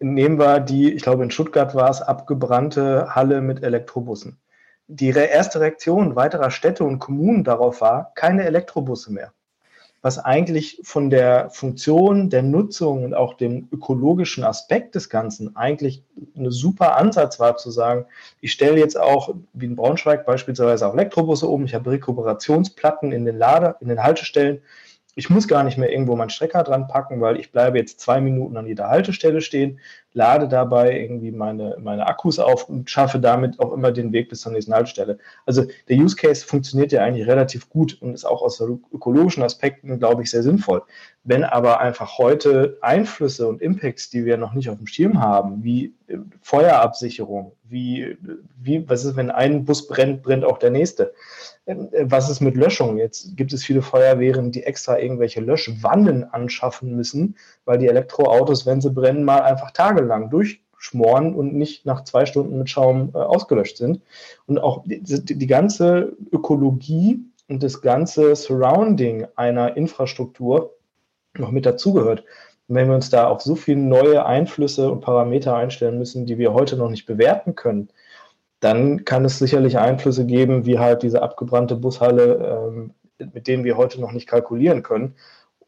Nehmen 0.00 0.38
wir 0.38 0.60
die, 0.60 0.92
ich 0.92 1.02
glaube 1.02 1.24
in 1.24 1.30
Stuttgart 1.30 1.74
war 1.74 1.90
es, 1.90 2.02
abgebrannte 2.02 3.14
Halle 3.14 3.40
mit 3.40 3.62
Elektrobussen. 3.62 4.38
Die 4.86 5.08
erste 5.10 5.60
Reaktion 5.60 6.16
weiterer 6.16 6.50
Städte 6.50 6.84
und 6.84 6.98
Kommunen 6.98 7.44
darauf 7.44 7.80
war, 7.80 8.12
keine 8.14 8.44
Elektrobusse 8.44 9.12
mehr. 9.12 9.32
Was 10.00 10.18
eigentlich 10.18 10.80
von 10.84 11.10
der 11.10 11.50
Funktion, 11.50 12.30
der 12.30 12.42
Nutzung 12.44 13.04
und 13.04 13.14
auch 13.14 13.34
dem 13.34 13.68
ökologischen 13.72 14.44
Aspekt 14.44 14.94
des 14.94 15.10
Ganzen 15.10 15.56
eigentlich 15.56 16.04
ein 16.36 16.50
super 16.52 16.96
Ansatz 16.96 17.40
war, 17.40 17.56
zu 17.56 17.70
sagen, 17.72 18.06
ich 18.40 18.52
stelle 18.52 18.78
jetzt 18.78 18.98
auch, 18.98 19.34
wie 19.52 19.66
in 19.66 19.74
Braunschweig 19.74 20.24
beispielsweise, 20.24 20.86
auch 20.86 20.94
Elektrobusse 20.94 21.48
um, 21.48 21.64
ich 21.64 21.74
habe 21.74 21.90
Rekuperationsplatten 21.90 23.10
in 23.10 23.24
den 23.24 23.36
Lader, 23.36 23.76
in 23.80 23.88
den 23.88 24.02
Haltestellen 24.02 24.62
ich 25.18 25.30
muss 25.30 25.48
gar 25.48 25.64
nicht 25.64 25.76
mehr 25.76 25.90
irgendwo 25.90 26.14
meinen 26.14 26.30
Strecker 26.30 26.62
dran 26.62 26.86
packen, 26.86 27.20
weil 27.20 27.40
ich 27.40 27.50
bleibe 27.50 27.76
jetzt 27.76 27.98
zwei 27.98 28.20
Minuten 28.20 28.56
an 28.56 28.68
jeder 28.68 28.88
Haltestelle 28.88 29.40
stehen, 29.40 29.80
lade 30.12 30.46
dabei 30.46 30.96
irgendwie 30.96 31.32
meine, 31.32 31.76
meine 31.80 32.06
Akkus 32.06 32.38
auf 32.38 32.68
und 32.68 32.88
schaffe 32.88 33.18
damit 33.18 33.58
auch 33.58 33.72
immer 33.72 33.90
den 33.90 34.12
Weg 34.12 34.28
bis 34.28 34.42
zur 34.42 34.52
nächsten 34.52 34.72
Haltestelle. 34.72 35.18
Also 35.44 35.64
der 35.88 35.96
Use 35.96 36.14
Case 36.14 36.46
funktioniert 36.46 36.92
ja 36.92 37.02
eigentlich 37.02 37.26
relativ 37.26 37.68
gut 37.68 38.00
und 38.00 38.14
ist 38.14 38.24
auch 38.24 38.42
aus 38.42 38.60
ökologischen 38.60 39.42
Aspekten, 39.42 39.98
glaube 39.98 40.22
ich, 40.22 40.30
sehr 40.30 40.44
sinnvoll. 40.44 40.82
Wenn 41.24 41.42
aber 41.42 41.80
einfach 41.80 42.18
heute 42.18 42.78
Einflüsse 42.80 43.48
und 43.48 43.60
Impacts, 43.60 44.10
die 44.10 44.24
wir 44.24 44.36
noch 44.36 44.54
nicht 44.54 44.70
auf 44.70 44.76
dem 44.76 44.86
Schirm 44.86 45.20
haben, 45.20 45.64
wie 45.64 45.94
äh, 46.06 46.18
Feuerabsicherung, 46.42 47.52
wie, 47.64 48.16
wie 48.56 48.88
was 48.88 49.04
ist, 49.04 49.16
wenn 49.16 49.32
ein 49.32 49.64
Bus 49.64 49.88
brennt, 49.88 50.22
brennt 50.22 50.44
auch 50.44 50.58
der 50.58 50.70
nächste 50.70 51.06
äh, 51.06 51.12
was 51.68 52.30
ist 52.30 52.40
mit 52.40 52.56
Löschung? 52.56 52.96
Jetzt 52.96 53.36
gibt 53.36 53.52
es 53.52 53.64
viele 53.64 53.82
Feuerwehren, 53.82 54.52
die 54.52 54.62
extra 54.62 54.98
irgendwelche 54.98 55.40
Löschwannen 55.40 56.24
anschaffen 56.24 56.96
müssen, 56.96 57.36
weil 57.66 57.78
die 57.78 57.88
Elektroautos, 57.88 58.64
wenn 58.64 58.80
sie 58.80 58.90
brennen, 58.90 59.24
mal 59.24 59.42
einfach 59.42 59.72
tagelang 59.72 60.30
durchschmoren 60.30 61.34
und 61.34 61.54
nicht 61.54 61.84
nach 61.84 62.04
zwei 62.04 62.24
Stunden 62.24 62.56
mit 62.56 62.70
Schaum 62.70 63.10
äh, 63.14 63.18
ausgelöscht 63.18 63.76
sind. 63.76 64.00
Und 64.46 64.58
auch 64.58 64.82
die, 64.86 65.02
die, 65.02 65.46
ganze 65.46 66.16
Ökologie 66.32 67.20
und 67.48 67.62
das 67.62 67.82
ganze 67.82 68.34
Surrounding 68.34 69.26
einer 69.36 69.76
Infrastruktur 69.76 70.74
noch 71.36 71.50
mit 71.50 71.66
dazugehört. 71.66 72.24
Wenn 72.66 72.88
wir 72.88 72.94
uns 72.94 73.10
da 73.10 73.28
auf 73.28 73.42
so 73.42 73.56
viele 73.56 73.80
neue 73.80 74.24
Einflüsse 74.24 74.90
und 74.90 75.00
Parameter 75.00 75.54
einstellen 75.54 75.98
müssen, 75.98 76.24
die 76.24 76.38
wir 76.38 76.54
heute 76.54 76.76
noch 76.76 76.90
nicht 76.90 77.06
bewerten 77.06 77.54
können, 77.54 77.90
dann 78.60 79.04
kann 79.04 79.24
es 79.24 79.38
sicherlich 79.38 79.78
Einflüsse 79.78 80.26
geben, 80.26 80.66
wie 80.66 80.78
halt 80.78 81.02
diese 81.02 81.22
abgebrannte 81.22 81.76
Bushalle, 81.76 82.68
ähm, 82.68 82.90
mit 83.32 83.46
denen 83.46 83.64
wir 83.64 83.76
heute 83.76 84.00
noch 84.00 84.12
nicht 84.12 84.28
kalkulieren 84.28 84.82
können. 84.82 85.14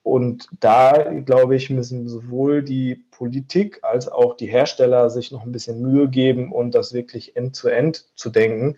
Und 0.03 0.49
da, 0.61 1.13
glaube 1.25 1.57
ich, 1.57 1.69
müssen 1.71 2.09
sowohl 2.09 2.63
die 2.63 3.05
Politik 3.11 3.81
als 3.83 4.09
auch 4.09 4.37
die 4.37 4.47
Hersteller 4.47 5.11
sich 5.11 5.31
noch 5.31 5.45
ein 5.45 5.53
bisschen 5.53 5.83
Mühe 5.83 6.09
geben 6.09 6.53
und 6.53 6.75
das 6.75 6.95
wirklich 6.95 7.37
end-zu-end 7.37 7.99
-end 7.99 8.05
zu 8.15 8.31
denken. 8.31 8.77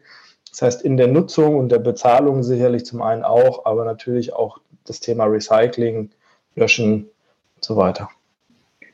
Das 0.51 0.63
heißt, 0.63 0.83
in 0.83 0.97
der 0.97 1.09
Nutzung 1.09 1.57
und 1.57 1.71
der 1.71 1.79
Bezahlung 1.79 2.43
sicherlich 2.43 2.85
zum 2.85 3.01
einen 3.03 3.23
auch, 3.23 3.65
aber 3.65 3.85
natürlich 3.85 4.35
auch 4.35 4.59
das 4.85 5.01
Thema 5.01 5.25
Recycling, 5.25 6.11
Löschen 6.57 7.09
und 7.55 7.65
so 7.65 7.77
weiter. 7.77 8.11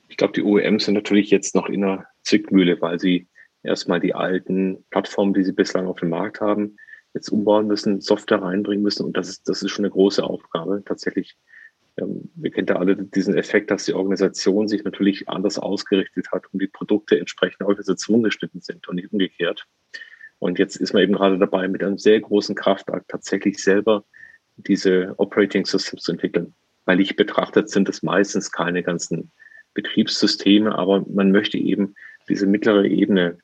Ich 0.08 0.16
glaube, 0.16 0.34
die 0.34 0.42
OEMs 0.42 0.84
sind 0.84 0.94
natürlich 0.94 1.30
jetzt 1.30 1.54
noch 1.54 1.68
in 1.68 1.82
einer 1.82 2.04
Zwickmühle, 2.22 2.80
weil 2.80 3.00
sie 3.00 3.26
erstmal 3.62 4.00
die 4.00 4.14
alten 4.14 4.84
Plattformen, 4.90 5.34
die 5.34 5.44
sie 5.44 5.52
bislang 5.52 5.86
auf 5.86 6.00
dem 6.00 6.10
Markt 6.10 6.40
haben, 6.40 6.76
jetzt 7.14 7.30
umbauen 7.30 7.66
müssen, 7.66 8.00
Software 8.00 8.42
reinbringen 8.42 8.82
müssen. 8.82 9.04
Und 9.04 9.16
das 9.16 9.28
ist, 9.28 9.48
das 9.48 9.62
ist 9.62 9.70
schon 9.70 9.84
eine 9.84 9.92
große 9.92 10.22
Aufgabe. 10.22 10.82
Tatsächlich, 10.84 11.36
ähm, 11.96 12.30
wir 12.34 12.50
kennen 12.50 12.68
ja 12.68 12.76
alle 12.76 12.96
diesen 12.96 13.36
Effekt, 13.36 13.70
dass 13.70 13.84
die 13.86 13.94
Organisation 13.94 14.68
sich 14.68 14.84
natürlich 14.84 15.28
anders 15.28 15.58
ausgerichtet 15.58 16.30
hat 16.32 16.44
und 16.52 16.60
die 16.60 16.68
Produkte 16.68 17.18
entsprechend 17.18 17.62
Organisation 17.62 18.22
geschnitten 18.22 18.60
sind 18.60 18.86
und 18.88 18.96
nicht 18.96 19.12
umgekehrt. 19.12 19.66
Und 20.38 20.58
jetzt 20.58 20.76
ist 20.76 20.92
man 20.92 21.02
eben 21.02 21.14
gerade 21.14 21.38
dabei, 21.38 21.66
mit 21.66 21.82
einem 21.82 21.98
sehr 21.98 22.20
großen 22.20 22.54
Kraftakt 22.54 23.08
tatsächlich 23.08 23.58
selber 23.58 24.04
diese 24.56 25.14
Operating 25.16 25.64
Systems 25.64 26.02
zu 26.02 26.12
entwickeln. 26.12 26.54
Weil 26.84 27.00
ich 27.00 27.16
betrachtet 27.16 27.70
sind 27.70 27.88
es 27.88 28.02
meistens 28.02 28.52
keine 28.52 28.82
ganzen 28.82 29.32
Betriebssysteme, 29.74 30.76
aber 30.76 31.04
man 31.08 31.32
möchte 31.32 31.58
eben 31.58 31.94
diese 32.28 32.46
mittlere 32.46 32.84
Ebene, 32.84 33.38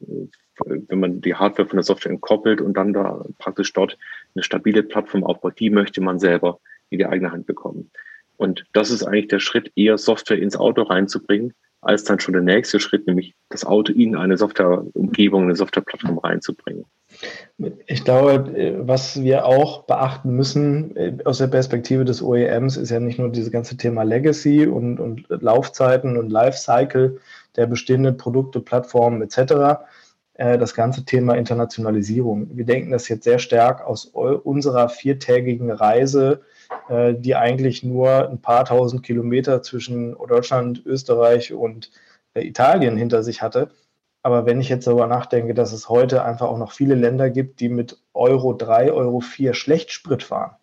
wenn 0.64 1.00
man 1.00 1.20
die 1.20 1.34
Hardware 1.34 1.68
von 1.68 1.76
der 1.76 1.84
Software 1.84 2.12
entkoppelt 2.12 2.60
und 2.60 2.76
dann 2.76 2.92
da 2.92 3.24
praktisch 3.38 3.72
dort 3.72 3.98
eine 4.34 4.42
stabile 4.42 4.82
Plattform 4.82 5.24
aufbaut, 5.24 5.58
die 5.58 5.70
möchte 5.70 6.00
man 6.00 6.18
selber 6.18 6.60
in 6.90 6.98
die 6.98 7.06
eigene 7.06 7.32
Hand 7.32 7.46
bekommen. 7.46 7.90
Und 8.36 8.64
das 8.72 8.90
ist 8.90 9.04
eigentlich 9.04 9.28
der 9.28 9.40
Schritt, 9.40 9.72
eher 9.76 9.98
Software 9.98 10.38
ins 10.38 10.56
Auto 10.56 10.82
reinzubringen, 10.82 11.54
als 11.80 12.04
dann 12.04 12.18
schon 12.18 12.32
der 12.32 12.42
nächste 12.42 12.80
Schritt, 12.80 13.06
nämlich 13.06 13.34
das 13.50 13.64
Auto 13.64 13.92
in 13.92 14.16
eine 14.16 14.36
Softwareumgebung, 14.36 15.44
eine 15.44 15.54
Softwareplattform 15.54 16.18
reinzubringen. 16.18 16.84
Ich 17.86 18.04
glaube, 18.04 18.78
was 18.80 19.22
wir 19.22 19.44
auch 19.44 19.84
beachten 19.84 20.34
müssen 20.34 20.96
äh, 20.96 21.18
aus 21.24 21.38
der 21.38 21.46
Perspektive 21.46 22.04
des 22.04 22.22
OEMs 22.22 22.76
ist 22.76 22.90
ja 22.90 22.98
nicht 22.98 23.18
nur 23.18 23.30
dieses 23.30 23.52
ganze 23.52 23.76
Thema 23.76 24.02
Legacy 24.02 24.66
und, 24.66 24.98
und 24.98 25.26
Laufzeiten 25.28 26.16
und 26.16 26.30
Lifecycle, 26.30 27.20
der 27.56 27.66
bestehenden 27.66 28.16
Produkte, 28.16 28.60
Plattformen 28.60 29.22
etc. 29.22 29.84
Äh, 30.34 30.58
das 30.58 30.74
ganze 30.74 31.04
Thema 31.04 31.34
Internationalisierung. 31.34 32.56
Wir 32.56 32.64
denken 32.64 32.90
das 32.90 33.08
jetzt 33.08 33.24
sehr 33.24 33.38
stark 33.38 33.86
aus 33.86 34.06
unserer 34.06 34.88
viertägigen 34.88 35.70
Reise, 35.70 36.42
äh, 36.88 37.14
die 37.14 37.36
eigentlich 37.36 37.82
nur 37.82 38.28
ein 38.28 38.40
paar 38.40 38.64
tausend 38.64 39.02
Kilometer 39.02 39.62
zwischen 39.62 40.16
Deutschland, 40.28 40.84
Österreich 40.84 41.52
und 41.52 41.90
äh, 42.34 42.46
Italien 42.46 42.96
hinter 42.96 43.22
sich 43.22 43.42
hatte. 43.42 43.70
Aber 44.22 44.46
wenn 44.46 44.60
ich 44.60 44.70
jetzt 44.70 44.86
darüber 44.86 45.06
nachdenke, 45.06 45.54
dass 45.54 45.72
es 45.72 45.88
heute 45.88 46.24
einfach 46.24 46.48
auch 46.48 46.58
noch 46.58 46.72
viele 46.72 46.94
Länder 46.94 47.30
gibt, 47.30 47.60
die 47.60 47.68
mit 47.68 48.02
Euro 48.14 48.54
3, 48.54 48.90
Euro 48.92 49.20
4 49.20 49.54
schlecht 49.54 49.92
Sprit 49.92 50.22
fahren, 50.22 50.56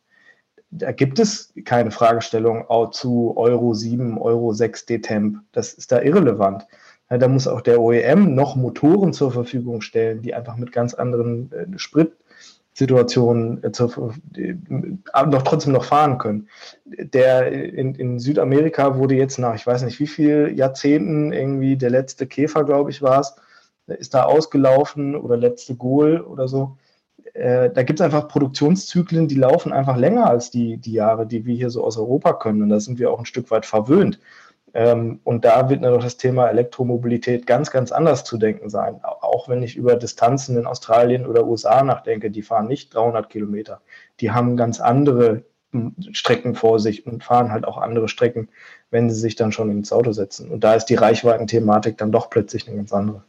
da 0.71 0.91
gibt 0.93 1.19
es 1.19 1.53
keine 1.65 1.91
Fragestellung 1.91 2.65
zu 2.91 3.33
Euro 3.35 3.73
7, 3.73 4.17
Euro 4.17 4.53
6 4.53 4.85
D-Temp. 4.85 5.39
Das 5.51 5.73
ist 5.73 5.91
da 5.91 6.01
irrelevant. 6.01 6.65
Da 7.09 7.27
muss 7.27 7.47
auch 7.47 7.59
der 7.59 7.81
OEM 7.81 8.35
noch 8.35 8.55
Motoren 8.55 9.11
zur 9.11 9.33
Verfügung 9.33 9.81
stellen, 9.81 10.21
die 10.21 10.33
einfach 10.33 10.55
mit 10.55 10.71
ganz 10.71 10.93
anderen 10.93 11.51
äh, 11.51 11.67
Spritsituationen 11.77 13.61
äh, 13.63 14.55
noch 15.25 15.41
trotzdem 15.41 15.73
noch 15.73 15.83
fahren 15.83 16.19
können. 16.19 16.47
Der 16.85 17.51
in, 17.51 17.95
in 17.95 18.17
Südamerika 18.17 18.97
wurde 18.97 19.15
jetzt 19.15 19.39
nach, 19.39 19.55
ich 19.55 19.67
weiß 19.67 19.83
nicht 19.83 19.99
wie 19.99 20.07
viel 20.07 20.53
Jahrzehnten 20.55 21.33
irgendwie 21.33 21.75
der 21.75 21.89
letzte 21.89 22.27
Käfer, 22.27 22.63
glaube 22.63 22.91
ich, 22.91 23.01
war 23.01 23.19
es, 23.19 23.35
ist 23.87 24.13
da 24.13 24.23
ausgelaufen 24.23 25.17
oder 25.17 25.35
letzte 25.35 25.75
Goal 25.75 26.21
oder 26.21 26.47
so. 26.47 26.77
Äh, 27.33 27.69
da 27.69 27.83
gibt 27.83 27.99
es 27.99 28.05
einfach 28.05 28.27
Produktionszyklen, 28.27 29.27
die 29.27 29.35
laufen 29.35 29.73
einfach 29.73 29.97
länger 29.97 30.27
als 30.29 30.51
die, 30.51 30.77
die 30.77 30.93
Jahre, 30.93 31.25
die 31.25 31.45
wir 31.45 31.55
hier 31.55 31.69
so 31.69 31.83
aus 31.83 31.97
Europa 31.97 32.33
können. 32.33 32.61
Und 32.61 32.69
da 32.69 32.79
sind 32.79 32.99
wir 32.99 33.11
auch 33.11 33.19
ein 33.19 33.25
Stück 33.25 33.51
weit 33.51 33.65
verwöhnt. 33.65 34.19
Ähm, 34.73 35.19
und 35.23 35.43
da 35.43 35.69
wird 35.69 35.81
natürlich 35.81 36.05
das 36.05 36.17
Thema 36.17 36.47
Elektromobilität 36.47 37.45
ganz, 37.45 37.71
ganz 37.71 37.91
anders 37.91 38.23
zu 38.23 38.37
denken 38.37 38.69
sein. 38.69 38.99
Auch 39.03 39.49
wenn 39.49 39.63
ich 39.63 39.75
über 39.75 39.95
Distanzen 39.95 40.57
in 40.57 40.65
Australien 40.65 41.25
oder 41.25 41.45
USA 41.45 41.83
nachdenke, 41.83 42.31
die 42.31 42.41
fahren 42.41 42.67
nicht 42.67 42.93
300 42.93 43.29
Kilometer. 43.29 43.81
Die 44.21 44.31
haben 44.31 44.55
ganz 44.55 44.79
andere 44.79 45.43
hm, 45.71 45.95
Strecken 46.13 46.55
vor 46.55 46.79
sich 46.79 47.05
und 47.05 47.23
fahren 47.23 47.51
halt 47.51 47.65
auch 47.65 47.77
andere 47.77 48.07
Strecken, 48.07 48.47
wenn 48.91 49.09
sie 49.09 49.19
sich 49.19 49.35
dann 49.35 49.51
schon 49.51 49.69
ins 49.71 49.91
Auto 49.91 50.13
setzen. 50.13 50.49
Und 50.49 50.63
da 50.63 50.75
ist 50.75 50.85
die 50.85 50.95
Reichweitenthematik 50.95 51.97
dann 51.97 52.11
doch 52.11 52.29
plötzlich 52.29 52.67
eine 52.67 52.77
ganz 52.77 52.93
andere. 52.93 53.23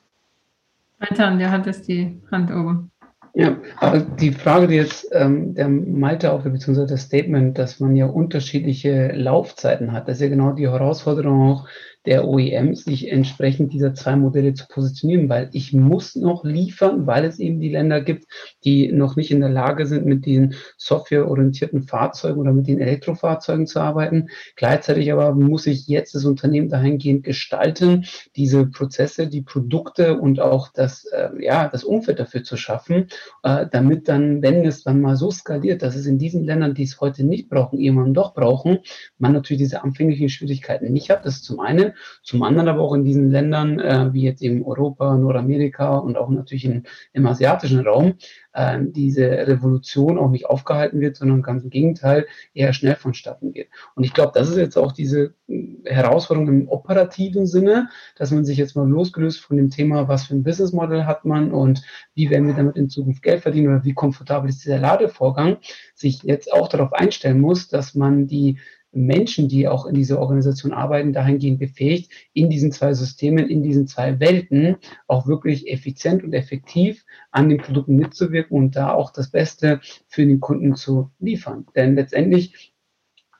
Altan, 1.00 1.40
der 1.40 1.50
hat 1.50 1.66
jetzt 1.66 1.88
die 1.88 2.22
Hand 2.30 2.52
oben. 2.52 2.91
Ja, 3.34 3.56
aber 3.78 4.00
die 4.00 4.32
Frage, 4.32 4.68
die 4.68 4.74
jetzt 4.74 5.08
ähm, 5.12 5.54
der 5.54 5.68
Malte 5.68 6.32
auch, 6.32 6.42
beziehungsweise 6.42 6.86
das 6.86 7.02
Statement, 7.02 7.56
dass 7.56 7.80
man 7.80 7.96
ja 7.96 8.04
unterschiedliche 8.04 9.12
Laufzeiten 9.12 9.92
hat, 9.92 10.06
das 10.06 10.16
ist 10.16 10.22
ja 10.22 10.28
genau 10.28 10.52
die 10.52 10.68
Herausforderung 10.68 11.40
auch, 11.50 11.68
der 12.06 12.26
OEM, 12.26 12.74
sich 12.74 13.10
entsprechend 13.10 13.72
dieser 13.72 13.94
zwei 13.94 14.16
Modelle 14.16 14.54
zu 14.54 14.66
positionieren, 14.66 15.28
weil 15.28 15.48
ich 15.52 15.72
muss 15.72 16.16
noch 16.16 16.44
liefern, 16.44 17.06
weil 17.06 17.24
es 17.24 17.38
eben 17.38 17.60
die 17.60 17.68
Länder 17.68 18.00
gibt, 18.00 18.26
die 18.64 18.90
noch 18.90 19.14
nicht 19.14 19.30
in 19.30 19.40
der 19.40 19.50
Lage 19.50 19.86
sind, 19.86 20.04
mit 20.04 20.26
den 20.26 20.54
softwareorientierten 20.76 21.82
Fahrzeugen 21.84 22.40
oder 22.40 22.52
mit 22.52 22.66
den 22.66 22.80
Elektrofahrzeugen 22.80 23.66
zu 23.66 23.80
arbeiten. 23.80 24.28
Gleichzeitig 24.56 25.12
aber 25.12 25.34
muss 25.34 25.66
ich 25.66 25.86
jetzt 25.86 26.14
das 26.14 26.24
Unternehmen 26.24 26.68
dahingehend 26.68 27.22
gestalten, 27.22 28.04
diese 28.34 28.66
Prozesse, 28.66 29.28
die 29.28 29.42
Produkte 29.42 30.18
und 30.18 30.40
auch 30.40 30.68
das, 30.72 31.04
äh, 31.04 31.30
ja, 31.38 31.68
das 31.68 31.84
Umfeld 31.84 32.18
dafür 32.18 32.42
zu 32.42 32.56
schaffen, 32.56 33.06
äh, 33.44 33.66
damit 33.70 34.08
dann, 34.08 34.42
wenn 34.42 34.64
es 34.64 34.82
dann 34.82 35.00
mal 35.00 35.16
so 35.16 35.30
skaliert, 35.30 35.82
dass 35.82 35.94
es 35.94 36.06
in 36.06 36.18
diesen 36.18 36.44
Ländern, 36.44 36.74
die 36.74 36.82
es 36.82 37.00
heute 37.00 37.24
nicht 37.24 37.48
brauchen, 37.48 37.78
irgendwann 37.78 38.14
doch 38.14 38.34
brauchen, 38.34 38.78
man 39.18 39.32
natürlich 39.32 39.62
diese 39.62 39.84
anfänglichen 39.84 40.28
Schwierigkeiten 40.28 40.92
nicht 40.92 41.10
hat. 41.10 41.24
Das 41.24 41.36
ist 41.36 41.44
zum 41.44 41.60
einen. 41.60 41.91
Zum 42.22 42.42
anderen 42.42 42.68
aber 42.68 42.80
auch 42.82 42.94
in 42.94 43.04
diesen 43.04 43.30
Ländern, 43.30 43.78
äh, 43.78 44.12
wie 44.12 44.22
jetzt 44.22 44.42
eben 44.42 44.64
Europa, 44.64 45.16
Nordamerika 45.16 45.96
und 45.96 46.16
auch 46.16 46.28
natürlich 46.30 46.64
in, 46.64 46.84
im 47.12 47.26
asiatischen 47.26 47.80
Raum, 47.80 48.14
äh, 48.52 48.78
diese 48.82 49.28
Revolution 49.28 50.18
auch 50.18 50.30
nicht 50.30 50.46
aufgehalten 50.46 51.00
wird, 51.00 51.16
sondern 51.16 51.42
ganz 51.42 51.64
im 51.64 51.70
Gegenteil 51.70 52.26
eher 52.54 52.72
schnell 52.72 52.96
vonstatten 52.96 53.52
geht. 53.52 53.68
Und 53.94 54.04
ich 54.04 54.12
glaube, 54.12 54.32
das 54.34 54.48
ist 54.48 54.56
jetzt 54.56 54.76
auch 54.76 54.92
diese 54.92 55.34
äh, 55.48 55.78
Herausforderung 55.84 56.48
im 56.48 56.68
operativen 56.68 57.46
Sinne, 57.46 57.88
dass 58.16 58.30
man 58.30 58.44
sich 58.44 58.58
jetzt 58.58 58.76
mal 58.76 58.88
losgelöst 58.88 59.40
von 59.40 59.56
dem 59.56 59.70
Thema, 59.70 60.08
was 60.08 60.26
für 60.26 60.34
ein 60.34 60.44
Businessmodell 60.44 61.04
hat 61.04 61.24
man 61.24 61.52
und 61.52 61.82
wie 62.14 62.30
werden 62.30 62.46
wir 62.46 62.54
damit 62.54 62.76
in 62.76 62.90
Zukunft 62.90 63.22
Geld 63.22 63.42
verdienen 63.42 63.68
oder 63.68 63.84
wie 63.84 63.94
komfortabel 63.94 64.50
ist 64.50 64.64
dieser 64.64 64.78
Ladevorgang, 64.78 65.58
sich 65.94 66.22
jetzt 66.22 66.52
auch 66.52 66.68
darauf 66.68 66.92
einstellen 66.92 67.40
muss, 67.40 67.68
dass 67.68 67.94
man 67.94 68.26
die 68.26 68.58
Menschen, 68.92 69.48
die 69.48 69.66
auch 69.66 69.86
in 69.86 69.94
dieser 69.94 70.20
Organisation 70.20 70.72
arbeiten, 70.72 71.12
dahingehend 71.12 71.58
befähigt, 71.58 72.12
in 72.34 72.50
diesen 72.50 72.72
zwei 72.72 72.94
Systemen, 72.94 73.48
in 73.48 73.62
diesen 73.62 73.86
zwei 73.86 74.20
Welten 74.20 74.76
auch 75.08 75.26
wirklich 75.26 75.68
effizient 75.70 76.22
und 76.22 76.34
effektiv 76.34 77.04
an 77.30 77.48
den 77.48 77.58
Produkten 77.58 77.96
mitzuwirken 77.96 78.56
und 78.56 78.76
da 78.76 78.92
auch 78.92 79.10
das 79.10 79.30
Beste 79.30 79.80
für 80.06 80.26
den 80.26 80.40
Kunden 80.40 80.76
zu 80.76 81.10
liefern. 81.18 81.66
Denn 81.74 81.94
letztendlich 81.94 82.71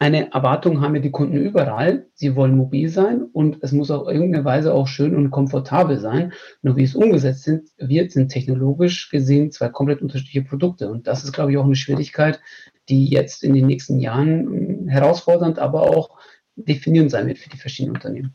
eine 0.03 0.33
Erwartung 0.33 0.81
haben 0.81 0.97
ja 0.97 1.01
die 1.01 1.13
Kunden 1.13 1.37
überall. 1.37 2.09
Sie 2.15 2.35
wollen 2.35 2.57
mobil 2.57 2.89
sein 2.89 3.23
und 3.23 3.59
es 3.61 3.71
muss 3.71 3.89
auf 3.93 4.09
irgendeine 4.09 4.45
Weise 4.45 4.75
auch 4.75 4.89
schön 4.89 5.15
und 5.15 5.31
komfortabel 5.31 6.01
sein. 6.01 6.33
Nur 6.61 6.77
wie 6.77 6.83
es 6.83 6.97
umgesetzt 6.97 7.45
sind, 7.45 7.69
wird, 7.79 8.11
sind 8.11 8.29
technologisch 8.29 9.11
gesehen 9.11 9.53
zwei 9.53 9.69
komplett 9.69 10.03
unterschiedliche 10.03 10.43
Produkte. 10.43 10.91
Und 10.91 11.07
das 11.07 11.23
ist, 11.23 11.33
glaube 11.33 11.53
ich, 11.53 11.59
auch 11.59 11.65
eine 11.65 11.77
Schwierigkeit, 11.77 12.41
die 12.89 13.07
jetzt 13.11 13.45
in 13.45 13.55
den 13.55 13.67
nächsten 13.67 14.01
Jahren 14.01 14.47
hm, 14.49 14.89
herausfordernd, 14.89 15.61
aber 15.61 15.83
auch 15.83 16.19
definierend 16.57 17.13
sein 17.13 17.29
wird 17.29 17.39
für 17.39 17.51
die 17.51 17.57
verschiedenen 17.57 17.95
Unternehmen. 17.95 18.35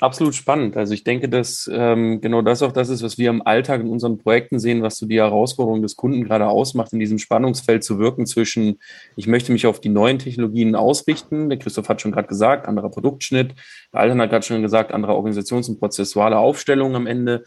Absolut 0.00 0.34
spannend. 0.34 0.76
Also 0.76 0.94
ich 0.94 1.04
denke, 1.04 1.28
dass 1.28 1.70
ähm, 1.72 2.20
genau 2.20 2.42
das 2.42 2.62
auch 2.62 2.72
das 2.72 2.88
ist, 2.88 3.02
was 3.02 3.18
wir 3.18 3.30
im 3.30 3.46
Alltag 3.46 3.80
in 3.80 3.88
unseren 3.88 4.18
Projekten 4.18 4.58
sehen, 4.58 4.82
was 4.82 4.96
so 4.96 5.06
die 5.06 5.18
Herausforderung 5.18 5.82
des 5.82 5.96
Kunden 5.96 6.24
gerade 6.24 6.48
ausmacht, 6.48 6.92
in 6.92 6.98
diesem 6.98 7.18
Spannungsfeld 7.18 7.84
zu 7.84 7.98
wirken 7.98 8.26
zwischen, 8.26 8.78
ich 9.16 9.26
möchte 9.26 9.52
mich 9.52 9.66
auf 9.66 9.80
die 9.80 9.88
neuen 9.88 10.18
Technologien 10.18 10.74
ausrichten. 10.74 11.48
Der 11.48 11.58
Christoph 11.58 11.88
hat 11.88 12.00
schon 12.00 12.12
gerade 12.12 12.28
gesagt, 12.28 12.66
anderer 12.66 12.90
Produktschnitt. 12.90 13.54
Der 13.92 14.00
Alten 14.00 14.20
hat 14.20 14.30
gerade 14.30 14.44
schon 14.44 14.62
gesagt, 14.62 14.92
andere 14.92 15.12
Organisations- 15.12 15.68
und 15.68 15.78
prozessuale 15.78 16.38
Aufstellung 16.38 16.94
am 16.94 17.06
Ende. 17.06 17.44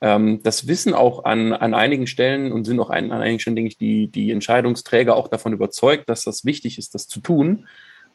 Ähm, 0.00 0.40
das 0.42 0.66
wissen 0.66 0.94
auch 0.94 1.24
an, 1.24 1.52
an 1.52 1.74
einigen 1.74 2.06
Stellen 2.06 2.52
und 2.52 2.64
sind 2.64 2.80
auch 2.80 2.90
an, 2.90 3.12
an 3.12 3.22
einigen 3.22 3.40
Stellen, 3.40 3.56
denke 3.56 3.68
ich, 3.68 3.78
die, 3.78 4.08
die 4.08 4.30
Entscheidungsträger 4.30 5.16
auch 5.16 5.28
davon 5.28 5.52
überzeugt, 5.52 6.08
dass 6.08 6.24
das 6.24 6.44
wichtig 6.44 6.78
ist, 6.78 6.94
das 6.94 7.08
zu 7.08 7.20
tun. 7.20 7.66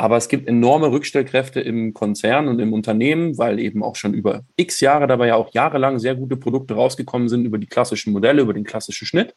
Aber 0.02 0.18
es 0.18 0.30
gibt 0.30 0.48
enorme 0.48 0.92
Rückstellkräfte 0.92 1.62
im 1.62 1.94
Konzern 1.94 2.48
und 2.48 2.58
im 2.58 2.74
Unternehmen, 2.74 3.38
weil 3.38 3.60
eben 3.60 3.84
auch 3.84 3.96
schon 3.96 4.16
über 4.16 4.42
x 4.56 4.80
Jahre, 4.80 5.06
dabei 5.06 5.28
ja 5.28 5.36
auch 5.36 5.54
jahrelang 5.54 6.00
sehr 6.00 6.16
gute 6.16 6.38
Produkte 6.38 6.74
rausgekommen 6.74 7.30
sind 7.30 7.46
über 7.46 7.60
die 7.60 7.68
klassischen 7.68 8.12
Modelle, 8.12 8.42
über 8.42 8.56
den 8.56 8.64
klassischen 8.64 9.06
Schnitt. 9.06 9.36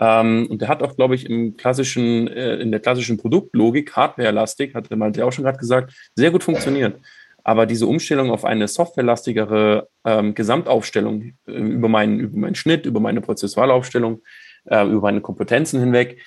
Ähm, 0.00 0.48
und 0.50 0.60
der 0.60 0.66
hat 0.66 0.82
auch, 0.82 0.96
glaube 0.96 1.14
ich, 1.14 1.30
im 1.30 1.56
klassischen, 1.56 2.26
äh, 2.26 2.56
in 2.56 2.72
der 2.72 2.80
klassischen 2.80 3.16
Produktlogik, 3.16 3.94
Hardware-lastig, 3.94 4.74
hat 4.74 4.90
der 4.90 4.96
Malte 4.96 5.24
auch 5.24 5.30
schon 5.30 5.44
gerade 5.44 5.58
gesagt, 5.58 5.94
sehr 6.16 6.32
gut 6.32 6.42
funktioniert. 6.42 6.98
Aber 7.44 7.64
diese 7.64 7.86
Umstellung 7.86 8.32
auf 8.32 8.44
eine 8.44 8.66
softwarelastigere 8.66 9.86
ähm, 10.04 10.34
Gesamtaufstellung 10.34 11.34
äh, 11.46 11.52
über, 11.52 11.88
meinen, 11.88 12.18
über 12.18 12.36
meinen 12.38 12.56
Schnitt, 12.56 12.86
über 12.86 12.98
meine 12.98 13.20
Prozessualaufstellung, 13.20 14.20
äh, 14.64 14.84
über 14.84 15.02
meine 15.02 15.20
Kompetenzen 15.20 15.78
hinweg, 15.78 16.20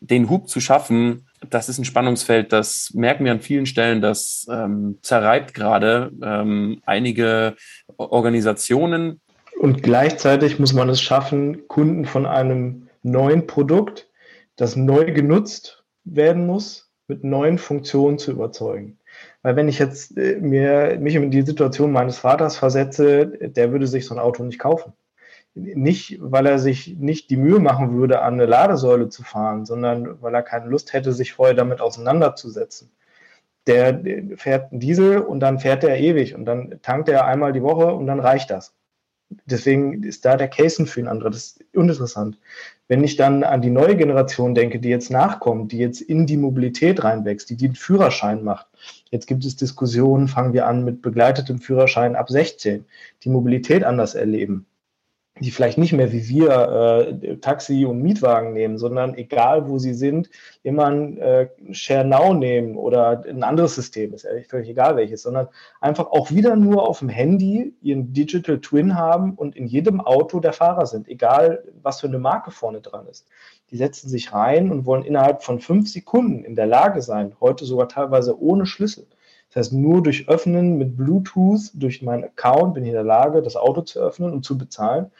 den 0.00 0.30
Hub 0.30 0.48
zu 0.48 0.60
schaffen, 0.60 1.26
das 1.50 1.68
ist 1.68 1.78
ein 1.78 1.84
Spannungsfeld, 1.84 2.52
das 2.52 2.92
merken 2.94 3.24
wir 3.24 3.32
an 3.32 3.40
vielen 3.40 3.66
Stellen, 3.66 4.00
das 4.00 4.46
ähm, 4.50 4.98
zerreibt 5.02 5.54
gerade 5.54 6.12
ähm, 6.22 6.80
einige 6.86 7.56
Organisationen. 7.96 9.20
Und 9.58 9.82
gleichzeitig 9.82 10.58
muss 10.58 10.72
man 10.72 10.88
es 10.88 11.00
schaffen, 11.00 11.68
Kunden 11.68 12.04
von 12.04 12.26
einem 12.26 12.88
neuen 13.02 13.46
Produkt, 13.46 14.08
das 14.56 14.76
neu 14.76 15.12
genutzt 15.12 15.84
werden 16.04 16.46
muss, 16.46 16.90
mit 17.08 17.24
neuen 17.24 17.58
Funktionen 17.58 18.18
zu 18.18 18.32
überzeugen. 18.32 18.98
Weil 19.42 19.56
wenn 19.56 19.68
ich 19.68 19.78
jetzt 19.78 20.16
äh, 20.16 20.38
mir, 20.40 20.98
mich 21.00 21.14
in 21.14 21.30
die 21.30 21.42
Situation 21.42 21.92
meines 21.92 22.18
Vaters 22.18 22.56
versetze, 22.56 23.26
der 23.26 23.72
würde 23.72 23.86
sich 23.86 24.06
so 24.06 24.14
ein 24.14 24.20
Auto 24.20 24.42
nicht 24.42 24.58
kaufen 24.58 24.92
nicht, 25.54 26.18
weil 26.20 26.46
er 26.46 26.58
sich 26.58 26.96
nicht 26.98 27.30
die 27.30 27.36
Mühe 27.36 27.58
machen 27.58 27.94
würde, 27.94 28.22
an 28.22 28.34
eine 28.34 28.46
Ladesäule 28.46 29.08
zu 29.08 29.22
fahren, 29.22 29.66
sondern 29.66 30.20
weil 30.22 30.34
er 30.34 30.42
keine 30.42 30.66
Lust 30.66 30.92
hätte, 30.92 31.12
sich 31.12 31.32
vorher 31.32 31.54
damit 31.54 31.80
auseinanderzusetzen. 31.80 32.90
Der 33.66 34.00
fährt 34.36 34.72
einen 34.72 34.80
Diesel 34.80 35.18
und 35.18 35.40
dann 35.40 35.58
fährt 35.60 35.84
er 35.84 35.98
ewig 35.98 36.34
und 36.34 36.46
dann 36.46 36.80
tankt 36.82 37.08
er 37.08 37.26
einmal 37.26 37.52
die 37.52 37.62
Woche 37.62 37.92
und 37.92 38.06
dann 38.06 38.20
reicht 38.20 38.50
das. 38.50 38.74
Deswegen 39.46 40.02
ist 40.02 40.24
da 40.24 40.36
der 40.36 40.48
Case 40.48 40.84
für 40.84 41.00
ihn 41.00 41.08
andere. 41.08 41.30
Das 41.30 41.42
ist 41.44 41.64
uninteressant. 41.74 42.38
Wenn 42.88 43.04
ich 43.04 43.16
dann 43.16 43.44
an 43.44 43.62
die 43.62 43.70
neue 43.70 43.96
Generation 43.96 44.54
denke, 44.54 44.78
die 44.78 44.90
jetzt 44.90 45.10
nachkommt, 45.10 45.72
die 45.72 45.78
jetzt 45.78 46.02
in 46.02 46.26
die 46.26 46.36
Mobilität 46.36 47.02
reinwächst, 47.02 47.48
die 47.48 47.56
den 47.56 47.74
Führerschein 47.74 48.42
macht. 48.42 48.66
Jetzt 49.10 49.26
gibt 49.26 49.44
es 49.44 49.56
Diskussionen, 49.56 50.28
fangen 50.28 50.52
wir 50.52 50.66
an 50.66 50.84
mit 50.84 51.00
begleitetem 51.00 51.60
Führerschein 51.60 52.16
ab 52.16 52.28
16, 52.28 52.84
die 53.22 53.30
Mobilität 53.30 53.84
anders 53.84 54.14
erleben 54.14 54.66
die 55.42 55.50
vielleicht 55.50 55.78
nicht 55.78 55.92
mehr 55.92 56.12
wie 56.12 56.28
wir 56.28 56.50
äh, 56.50 57.36
Taxi 57.36 57.84
und 57.84 58.00
Mietwagen 58.00 58.52
nehmen, 58.52 58.78
sondern 58.78 59.14
egal 59.14 59.68
wo 59.68 59.78
sie 59.78 59.94
sind, 59.94 60.30
immer 60.62 60.86
ein 60.86 61.18
äh, 61.18 61.48
Share 61.72 62.04
Now 62.04 62.32
nehmen 62.32 62.76
oder 62.76 63.24
ein 63.28 63.42
anderes 63.42 63.74
System, 63.74 64.14
ist 64.14 64.24
ehrlich 64.24 64.48
völlig 64.48 64.68
egal 64.68 64.96
welches, 64.96 65.22
sondern 65.22 65.48
einfach 65.80 66.06
auch 66.06 66.30
wieder 66.30 66.56
nur 66.56 66.88
auf 66.88 67.00
dem 67.00 67.08
Handy 67.08 67.74
ihren 67.82 68.12
Digital 68.12 68.60
Twin 68.60 68.96
haben 68.96 69.34
und 69.34 69.56
in 69.56 69.66
jedem 69.66 70.00
Auto 70.00 70.40
der 70.40 70.52
Fahrer 70.52 70.86
sind, 70.86 71.08
egal 71.08 71.64
was 71.82 72.00
für 72.00 72.06
eine 72.06 72.18
Marke 72.18 72.50
vorne 72.50 72.80
dran 72.80 73.06
ist. 73.06 73.26
Die 73.70 73.76
setzen 73.76 74.08
sich 74.08 74.32
rein 74.32 74.70
und 74.70 74.86
wollen 74.86 75.04
innerhalb 75.04 75.42
von 75.42 75.60
fünf 75.60 75.90
Sekunden 75.90 76.44
in 76.44 76.54
der 76.54 76.66
Lage 76.66 77.02
sein, 77.02 77.34
heute 77.40 77.64
sogar 77.64 77.88
teilweise 77.88 78.40
ohne 78.40 78.66
Schlüssel, 78.66 79.06
das 79.52 79.66
heißt, 79.66 79.72
nur 79.74 80.02
durch 80.02 80.30
Öffnen 80.30 80.78
mit 80.78 80.96
Bluetooth, 80.96 81.72
durch 81.74 82.00
meinen 82.00 82.24
Account 82.24 82.72
bin 82.72 82.84
ich 82.84 82.88
in 82.88 82.94
der 82.94 83.04
Lage, 83.04 83.42
das 83.42 83.56
Auto 83.56 83.82
zu 83.82 84.00
öffnen 84.00 84.32
und 84.32 84.46
zu 84.46 84.56
bezahlen. 84.56 85.10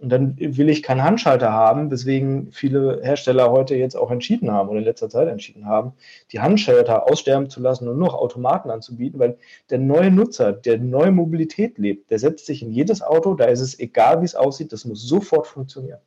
Und 0.00 0.10
dann 0.10 0.36
will 0.38 0.68
ich 0.68 0.84
keinen 0.84 1.02
Handschalter 1.02 1.52
haben, 1.52 1.90
weswegen 1.90 2.52
viele 2.52 3.00
Hersteller 3.02 3.50
heute 3.50 3.74
jetzt 3.74 3.96
auch 3.96 4.12
entschieden 4.12 4.52
haben 4.52 4.68
oder 4.68 4.78
in 4.78 4.84
letzter 4.84 5.08
Zeit 5.10 5.26
entschieden 5.26 5.66
haben, 5.66 5.92
die 6.30 6.38
Handschalter 6.38 7.10
aussterben 7.10 7.50
zu 7.50 7.60
lassen 7.60 7.88
und 7.88 7.98
nur 7.98 8.06
noch 8.06 8.14
Automaten 8.14 8.70
anzubieten, 8.70 9.18
weil 9.18 9.38
der 9.70 9.78
neue 9.78 10.12
Nutzer, 10.12 10.52
der 10.52 10.78
neue 10.78 11.10
Mobilität 11.10 11.78
lebt, 11.78 12.12
der 12.12 12.20
setzt 12.20 12.46
sich 12.46 12.62
in 12.62 12.70
jedes 12.70 13.02
Auto, 13.02 13.34
da 13.34 13.46
ist 13.46 13.60
es 13.60 13.78
egal, 13.80 14.20
wie 14.20 14.26
es 14.26 14.36
aussieht, 14.36 14.72
das 14.72 14.84
muss 14.84 15.02
sofort 15.02 15.48
funktionieren. 15.48 16.00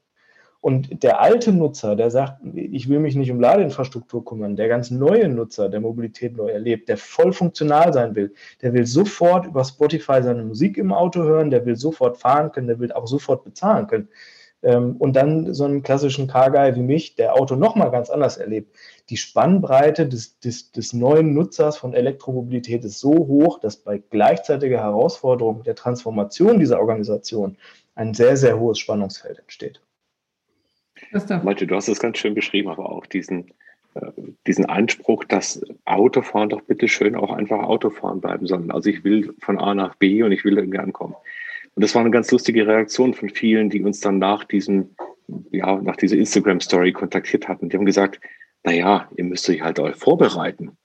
Und 0.62 1.01
der 1.01 1.20
alte 1.20 1.51
Nutzer, 1.51 1.95
der 1.95 2.12
sagt, 2.12 2.39
ich 2.53 2.88
will 2.88 2.99
mich 2.99 3.16
nicht 3.16 3.32
um 3.32 3.39
Ladeinfrastruktur 3.39 4.24
kümmern, 4.24 4.55
der 4.55 4.68
ganz 4.68 4.91
neue 4.91 5.28
Nutzer, 5.28 5.70
der 5.70 5.82
Mobilität 5.82 6.38
neu 6.38 6.49
erlebt, 6.49 6.88
der 6.88 6.97
voll 6.97 7.34
funktional 7.34 7.91
sein 7.93 8.16
will, 8.16 8.36
der 8.62 8.72
will 8.74 8.86
sofort 8.86 9.47
über 9.47 9.64
Spotify 9.64 10.22
seine 10.22 10.43
Musik 10.43 10.78
im 10.78 10.93
Auto 10.93 11.24
hören, 11.24 11.49
der 11.49 11.66
will 11.66 11.76
sofort 11.76 12.20
fahren 12.20 12.51
können, 12.51 12.68
der 12.68 12.80
will 12.80 12.91
auch 12.91 13.07
sofort 13.07 13.43
bezahlen 13.43 13.88
können. 13.88 14.09
Ähm, 14.62 14.97
und 14.97 15.16
dann 15.16 15.51
so 15.55 15.64
einen 15.66 15.82
klassischen 15.82 16.28
Car-Guy 16.28 16.76
wie 16.76 16.84
mich, 16.84 17.16
der 17.16 17.34
Auto 17.34 17.55
nochmal 17.55 17.89
ganz 17.89 18.12
anders 18.12 18.38
erlebt. 18.38 18.76
Die 19.09 19.18
Spannbreite 19.18 20.07
des, 20.07 20.38
des, 20.39 20.72
des 20.72 20.93
neuen 20.93 21.34
Nutzers 21.34 21.78
von 21.78 21.95
Elektromobilität 21.95 22.86
ist 22.86 22.99
so 22.99 23.12
hoch, 23.12 23.59
dass 23.59 23.78
bei 23.78 23.97
gleichzeitiger 23.97 24.80
Herausforderung 24.82 25.64
der 25.64 25.74
Transformation 25.74 26.59
dieser 26.59 26.80
Organisation 26.80 27.57
ein 27.95 28.14
sehr, 28.14 28.38
sehr 28.38 28.59
hohes 28.59 28.78
Spannungsfeld 28.78 29.39
entsteht. 29.39 29.82
Malte, 31.43 31.68
du 31.68 31.76
hast 31.76 31.88
es 31.88 31.99
ganz 31.99 32.18
schön 32.18 32.34
beschrieben, 32.34 32.70
aber 32.70 32.89
auch 32.89 33.05
diesen, 33.05 33.51
äh, 33.95 34.12
diesen 34.47 34.66
Anspruch, 34.66 35.24
dass 35.24 35.62
Autofahren 35.86 36.49
doch 36.49 36.62
bitte 36.62 36.88
schön 36.88 37.16
auch 37.16 37.32
einfach 37.32 37.64
Autofahren 37.64 38.22
bleiben 38.22 38.47
sollen. 38.47 38.72
Also 38.72 38.89
ich 38.89 39.03
will 39.03 39.34
von 39.39 39.59
A 39.59 39.74
nach 39.74 39.95
B 39.95 40.24
und 40.24 40.32
ich 40.32 40.45
will 40.45 40.57
irgendwie 40.57 40.80
ankommen. 40.80 41.16
Und 41.76 41.84
das 41.84 41.95
war 41.95 42.01
eine 42.01 42.12
ganz 42.12 42.32
lustige 42.32 42.68
Reaktion 42.68 43.14
von 43.14 43.30
vielen, 43.30 43.70
die 43.70 43.82
uns 43.82 43.99
dann 43.99 44.20
nach 44.20 44.43
diesem, 44.43 44.89
ja, 45.51 45.82
nach 45.82 45.95
dieser 45.95 46.18
Instagram-Story 46.18 46.91
kontaktiert 46.91 47.47
hatten. 47.47 47.70
Die 47.70 47.78
haben 47.78 47.86
gesagt, 47.86 48.20
naja, 48.64 49.09
ihr 49.16 49.24
müsst 49.24 49.49
euch 49.49 49.62
halt 49.62 49.80
auch 49.80 49.93
vorbereiten. 49.95 50.78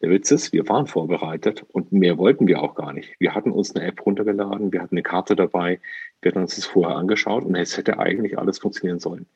Der 0.00 0.10
Witz 0.10 0.30
ist, 0.30 0.52
wir 0.52 0.68
waren 0.68 0.86
vorbereitet 0.86 1.64
und 1.72 1.90
mehr 1.90 2.18
wollten 2.18 2.46
wir 2.46 2.62
auch 2.62 2.76
gar 2.76 2.92
nicht. 2.92 3.16
Wir 3.18 3.34
hatten 3.34 3.50
uns 3.50 3.74
eine 3.74 3.84
App 3.84 4.04
runtergeladen, 4.06 4.72
wir 4.72 4.80
hatten 4.80 4.94
eine 4.94 5.02
Karte 5.02 5.34
dabei, 5.34 5.80
wir 6.22 6.30
hatten 6.30 6.42
uns 6.42 6.54
das 6.54 6.66
vorher 6.66 6.96
angeschaut 6.96 7.44
und 7.44 7.56
es 7.56 7.76
hätte 7.76 7.98
eigentlich 7.98 8.38
alles 8.38 8.58
funktionieren 8.58 9.00
sollen. 9.00 9.26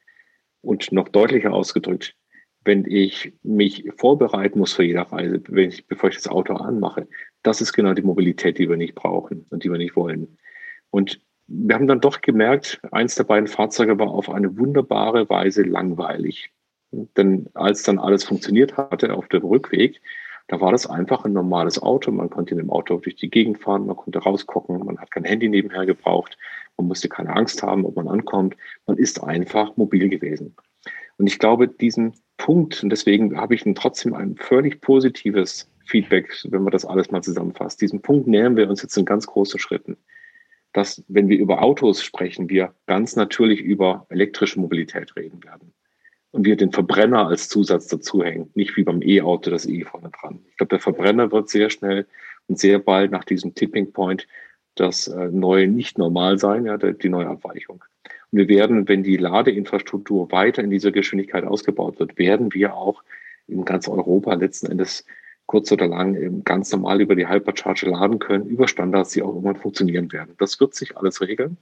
Und 0.61 0.93
noch 0.93 1.09
deutlicher 1.09 1.53
ausgedrückt, 1.53 2.15
wenn 2.65 2.85
ich 2.85 3.33
mich 3.43 3.91
vorbereiten 3.97 4.61
muss 4.61 4.75
für 4.75 4.85
jede 4.85 5.11
Reise, 5.11 5.43
wenn 5.49 5.69
ich, 5.69 5.87
bevor 5.89 6.11
ich 6.11 6.17
das 6.17 6.29
Auto 6.29 6.55
anmache, 6.55 7.09
das 7.43 7.61
ist 7.61 7.73
genau 7.73 7.93
die 7.93 8.03
Mobilität, 8.03 8.59
die 8.59 8.69
wir 8.69 8.77
nicht 8.77 8.95
brauchen 8.95 9.47
und 9.51 9.65
die 9.65 9.71
wir 9.71 9.79
nicht 9.79 9.97
wollen. 9.97 10.39
Und 10.91 11.21
wir 11.49 11.75
haben 11.75 11.89
dann 11.89 12.01
doch 12.01 12.21
gemerkt, 12.21 12.81
eins 12.93 13.17
der 13.17 13.25
beiden 13.25 13.49
Fahrzeuge 13.49 13.99
war 13.99 14.09
auf 14.09 14.31
eine 14.31 14.57
wunderbare 14.57 15.29
Weise 15.29 15.63
langweilig. 15.65 16.53
Denn 16.93 17.49
als 17.55 17.83
dann 17.83 17.99
alles 17.99 18.23
funktioniert 18.23 18.77
hatte 18.77 19.15
auf 19.15 19.27
dem 19.29 19.43
Rückweg, 19.43 20.01
da 20.49 20.61
war 20.61 20.73
das 20.73 20.87
einfach 20.87 21.25
ein 21.25 21.33
normales 21.33 21.81
Auto. 21.81 22.11
Man 22.11 22.31
konnte 22.31 22.53
in 22.53 22.59
dem 22.59 22.71
Auto 22.71 22.99
durch 22.99 23.17
die 23.17 23.31
Gegend 23.31 23.59
fahren, 23.59 23.87
man 23.87 23.97
konnte 23.97 24.19
rausgucken, 24.19 24.85
man 24.85 24.99
hat 24.99 25.11
kein 25.11 25.25
Handy 25.25 25.49
nebenher 25.49 25.87
gebraucht, 25.87 26.37
man 26.77 26.89
musste 26.89 27.09
keine 27.09 27.35
Angst 27.35 27.63
haben, 27.63 27.85
ob 27.85 27.97
man 27.97 28.09
ankommt. 28.09 28.57
Man 28.87 28.99
ist 28.99 29.23
einfach 29.23 29.77
mobil 29.77 30.09
gewesen. 30.09 30.55
Und 31.19 31.27
ich 31.27 31.39
glaube, 31.39 31.69
diesen 31.69 32.15
Punkt, 32.37 32.83
und 32.83 32.91
deswegen 32.91 33.37
habe 33.37 33.55
ich 33.55 33.65
trotzdem 33.75 34.15
ein 34.15 34.37
völlig 34.37 34.81
positives 34.81 35.71
Feedback, 35.87 36.33
wenn 36.49 36.63
man 36.63 36.73
das 36.73 36.85
alles 36.85 37.11
mal 37.11 37.23
zusammenfasst. 37.23 37.81
Diesen 37.81 38.03
Punkt 38.03 38.27
nähern 38.27 38.57
wir 38.57 38.69
uns 38.69 38.83
jetzt 38.83 38.97
in 38.97 39.05
ganz 39.05 39.27
großen 39.27 39.61
Schritten. 39.61 39.97
Dass, 40.73 41.05
wenn 41.09 41.29
wir 41.29 41.39
über 41.39 41.63
Autos 41.63 42.03
sprechen, 42.03 42.49
wir 42.49 42.75
ganz 42.87 43.15
natürlich 43.15 43.61
über 43.61 44.07
elektrische 44.09 44.59
Mobilität 44.59 45.15
reden 45.17 45.45
werden 45.45 45.75
und 46.33 46.45
wir 46.45 46.57
den 46.57 46.73
Verbrenner 46.73 47.29
als 47.29 47.49
Zusatz 47.49 47.87
dazu 47.87 48.25
hängen, 48.25 48.51
nicht 48.55 48.77
wie 48.77 48.85
beim 48.85 49.03
E-Auto 49.03 49.51
das 49.51 49.67
E 49.67 49.85
vorne 49.85 50.11
dran. 50.11 50.41
Ich 50.51 50.57
glaube, 50.57 50.71
der 50.71 50.81
Verbrenner 50.81 51.31
wird 51.31 51.49
sehr 51.49 51.71
schnell 51.71 52.07
und 52.49 52.59
sehr 52.59 52.79
bald 52.79 53.13
nach 53.13 53.25
diesem 53.25 53.55
Tipping 53.55 53.93
Point 53.93 54.27
das 54.75 55.07
äh, 55.09 55.29
neue 55.29 55.69
nicht 55.69 55.99
normal 55.99 56.39
sein, 56.39 56.65
ja, 56.65 56.79
die 56.79 57.09
neue 57.09 57.29
Abweichung. 57.29 57.85
Und 58.31 58.39
wir 58.39 58.49
werden, 58.49 58.89
wenn 58.89 59.03
die 59.03 59.19
Ladeinfrastruktur 59.19 60.33
weiter 60.33 60.63
in 60.63 60.71
dieser 60.71 60.91
Geschwindigkeit 60.91 61.45
ausgebaut 61.45 62.01
wird, 62.01 62.19
werden 62.19 62.53
wir 62.55 62.75
auch 62.75 63.03
in 63.47 63.65
ganz 63.67 63.87
Europa 63.89 64.33
letzten 64.35 64.71
Endes 64.71 65.05
kurz 65.45 65.71
oder 65.71 65.87
lang 65.87 66.43
ganz 66.45 66.73
normal 66.73 67.03
über 67.03 67.15
die 67.15 67.29
Hypercharger 67.29 67.89
laden 67.89 68.19
können, 68.19 68.47
über 68.47 68.69
Standards, 68.69 69.11
die 69.11 69.23
auch 69.23 69.29
irgendwann 69.29 69.57
funktionieren 69.57 70.11
werden. 70.13 70.35
Das 70.39 70.59
wird 70.61 70.75
sich 70.75 70.97
alles 70.97 71.21
regeln. 71.21 71.59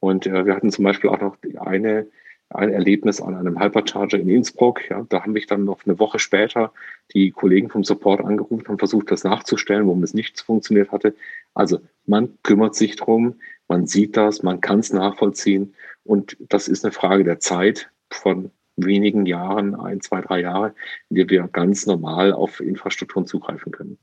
Und 0.00 0.26
äh, 0.26 0.44
wir 0.44 0.56
hatten 0.56 0.72
zum 0.72 0.84
Beispiel 0.84 1.10
auch 1.10 1.20
noch 1.20 1.36
eine, 1.60 2.08
ein 2.54 2.70
Erlebnis 2.70 3.20
an 3.20 3.34
einem 3.34 3.60
Hypercharger 3.60 4.18
in 4.18 4.28
Innsbruck. 4.28 4.88
Ja, 4.88 5.04
da 5.08 5.22
haben 5.22 5.32
mich 5.32 5.46
dann 5.46 5.64
noch 5.64 5.84
eine 5.84 5.98
Woche 5.98 6.18
später 6.18 6.72
die 7.14 7.30
Kollegen 7.30 7.68
vom 7.68 7.84
Support 7.84 8.24
angerufen, 8.24 8.66
haben 8.68 8.78
versucht, 8.78 9.10
das 9.10 9.24
nachzustellen, 9.24 9.86
warum 9.86 10.02
es 10.02 10.14
nicht 10.14 10.40
funktioniert 10.40 10.92
hatte. 10.92 11.14
Also 11.54 11.80
man 12.06 12.38
kümmert 12.42 12.74
sich 12.74 12.96
drum, 12.96 13.36
man 13.68 13.86
sieht 13.86 14.16
das, 14.16 14.42
man 14.42 14.60
kann 14.60 14.80
es 14.80 14.92
nachvollziehen. 14.92 15.74
Und 16.04 16.36
das 16.40 16.68
ist 16.68 16.84
eine 16.84 16.92
Frage 16.92 17.24
der 17.24 17.40
Zeit 17.40 17.90
von 18.10 18.50
wenigen 18.76 19.26
Jahren, 19.26 19.74
ein, 19.74 20.00
zwei, 20.00 20.20
drei 20.20 20.40
Jahre, 20.40 20.74
in 21.10 21.16
der 21.16 21.28
wir 21.28 21.48
ganz 21.48 21.86
normal 21.86 22.32
auf 22.32 22.60
Infrastrukturen 22.60 23.26
zugreifen 23.26 23.72
können. 23.72 23.98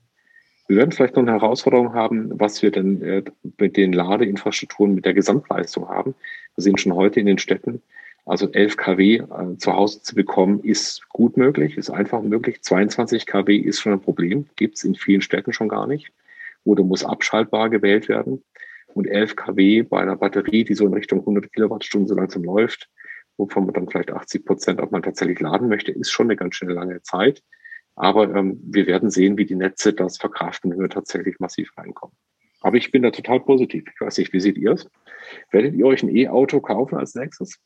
Wir 0.68 0.78
werden 0.78 0.92
vielleicht 0.92 1.16
noch 1.16 1.24
eine 1.24 1.32
Herausforderung 1.32 1.94
haben, 1.94 2.40
was 2.40 2.62
wir 2.62 2.70
denn 2.70 3.02
äh, 3.02 3.24
mit 3.58 3.76
den 3.76 3.92
Ladeinfrastrukturen, 3.92 4.94
mit 4.94 5.04
der 5.04 5.16
Gesamtleistung 5.16 5.90
haben. 5.90 6.14
Wir 6.56 6.64
sehen 6.64 6.78
schon 6.78 6.94
heute 6.94 7.20
in 7.20 7.26
den 7.26 7.40
Städten, 7.40 7.82
also 8.30 8.48
11 8.52 8.78
kW 8.78 9.16
äh, 9.16 9.58
zu 9.58 9.74
Hause 9.74 10.04
zu 10.04 10.14
bekommen, 10.14 10.60
ist 10.64 11.02
gut 11.10 11.36
möglich, 11.36 11.78
ist 11.78 11.90
einfach 11.90 12.22
möglich. 12.22 12.62
22 12.62 13.26
kW 13.26 13.56
ist 13.56 13.80
schon 13.80 13.94
ein 13.94 14.02
Problem, 14.02 14.46
gibt 14.56 14.78
es 14.78 14.84
in 14.84 14.94
vielen 14.94 15.22
Städten 15.22 15.52
schon 15.52 15.68
gar 15.68 15.88
nicht. 15.88 16.12
Oder 16.64 16.84
muss 16.84 17.04
abschaltbar 17.04 17.72
gewählt 17.72 18.08
werden. 18.08 18.44
Und 18.94 19.08
11 19.08 19.36
kW 19.36 19.82
bei 19.82 20.02
einer 20.02 20.16
Batterie, 20.16 20.64
die 20.64 20.76
so 20.76 20.86
in 20.86 20.94
Richtung 20.94 21.22
100 21.22 21.52
Kilowattstunden 21.52 22.08
so 22.08 22.14
langsam 22.14 22.44
läuft, 22.44 22.88
wovon 23.38 23.66
man 23.66 23.74
dann 23.74 23.90
vielleicht 23.90 24.12
80 24.12 24.46
Prozent 24.46 24.80
auch 24.80 24.92
mal 24.92 25.02
tatsächlich 25.02 25.40
laden 25.40 25.68
möchte, 25.68 25.92
ist 25.92 26.12
schon 26.12 26.28
eine 26.28 26.36
ganz 26.36 26.56
schöne 26.56 26.74
lange 26.74 27.02
Zeit. 27.02 27.42
Aber 27.96 28.36
ähm, 28.36 28.60
wir 28.64 28.86
werden 28.86 29.10
sehen, 29.10 29.38
wie 29.38 29.46
die 29.46 29.56
Netze 29.56 29.92
das 29.92 30.20
verkraften, 30.20 30.72
wenn 30.72 30.80
wir 30.80 30.90
tatsächlich 30.90 31.40
massiv 31.40 31.76
reinkommen. 31.76 32.16
Aber 32.62 32.78
ich 32.78 32.92
bin 32.92 33.02
da 33.02 33.10
total 33.10 33.40
positiv. 33.40 33.86
Ich 33.92 34.02
weiß 34.02 34.20
nicht, 34.20 34.34
wie 34.34 34.40
seht 34.40 34.58
ihr 34.58 34.74
es? 34.74 34.88
Werdet 35.52 35.74
ihr 35.74 35.86
euch 35.88 36.04
ein 36.04 36.16
E-Auto 36.16 36.60
kaufen 36.60 36.96
als 36.96 37.16
nächstes? 37.16 37.60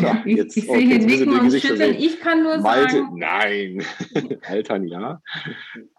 Ja, 0.00 0.22
ich, 0.24 0.36
jetzt, 0.36 0.56
ich 0.56 0.66
sehe 0.66 0.78
hier 0.78 0.98
Nicken 0.98 1.38
und 1.38 1.52
Schütteln. 1.52 1.96
Ich 1.98 2.20
kann 2.20 2.42
nur 2.42 2.58
Malte, 2.58 2.98
sagen. 2.98 3.18
Nein. 3.18 3.82
Altern 4.48 4.86
ja. 4.86 5.20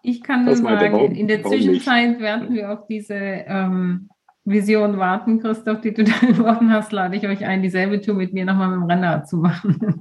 Ich 0.02 0.22
kann 0.22 0.44
nur 0.44 0.56
sagen, 0.56 0.92
warum, 0.92 1.12
in 1.12 1.28
der 1.28 1.42
Zwischenzeit 1.42 2.20
werden 2.20 2.54
wir 2.54 2.72
auf 2.72 2.86
diese 2.86 3.14
ähm, 3.14 4.08
Vision 4.44 4.96
warten, 4.96 5.40
Christoph, 5.40 5.80
die 5.80 5.92
du 5.92 6.04
da 6.04 6.12
entworfen 6.22 6.72
hast, 6.72 6.92
lade 6.92 7.16
ich 7.16 7.26
euch 7.26 7.44
ein, 7.44 7.62
dieselbe 7.62 8.00
Tour 8.00 8.14
mit 8.14 8.32
mir 8.32 8.44
nochmal 8.44 8.68
mit 8.68 8.80
dem 8.80 8.90
Rennrad 8.90 9.28
zu 9.28 9.38
machen. 9.38 10.00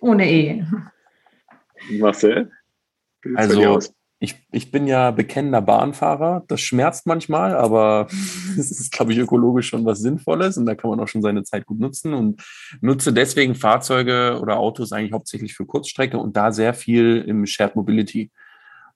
Ohne 0.00 0.30
E. 0.30 0.64
Marcel? 1.98 2.50
Also, 3.34 3.80
ich, 4.20 4.34
ich 4.50 4.70
bin 4.72 4.86
ja 4.86 5.12
bekennender 5.12 5.62
Bahnfahrer. 5.62 6.44
Das 6.48 6.60
schmerzt 6.60 7.06
manchmal, 7.06 7.54
aber 7.54 8.08
es 8.58 8.70
ist, 8.70 8.92
glaube 8.92 9.12
ich, 9.12 9.18
ökologisch 9.18 9.68
schon 9.68 9.84
was 9.84 10.00
Sinnvolles 10.00 10.56
und 10.56 10.66
da 10.66 10.74
kann 10.74 10.90
man 10.90 11.00
auch 11.00 11.08
schon 11.08 11.22
seine 11.22 11.44
Zeit 11.44 11.66
gut 11.66 11.78
nutzen 11.78 12.14
und 12.14 12.42
nutze 12.80 13.12
deswegen 13.12 13.54
Fahrzeuge 13.54 14.38
oder 14.40 14.58
Autos 14.58 14.92
eigentlich 14.92 15.12
hauptsächlich 15.12 15.54
für 15.54 15.66
Kurzstrecke 15.66 16.18
und 16.18 16.36
da 16.36 16.52
sehr 16.52 16.74
viel 16.74 17.24
im 17.26 17.46
Shared 17.46 17.76
Mobility. 17.76 18.30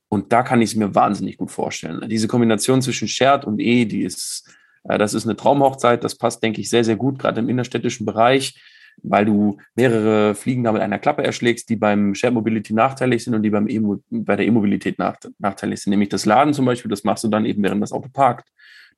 Und 0.09 0.33
da 0.33 0.43
kann 0.43 0.61
ich 0.61 0.71
es 0.71 0.77
mir 0.77 0.95
wahnsinnig 0.95 1.39
gut 1.39 1.51
vorstellen. 1.51 2.07
Diese 2.09 2.29
Kombination 2.29 2.83
zwischen 2.83 3.09
Shared 3.09 3.45
und 3.45 3.61
E, 3.61 3.87
die 3.87 4.03
ist 4.03 4.47
äh, 4.85 4.99
das 4.99 5.15
ist 5.15 5.25
eine 5.25 5.37
Traumhochzeit. 5.37 6.05
Das 6.05 6.17
passt, 6.17 6.43
denke 6.43 6.61
ich, 6.61 6.69
sehr, 6.69 6.85
sehr 6.85 6.97
gut, 6.97 7.19
gerade 7.19 7.41
im 7.41 7.49
innerstädtischen 7.49 8.07
Bereich, 8.07 8.61
weil 9.03 9.25
du 9.25 9.59
mehrere 9.75 10.35
Fliegen 10.35 10.65
da 10.65 10.73
mit 10.73 10.83
einer 10.83 10.99
Klappe 10.99 11.25
erschlägst, 11.25 11.69
die 11.69 11.77
beim 11.77 12.15
Shared 12.15 12.35
Mobility 12.35 12.73
nachteilig 12.73 13.25
sind 13.25 13.35
und 13.35 13.43
die 13.43 13.51
beim 13.51 13.69
e 13.69 13.81
bei 14.11 14.37
der 14.37 14.47
E-Mobilität 14.47 14.99
nachteilig 14.99 15.81
sind. 15.81 15.91
Nämlich 15.91 16.09
das 16.09 16.25
Laden 16.25 16.55
zum 16.55 16.65
Beispiel, 16.65 16.91
das 16.91 17.05
machst 17.05 17.25
du 17.25 17.29
dann 17.29 17.45
eben, 17.45 17.63
während 17.63 17.83
das 17.83 17.93
Auto 17.93 18.09
parkt. 18.13 18.49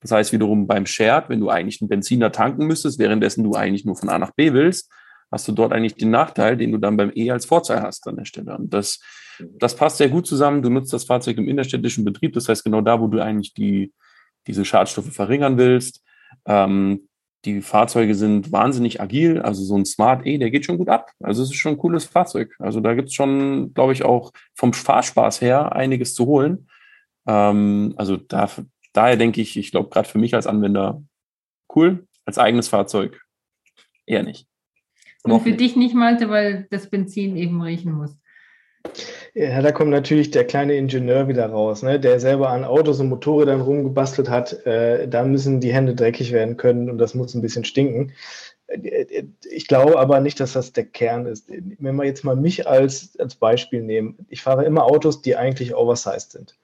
Das 0.01 0.11
heißt 0.11 0.33
wiederum 0.33 0.67
beim 0.67 0.85
Shared, 0.85 1.29
wenn 1.29 1.39
du 1.39 1.49
eigentlich 1.49 1.81
einen 1.81 1.89
Benziner 1.89 2.31
tanken 2.31 2.67
müsstest, 2.67 2.99
währenddessen 2.99 3.43
du 3.43 3.53
eigentlich 3.53 3.85
nur 3.85 3.95
von 3.95 4.09
A 4.09 4.19
nach 4.19 4.31
B 4.31 4.53
willst, 4.53 4.91
hast 5.31 5.47
du 5.47 5.51
dort 5.51 5.73
eigentlich 5.73 5.95
den 5.95 6.11
Nachteil, 6.11 6.57
den 6.57 6.71
du 6.71 6.77
dann 6.77 6.97
beim 6.97 7.11
E 7.15 7.31
als 7.31 7.45
Vorteil 7.45 7.81
hast 7.81 8.07
an 8.07 8.17
der 8.17 8.25
Stelle. 8.25 8.55
Und 8.55 8.73
das, 8.73 8.99
das 9.39 9.75
passt 9.75 9.97
sehr 9.97 10.09
gut 10.09 10.27
zusammen. 10.27 10.61
Du 10.61 10.69
nutzt 10.69 10.93
das 10.93 11.05
Fahrzeug 11.05 11.37
im 11.37 11.47
innerstädtischen 11.47 12.05
Betrieb, 12.05 12.33
das 12.33 12.47
heißt 12.47 12.63
genau 12.63 12.81
da, 12.81 13.01
wo 13.01 13.07
du 13.07 13.21
eigentlich 13.21 13.53
die, 13.53 13.93
diese 14.47 14.65
Schadstoffe 14.65 15.11
verringern 15.13 15.57
willst. 15.57 16.03
Ähm, 16.45 17.07
die 17.45 17.61
Fahrzeuge 17.61 18.15
sind 18.15 18.51
wahnsinnig 18.51 18.99
agil, 18.99 19.39
also 19.39 19.63
so 19.63 19.77
ein 19.77 19.85
Smart 19.85 20.25
E, 20.25 20.37
der 20.37 20.51
geht 20.51 20.65
schon 20.65 20.77
gut 20.77 20.89
ab. 20.89 21.11
Also 21.21 21.43
es 21.43 21.49
ist 21.49 21.55
schon 21.55 21.73
ein 21.73 21.77
cooles 21.77 22.05
Fahrzeug. 22.05 22.55
Also 22.59 22.79
da 22.79 22.93
gibt 22.95 23.09
es 23.09 23.13
schon, 23.13 23.73
glaube 23.73 23.93
ich, 23.93 24.03
auch 24.03 24.31
vom 24.55 24.73
Fahrspaß 24.73 25.41
her 25.41 25.75
einiges 25.75 26.15
zu 26.15 26.25
holen. 26.25 26.67
Ähm, 27.27 27.93
also 27.97 28.17
da, 28.17 28.49
daher 28.93 29.17
denke 29.17 29.41
ich, 29.41 29.57
ich 29.57 29.71
glaube, 29.71 29.89
gerade 29.89 30.09
für 30.09 30.17
mich 30.17 30.33
als 30.33 30.47
Anwender 30.47 31.03
cool, 31.75 32.07
als 32.25 32.37
eigenes 32.39 32.67
Fahrzeug 32.67 33.21
eher 34.05 34.23
nicht. 34.23 34.47
Und, 35.23 35.31
Und 35.31 35.41
für 35.41 35.49
nicht. 35.49 35.61
dich 35.61 35.75
nicht, 35.75 35.95
Malte, 35.95 36.29
weil 36.29 36.67
das 36.71 36.89
Benzin 36.89 37.37
eben 37.37 37.61
riechen 37.61 37.93
muss. 37.93 38.17
Ja, 39.33 39.61
da 39.61 39.71
kommt 39.73 39.91
natürlich 39.91 40.31
der 40.31 40.45
kleine 40.45 40.75
Ingenieur 40.75 41.27
wieder 41.27 41.47
raus, 41.47 41.83
ne, 41.83 41.99
der 41.99 42.19
selber 42.21 42.49
an 42.49 42.63
Autos 42.63 43.01
und 43.01 43.09
Motorrädern 43.09 43.61
rumgebastelt 43.61 44.29
hat. 44.29 44.65
Äh, 44.65 45.07
da 45.09 45.23
müssen 45.25 45.59
die 45.59 45.73
Hände 45.73 45.93
dreckig 45.93 46.31
werden 46.31 46.55
können 46.55 46.89
und 46.89 46.97
das 46.97 47.15
muss 47.15 47.33
ein 47.33 47.41
bisschen 47.41 47.65
stinken. 47.65 48.13
Äh, 48.67 49.25
ich 49.49 49.67
glaube 49.67 49.99
aber 49.99 50.21
nicht, 50.21 50.39
dass 50.39 50.53
das 50.53 50.71
der 50.73 50.85
Kern 50.85 51.25
ist. 51.25 51.49
Wenn 51.49 51.95
wir 51.95 52.05
jetzt 52.05 52.23
mal 52.23 52.35
mich 52.35 52.67
als, 52.67 53.17
als 53.19 53.35
Beispiel 53.35 53.81
nehmen, 53.81 54.25
ich 54.29 54.41
fahre 54.41 54.65
immer 54.65 54.85
Autos, 54.85 55.21
die 55.21 55.35
eigentlich 55.35 55.75
oversized 55.75 56.31
sind. 56.31 56.55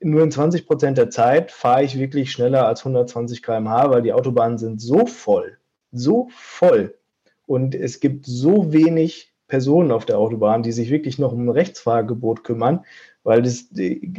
Nur 0.00 0.22
in 0.22 0.30
20 0.30 0.66
Prozent 0.66 0.98
der 0.98 1.10
Zeit 1.10 1.50
fahre 1.50 1.84
ich 1.84 1.98
wirklich 1.98 2.30
schneller 2.30 2.66
als 2.66 2.80
120 2.80 3.42
km/h, 3.42 3.90
weil 3.90 4.02
die 4.02 4.12
Autobahnen 4.12 4.58
sind 4.58 4.80
so 4.80 5.06
voll, 5.06 5.58
so 5.92 6.28
voll. 6.32 6.94
Und 7.46 7.74
es 7.74 8.00
gibt 8.00 8.26
so 8.26 8.72
wenig 8.72 9.32
Personen 9.48 9.90
auf 9.90 10.04
der 10.04 10.18
Autobahn, 10.18 10.62
die 10.62 10.72
sich 10.72 10.90
wirklich 10.90 11.18
noch 11.18 11.32
um 11.32 11.46
ein 11.46 11.48
Rechtsfahrgebot 11.48 12.44
kümmern, 12.44 12.84
weil 13.24 13.42
das 13.42 13.68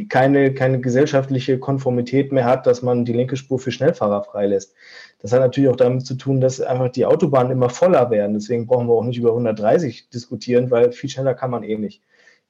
keine, 0.08 0.52
keine 0.54 0.80
gesellschaftliche 0.80 1.58
Konformität 1.58 2.32
mehr 2.32 2.44
hat, 2.44 2.66
dass 2.66 2.82
man 2.82 3.04
die 3.04 3.12
linke 3.12 3.36
Spur 3.36 3.58
für 3.58 3.72
Schnellfahrer 3.72 4.24
freilässt. 4.24 4.74
Das 5.20 5.32
hat 5.32 5.40
natürlich 5.40 5.70
auch 5.70 5.76
damit 5.76 6.04
zu 6.04 6.14
tun, 6.14 6.40
dass 6.40 6.60
einfach 6.60 6.90
die 6.90 7.06
Autobahnen 7.06 7.52
immer 7.52 7.70
voller 7.70 8.10
werden. 8.10 8.34
Deswegen 8.34 8.66
brauchen 8.66 8.88
wir 8.88 8.94
auch 8.94 9.04
nicht 9.04 9.18
über 9.18 9.30
130 9.30 10.10
diskutieren, 10.10 10.70
weil 10.70 10.92
viel 10.92 11.10
schneller 11.10 11.34
kann 11.34 11.50
man 11.50 11.62
eh 11.62 11.78
nicht. 11.78 12.02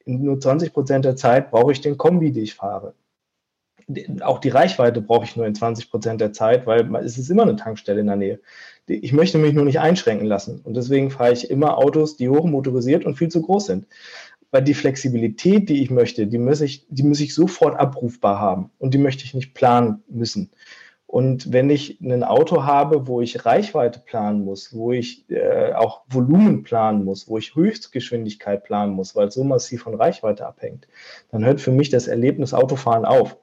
In 0.04 0.22
nur 0.22 0.40
20 0.40 0.72
Prozent 0.72 1.04
der 1.04 1.16
Zeit 1.16 1.50
brauche 1.50 1.72
ich 1.72 1.80
den 1.80 1.96
Kombi, 1.96 2.32
den 2.32 2.44
ich 2.44 2.54
fahre. 2.54 2.94
Auch 4.20 4.38
die 4.38 4.48
Reichweite 4.48 5.00
brauche 5.00 5.24
ich 5.24 5.36
nur 5.36 5.46
in 5.46 5.54
20 5.54 5.90
Prozent 5.90 6.20
der 6.20 6.32
Zeit, 6.32 6.66
weil 6.66 6.94
es 6.96 7.18
ist 7.18 7.30
immer 7.30 7.42
eine 7.42 7.56
Tankstelle 7.56 8.00
in 8.00 8.06
der 8.06 8.16
Nähe 8.16 8.40
ich 8.90 9.12
möchte 9.12 9.38
mich 9.38 9.54
nur 9.54 9.64
nicht 9.64 9.80
einschränken 9.80 10.26
lassen. 10.26 10.60
Und 10.64 10.76
deswegen 10.76 11.10
fahre 11.10 11.32
ich 11.32 11.50
immer 11.50 11.78
Autos, 11.78 12.16
die 12.16 12.28
hochmotorisiert 12.28 13.04
und 13.04 13.16
viel 13.16 13.28
zu 13.28 13.42
groß 13.42 13.66
sind. 13.66 13.86
Weil 14.50 14.62
die 14.62 14.74
Flexibilität, 14.74 15.68
die 15.68 15.82
ich 15.82 15.90
möchte, 15.90 16.26
die 16.26 16.38
muss 16.38 16.60
ich, 16.60 16.86
die 16.88 17.04
muss 17.04 17.20
ich 17.20 17.34
sofort 17.34 17.78
abrufbar 17.78 18.40
haben. 18.40 18.70
Und 18.78 18.94
die 18.94 18.98
möchte 18.98 19.24
ich 19.24 19.34
nicht 19.34 19.54
planen 19.54 20.02
müssen. 20.08 20.50
Und 21.06 21.52
wenn 21.52 21.70
ich 21.70 22.00
ein 22.00 22.22
Auto 22.22 22.64
habe, 22.64 23.08
wo 23.08 23.20
ich 23.20 23.44
Reichweite 23.44 24.00
planen 24.00 24.44
muss, 24.44 24.72
wo 24.72 24.92
ich 24.92 25.28
äh, 25.28 25.72
auch 25.72 26.02
Volumen 26.08 26.62
planen 26.62 27.04
muss, 27.04 27.28
wo 27.28 27.36
ich 27.36 27.56
Höchstgeschwindigkeit 27.56 28.62
planen 28.62 28.92
muss, 28.92 29.16
weil 29.16 29.28
es 29.28 29.34
so 29.34 29.42
massiv 29.42 29.82
von 29.82 29.96
Reichweite 29.96 30.46
abhängt, 30.46 30.86
dann 31.32 31.44
hört 31.44 31.60
für 31.60 31.72
mich 31.72 31.90
das 31.90 32.06
Erlebnis 32.06 32.54
Autofahren 32.54 33.04
auf. 33.04 33.36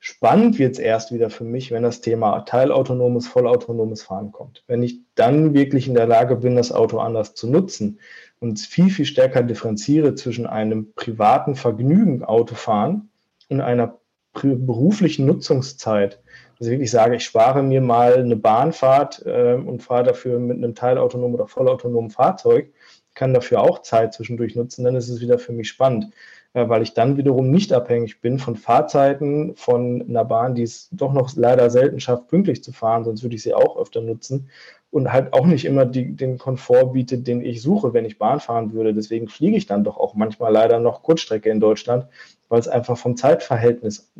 Spannend 0.00 0.58
wird 0.58 0.74
es 0.74 0.78
erst 0.78 1.12
wieder 1.12 1.28
für 1.28 1.44
mich, 1.44 1.72
wenn 1.72 1.82
das 1.82 2.00
Thema 2.00 2.40
teilautonomes, 2.40 3.26
vollautonomes 3.26 4.02
Fahren 4.02 4.30
kommt. 4.30 4.62
Wenn 4.68 4.82
ich 4.82 5.00
dann 5.16 5.54
wirklich 5.54 5.88
in 5.88 5.94
der 5.94 6.06
Lage 6.06 6.36
bin, 6.36 6.54
das 6.54 6.70
Auto 6.70 6.98
anders 6.98 7.34
zu 7.34 7.50
nutzen 7.50 7.98
und 8.38 8.60
viel, 8.60 8.90
viel 8.90 9.06
stärker 9.06 9.42
differenziere 9.42 10.14
zwischen 10.14 10.46
einem 10.46 10.92
privaten 10.94 11.56
Vergnügen 11.56 12.22
Autofahren 12.22 13.10
und 13.48 13.60
einer 13.60 13.98
beruflichen 14.32 15.26
Nutzungszeit. 15.26 16.20
Also 16.60 16.70
wirklich 16.70 16.90
sage, 16.90 17.16
ich 17.16 17.24
spare 17.24 17.62
mir 17.62 17.80
mal 17.80 18.14
eine 18.14 18.36
Bahnfahrt 18.36 19.24
äh, 19.26 19.54
und 19.54 19.82
fahre 19.82 20.04
dafür 20.04 20.38
mit 20.38 20.58
einem 20.58 20.74
teilautonomen 20.74 21.34
oder 21.34 21.48
vollautonomen 21.48 22.10
Fahrzeug, 22.10 22.72
kann 23.14 23.34
dafür 23.34 23.62
auch 23.62 23.82
Zeit 23.82 24.14
zwischendurch 24.14 24.54
nutzen, 24.54 24.84
dann 24.84 24.94
ist 24.94 25.08
es 25.08 25.20
wieder 25.20 25.38
für 25.38 25.52
mich 25.52 25.68
spannend. 25.68 26.12
Äh, 26.58 26.68
weil 26.68 26.82
ich 26.82 26.94
dann 26.94 27.16
wiederum 27.16 27.50
nicht 27.50 27.72
abhängig 27.72 28.20
bin 28.20 28.38
von 28.38 28.56
Fahrzeiten 28.56 29.54
von 29.54 30.04
einer 30.08 30.24
Bahn, 30.24 30.54
die 30.54 30.62
es 30.62 30.88
doch 30.90 31.12
noch 31.12 31.34
leider 31.36 31.70
selten 31.70 32.00
schafft, 32.00 32.28
pünktlich 32.28 32.64
zu 32.64 32.72
fahren, 32.72 33.04
sonst 33.04 33.22
würde 33.22 33.36
ich 33.36 33.42
sie 33.42 33.54
auch 33.54 33.78
öfter 33.78 34.00
nutzen 34.00 34.50
und 34.90 35.12
halt 35.12 35.32
auch 35.34 35.46
nicht 35.46 35.64
immer 35.66 35.84
die, 35.86 36.16
den 36.16 36.38
Komfort 36.38 36.92
bietet, 36.94 37.26
den 37.28 37.42
ich 37.42 37.62
suche, 37.62 37.92
wenn 37.92 38.04
ich 38.04 38.18
Bahn 38.18 38.40
fahren 38.40 38.72
würde. 38.72 38.92
Deswegen 38.92 39.28
fliege 39.28 39.56
ich 39.56 39.66
dann 39.66 39.84
doch 39.84 39.98
auch 39.98 40.14
manchmal 40.14 40.52
leider 40.52 40.80
noch 40.80 41.02
Kurzstrecke 41.02 41.50
in 41.50 41.60
Deutschland, 41.60 42.06
weil 42.48 42.58
es 42.58 42.68
einfach 42.68 42.98
vom 42.98 43.16
Zeitverhältnis 43.16 44.10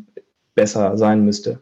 besser 0.55 0.97
sein 0.97 1.25
müsste. 1.25 1.61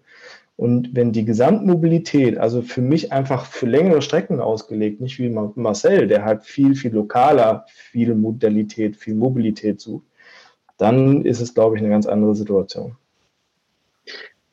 Und 0.57 0.95
wenn 0.95 1.13
die 1.13 1.25
Gesamtmobilität, 1.25 2.39
also 2.39 2.63
für 2.63 2.81
mich 2.81 3.13
einfach 3.13 3.47
für 3.47 3.67
längere 3.67 4.03
Strecken 4.03 4.41
ausgelegt, 4.41 5.01
nicht 5.01 5.19
wie 5.19 5.29
Marcel, 5.29 6.07
der 6.07 6.25
halt 6.25 6.45
viel, 6.45 6.75
viel 6.75 6.93
lokaler, 6.93 7.65
viel 7.69 8.15
Modalität, 8.15 8.97
viel 8.97 9.15
Mobilität 9.15 9.81
sucht, 9.81 10.07
dann 10.79 11.25
ist 11.25 11.41
es, 11.41 11.55
glaube 11.55 11.77
ich, 11.77 11.83
eine 11.83 11.91
ganz 11.91 12.07
andere 12.07 12.35
Situation. 12.35 12.97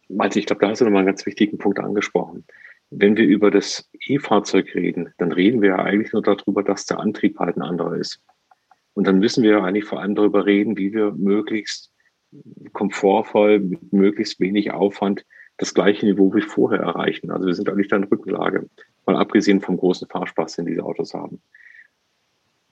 Malte, 0.09 0.39
ich 0.39 0.45
glaube, 0.45 0.61
da 0.61 0.69
hast 0.69 0.81
du 0.81 0.85
nochmal 0.85 0.99
einen 0.99 1.07
ganz 1.07 1.25
wichtigen 1.25 1.57
Punkt 1.57 1.79
angesprochen. 1.79 2.45
Wenn 2.89 3.17
wir 3.17 3.25
über 3.25 3.49
das 3.49 3.89
E-Fahrzeug 4.07 4.75
reden, 4.75 5.13
dann 5.17 5.31
reden 5.31 5.61
wir 5.61 5.69
ja 5.69 5.79
eigentlich 5.79 6.13
nur 6.13 6.21
darüber, 6.21 6.63
dass 6.63 6.85
der 6.85 6.99
Antrieb 6.99 7.39
halt 7.39 7.57
ein 7.57 7.63
anderer 7.63 7.95
ist. 7.95 8.21
Und 8.93 9.07
dann 9.07 9.19
müssen 9.19 9.43
wir 9.43 9.63
eigentlich 9.63 9.85
vor 9.85 9.99
allem 9.99 10.15
darüber 10.15 10.45
reden, 10.45 10.77
wie 10.77 10.93
wir 10.93 11.11
möglichst 11.11 11.91
komfortvoll, 12.73 13.59
mit 13.59 13.93
möglichst 13.93 14.39
wenig 14.39 14.71
Aufwand 14.71 15.25
das 15.57 15.73
gleiche 15.73 16.05
Niveau 16.05 16.33
wie 16.33 16.41
vorher 16.41 16.81
erreichen. 16.81 17.31
Also 17.31 17.47
wir 17.47 17.53
sind 17.53 17.69
eigentlich 17.69 17.87
da 17.87 17.97
in 17.97 18.03
Rückenlage, 18.05 18.69
mal 19.05 19.15
abgesehen 19.15 19.61
vom 19.61 19.77
großen 19.77 20.07
Fahrspaß, 20.07 20.55
den 20.55 20.65
diese 20.65 20.83
Autos 20.83 21.13
haben. 21.13 21.41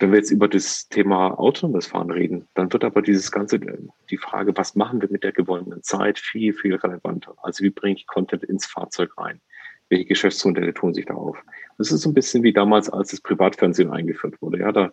Wenn 0.02 0.10
wir 0.12 0.18
jetzt 0.18 0.32
über 0.32 0.48
das 0.48 0.90
Thema 0.90 1.40
autonomes 1.40 1.86
Fahren 1.86 2.10
reden, 2.10 2.48
dann 2.56 2.74
wird 2.74 2.84
aber 2.84 3.04
dieses 3.04 3.32
ganze, 3.32 3.60
die 3.60 4.18
Frage, 4.18 4.58
was 4.58 4.76
machen 4.76 5.00
wir 5.00 5.12
mit 5.12 5.24
der 5.24 5.32
gewonnenen 5.32 5.84
Zeit, 5.84 6.18
viel, 6.18 6.54
viel 6.54 6.74
relevanter. 6.74 7.36
Also 7.44 7.64
wie 7.64 7.70
bringe 7.70 7.98
ich 7.98 8.08
Content 8.08 8.44
ins 8.44 8.66
Fahrzeug 8.66 9.16
rein? 9.20 9.42
Welche 9.90 10.06
Geschäftsmodelle 10.06 10.74
tun 10.74 10.96
sich 10.96 11.06
da 11.06 11.14
auf? 11.14 11.38
Das 11.78 11.92
ist 11.92 12.02
so 12.02 12.10
ein 12.10 12.16
bisschen 12.16 12.42
wie 12.42 12.52
damals, 12.52 12.90
als 12.90 13.12
das 13.12 13.22
Privatfernsehen 13.22 13.92
eingeführt 13.92 14.42
wurde. 14.42 14.62
Ja, 14.62 14.72
da 14.72 14.92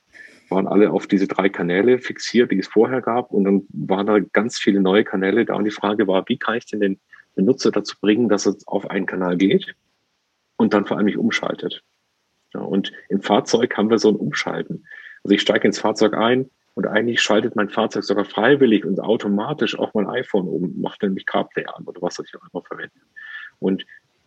waren 0.51 0.67
alle 0.67 0.91
auf 0.91 1.07
diese 1.07 1.27
drei 1.27 1.49
Kanäle 1.49 2.01
fixiert, 2.01 2.53
die 2.53 2.59
es 2.59 2.69
vorher 2.69 3.01
gab. 3.01 3.31
Und 3.31 3.45
dann 3.45 3.63
waren 3.71 4.07
da 4.07 4.19
ganz 4.19 4.59
viele 4.59 4.83
neue 4.83 5.05
Kanäle 5.05 5.47
da. 5.47 5.55
Und 5.55 5.65
die 5.65 5.71
Frage 5.71 6.07
war, 6.07 6.29
wie 6.29 6.37
kann 6.37 6.59
ich 6.59 6.67
denn 6.67 6.81
den 6.81 7.01
Benutzer 7.35 7.71
dazu 7.71 7.97
bringen, 7.99 8.29
dass 8.29 8.47
er 8.47 8.57
auf 8.67 8.91
einen 8.91 9.07
Kanal 9.07 9.39
geht 9.39 9.75
und 10.59 10.75
dann 10.75 10.85
vor 10.85 10.99
allem 10.99 11.07
nicht 11.07 11.17
umschaltet? 11.17 11.83
Ja, 12.55 12.61
und 12.61 12.93
im 13.09 13.21
Fahrzeug 13.21 13.77
haben 13.77 13.91
wir 13.91 13.99
so 13.99 14.09
ein 14.09 14.17
Umschalten. 14.17 14.87
Also 15.25 15.35
ich 15.35 15.43
steige 15.43 15.67
ins 15.67 15.81
Fahrzeug 15.81 16.15
ein 16.15 16.51
und 16.75 16.87
eigentlich 16.87 17.21
schaltet 17.21 17.57
mein 17.57 17.69
Fahrzeug 17.69 18.05
sogar 18.05 18.25
freiwillig 18.25 18.85
und 18.85 19.01
automatisch 19.01 19.79
auf 19.79 19.93
mein 19.95 20.09
iPhone 20.09 20.49
um, 20.49 20.81
macht 20.81 21.03
nämlich 21.03 21.27
CarPlay 21.27 21.67
an 21.67 21.85
oder 21.85 22.01
was 22.01 22.19
ich 22.19 22.35
auch 22.37 22.47
immer 22.53 22.63
verwende. 22.63 22.93
Und 23.59 23.85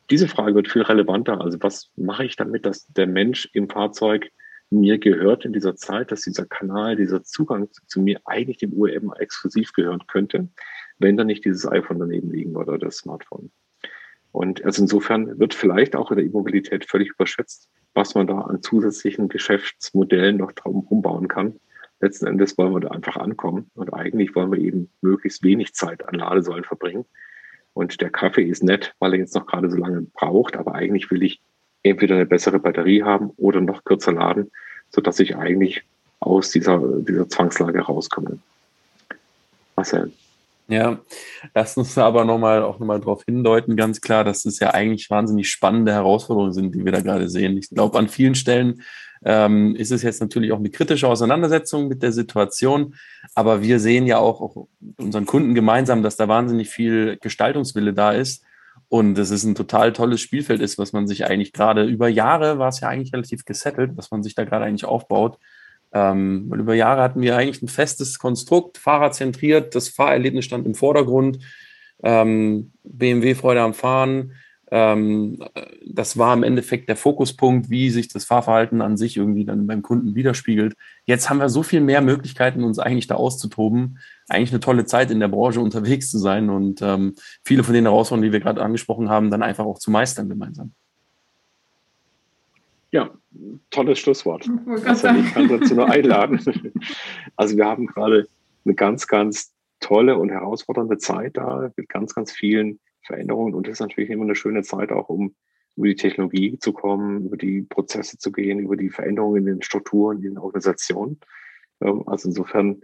diese 0.10 0.28
Frage 0.28 0.56
wird 0.56 0.68
viel 0.68 0.82
relevanter. 0.82 1.40
Also 1.40 1.58
was 1.62 1.90
mache 1.96 2.26
ich 2.26 2.36
damit, 2.36 2.66
dass 2.66 2.86
der 2.88 3.08
Mensch 3.08 3.50
im 3.54 3.70
Fahrzeug 3.70 4.30
mir 4.70 4.98
gehört 4.98 5.46
in 5.46 5.54
dieser 5.54 5.76
Zeit, 5.76 6.12
dass 6.12 6.22
dieser 6.22 6.46
Kanal, 6.46 6.96
dieser 6.96 7.24
Zugang 7.24 7.70
zu 7.88 8.02
mir 8.02 8.20
eigentlich 8.26 8.58
dem 8.58 8.74
UEM 8.74 9.14
exklusiv 9.18 9.74
gehören 9.74 10.06
könnte, 10.08 10.48
wenn 10.98 11.18
da 11.18 11.24
nicht 11.24 11.46
dieses 11.46 11.68
iPhone 11.68 12.00
daneben 12.00 12.32
liegen 12.32 12.56
oder 12.56 12.78
das 12.78 12.98
Smartphone. 12.98 13.52
Und 14.32 14.64
also 14.64 14.82
insofern 14.82 15.40
wird 15.40 15.54
vielleicht 15.54 15.96
auch 15.96 16.12
in 16.12 16.18
der 16.18 16.26
E-Mobilität 16.26 16.86
völlig 16.86 17.10
überschätzt, 17.10 17.70
was 17.94 18.16
man 18.16 18.28
da 18.28 18.40
an 18.40 18.62
zusätzlichen 18.62 19.28
Geschäftsmodellen 19.28 20.38
noch 20.38 20.54
drum 20.54 20.86
bauen 21.02 21.28
kann. 21.28 21.60
Letzten 22.00 22.28
Endes 22.28 22.58
wollen 22.58 22.74
wir 22.74 22.80
da 22.80 22.90
einfach 22.90 23.18
ankommen 23.18 23.70
und 23.76 23.94
eigentlich 23.94 24.34
wollen 24.36 24.52
wir 24.52 24.60
eben 24.60 24.90
möglichst 25.02 25.44
wenig 25.44 25.74
Zeit 25.74 26.08
an 26.08 26.16
Ladesäulen 26.16 26.64
verbringen. 26.64 27.06
Und 27.74 28.02
der 28.02 28.10
Kaffee 28.10 28.44
ist 28.44 28.64
nett, 28.64 28.94
weil 29.00 29.14
er 29.14 29.20
jetzt 29.20 29.36
noch 29.36 29.46
gerade 29.46 29.70
so 29.70 29.78
lange 29.78 30.02
braucht, 30.14 30.56
aber 30.58 30.76
eigentlich 30.76 31.12
will 31.12 31.24
ich 31.24 31.42
entweder 31.84 32.16
eine 32.16 32.26
bessere 32.26 32.60
Batterie 32.60 33.04
haben 33.04 33.32
oder 33.38 33.62
noch 33.62 33.84
kürzer 33.84 34.14
laden, 34.14 34.52
sodass 34.90 35.20
ich 35.20 35.36
eigentlich 35.36 35.84
aus 36.20 36.52
dieser, 36.52 36.80
dieser 37.02 37.28
Zwangslage 37.30 37.82
rauskomme. 37.82 38.40
Marcel. 39.76 40.12
Ja, 40.72 41.02
lass 41.54 41.76
uns 41.76 41.98
aber 41.98 42.24
nochmal 42.24 42.64
auch 42.64 42.80
nochmal 42.80 43.02
darauf 43.02 43.26
hindeuten, 43.26 43.76
ganz 43.76 44.00
klar, 44.00 44.24
dass 44.24 44.46
es 44.46 44.60
ja 44.60 44.74
eigentlich 44.74 45.10
wahnsinnig 45.10 45.50
spannende 45.50 45.92
Herausforderungen 45.92 46.54
sind, 46.54 46.74
die 46.74 46.86
wir 46.86 46.94
da 46.94 47.02
gerade 47.02 47.28
sehen. 47.28 47.58
Ich 47.58 47.70
glaube, 47.72 48.00
an 48.00 48.08
vielen 48.08 48.36
Stellen 48.36 48.82
ähm, 49.26 49.76
ist 49.76 49.92
es 49.92 50.02
jetzt 50.02 50.22
natürlich 50.22 50.54
auch 50.54 50.60
eine 50.60 50.70
kritische 50.70 51.10
Auseinandersetzung 51.10 51.90
mit 51.90 52.02
der 52.02 52.14
Situation, 52.14 52.96
aber 53.36 53.62
wir 53.62 53.82
sehen 53.82 54.06
ja 54.06 54.20
auch, 54.20 54.40
auch 54.40 54.68
unseren 54.98 55.26
Kunden 55.26 55.56
gemeinsam, 55.56 56.04
dass 56.04 56.16
da 56.16 56.30
wahnsinnig 56.30 56.70
viel 56.70 57.18
Gestaltungswille 57.20 57.94
da 57.94 58.14
ist 58.14 58.46
und 58.88 59.18
es 59.18 59.30
ist 59.30 59.44
ein 59.44 59.56
total 59.56 59.92
tolles 59.92 60.22
Spielfeld 60.22 60.62
ist, 60.62 60.78
was 60.78 60.94
man 60.94 61.06
sich 61.06 61.26
eigentlich 61.26 61.52
gerade 61.52 61.84
über 61.84 62.08
Jahre 62.08 62.60
war 62.60 62.70
es 62.70 62.80
ja 62.80 62.88
eigentlich 62.88 63.12
relativ 63.12 63.44
gesettelt, 63.44 63.92
was 63.96 64.10
man 64.10 64.24
sich 64.24 64.36
da 64.36 64.46
gerade 64.46 64.64
eigentlich 64.64 64.86
aufbaut. 64.86 65.38
Ähm, 65.94 66.46
weil 66.50 66.60
über 66.62 66.74
Jahre 66.74 67.02
hatten 67.02 67.22
wir 67.22 67.36
eigentlich 67.36 67.62
ein 67.62 67.68
festes 67.68 68.18
Konstrukt, 68.18 68.78
fahrradzentriert, 68.78 69.76
das 69.76 69.90
Fahrerlebnis 69.90 70.46
stand 70.46 70.66
im 70.66 70.76
Vordergrund, 70.76 71.40
ähm, 72.04 72.72
BMW 72.84 73.36
Freude 73.36 73.62
am 73.62 73.74
Fahren. 73.74 74.34
Ähm, 74.74 75.44
das 75.86 76.18
war 76.18 76.34
im 76.34 76.44
Endeffekt 76.44 76.88
der 76.88 76.96
Fokuspunkt, 76.96 77.70
wie 77.70 77.90
sich 77.90 78.08
das 78.08 78.24
Fahrverhalten 78.24 78.82
an 78.82 78.96
sich 78.96 79.18
irgendwie 79.18 79.44
dann 79.44 79.68
beim 79.68 79.82
Kunden 79.82 80.16
widerspiegelt. 80.16 80.76
Jetzt 81.06 81.30
haben 81.30 81.40
wir 81.40 81.50
so 81.50 81.62
viel 81.62 81.82
mehr 81.82 82.00
Möglichkeiten, 82.00 82.64
uns 82.64 82.80
eigentlich 82.80 83.08
da 83.08 83.16
auszutoben, 83.16 84.00
eigentlich 84.30 84.52
eine 84.52 84.62
tolle 84.62 84.86
Zeit 84.86 85.12
in 85.12 85.20
der 85.20 85.28
Branche 85.28 85.60
unterwegs 85.60 86.10
zu 86.10 86.20
sein 86.20 86.50
und 86.50 86.82
ähm, 86.82 87.16
viele 87.44 87.66
von 87.66 87.74
den 87.74 87.84
Herausforderungen, 87.84 88.30
die 88.30 88.32
wir 88.32 88.40
gerade 88.40 88.64
angesprochen 88.64 89.10
haben, 89.10 89.30
dann 89.30 89.44
einfach 89.44 89.66
auch 89.66 89.78
zu 89.78 89.92
meistern 89.92 90.30
gemeinsam. 90.30 90.74
Ja, 92.92 93.10
tolles 93.70 94.00
Schlusswort. 94.00 94.50
Also 94.86 95.08
ich 95.08 95.34
kann 95.34 95.48
dazu 95.48 95.76
nur 95.76 95.90
einladen. 95.90 96.40
Also 97.36 97.56
wir 97.56 97.66
haben 97.66 97.88
gerade 97.88 98.28
eine 98.66 98.76
ganz, 98.76 99.08
ganz 99.08 99.54
tolle 99.80 100.18
und 100.18 100.30
herausfordernde 100.30 100.98
Zeit 100.98 101.38
da 101.38 101.72
mit 101.76 101.90
ganz, 101.90 102.14
ganz 102.14 102.32
vielen 102.32 102.80
Veränderungen 103.04 103.56
und 103.56 103.68
das 103.68 103.74
ist 103.74 103.80
natürlich 103.80 104.10
immer 104.10 104.26
eine 104.26 104.36
schöne 104.36 104.62
Zeit 104.62 104.92
auch, 104.92 105.10
um 105.10 105.34
über 105.76 105.88
die 105.88 105.96
Technologie 105.96 106.60
zu 106.60 106.74
kommen, 106.74 107.26
über 107.26 107.38
die 107.38 107.62
Prozesse 107.62 108.18
zu 108.18 108.32
gehen, 108.32 108.60
über 108.60 108.76
die 108.76 108.90
Veränderungen 108.90 109.38
in 109.38 109.46
den 109.46 109.62
Strukturen, 109.62 110.18
in 110.18 110.24
den 110.24 110.38
Organisationen. 110.38 111.20
Also 111.80 112.28
insofern 112.28 112.82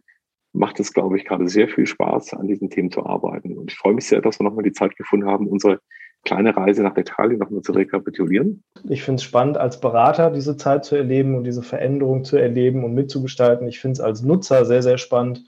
macht 0.54 0.80
es, 0.80 0.94
glaube 0.94 1.18
ich, 1.18 1.26
gerade 1.26 1.48
sehr 1.50 1.68
viel 1.68 1.86
Spaß, 1.86 2.34
an 2.34 2.48
diesen 2.48 2.70
Themen 2.70 2.90
zu 2.90 3.06
arbeiten. 3.06 3.58
Und 3.58 3.72
ich 3.72 3.78
freue 3.78 3.94
mich 3.94 4.06
sehr, 4.06 4.22
dass 4.22 4.40
wir 4.40 4.46
nochmal 4.46 4.64
die 4.64 4.72
Zeit 4.72 4.96
gefunden 4.96 5.28
haben, 5.28 5.48
unsere 5.48 5.82
kleine 6.24 6.56
Reise 6.56 6.84
nach 6.84 6.98
Italien 6.98 7.40
nochmal 7.40 7.62
zu 7.62 7.72
rekapitulieren. 7.72 8.64
Ich 8.90 9.04
finde 9.04 9.20
es 9.20 9.24
spannend, 9.24 9.58
als 9.58 9.80
Berater 9.80 10.32
diese 10.32 10.58
Zeit 10.58 10.86
zu 10.86 10.96
erleben 10.96 11.36
und 11.36 11.44
diese 11.44 11.64
Veränderung 11.64 12.24
zu 12.24 12.38
erleben 12.38 12.84
und 12.84 12.94
mitzugestalten. 12.94 13.68
Ich 13.68 13.80
finde 13.80 13.94
es 13.94 14.00
als 14.02 14.22
Nutzer 14.22 14.66
sehr, 14.66 14.84
sehr 14.84 14.98
spannend. 14.98 15.46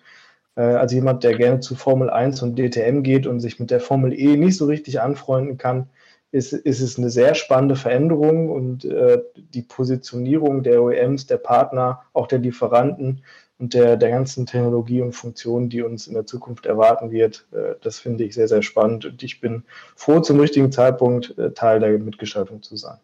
Äh, 0.56 0.62
als 0.62 0.94
jemand, 0.94 1.24
der 1.24 1.38
gerne 1.38 1.60
zu 1.60 1.76
Formel 1.76 2.10
1 2.10 2.42
und 2.44 2.58
DTM 2.58 3.04
geht 3.04 3.28
und 3.28 3.40
sich 3.40 3.60
mit 3.60 3.72
der 3.72 3.80
Formel 3.80 4.14
E 4.14 4.38
nicht 4.38 4.58
so 4.58 4.66
richtig 4.66 5.02
anfreunden 5.02 5.58
kann, 5.58 5.90
ist, 6.32 6.54
ist 6.54 6.82
es 6.82 6.98
eine 6.98 7.10
sehr 7.10 7.34
spannende 7.34 7.76
Veränderung 7.76 8.50
und 8.50 8.86
äh, 8.86 9.22
die 9.36 9.64
Positionierung 9.64 10.64
der 10.64 10.84
OEMs, 10.84 11.26
der 11.26 11.38
Partner, 11.38 12.02
auch 12.14 12.28
der 12.28 12.40
Lieferanten 12.40 13.24
und 13.60 13.74
der, 13.74 13.98
der 13.98 14.10
ganzen 14.10 14.46
Technologie 14.46 15.02
und 15.02 15.12
Funktionen, 15.12 15.70
die 15.70 15.82
uns 15.82 16.08
in 16.08 16.14
der 16.14 16.26
Zukunft 16.26 16.66
erwarten 16.66 17.12
wird. 17.12 17.46
Äh, 17.52 17.76
das 17.82 18.00
finde 18.00 18.24
ich 18.24 18.34
sehr, 18.34 18.48
sehr 18.48 18.64
spannend 18.64 19.06
und 19.06 19.22
ich 19.22 19.42
bin 19.42 19.64
froh, 19.96 20.22
zum 20.22 20.40
richtigen 20.40 20.72
Zeitpunkt 20.72 21.38
äh, 21.38 21.52
Teil 21.52 21.80
der 21.80 22.00
Mitgestaltung 22.00 22.64
zu 22.64 22.78
sein. 22.78 22.98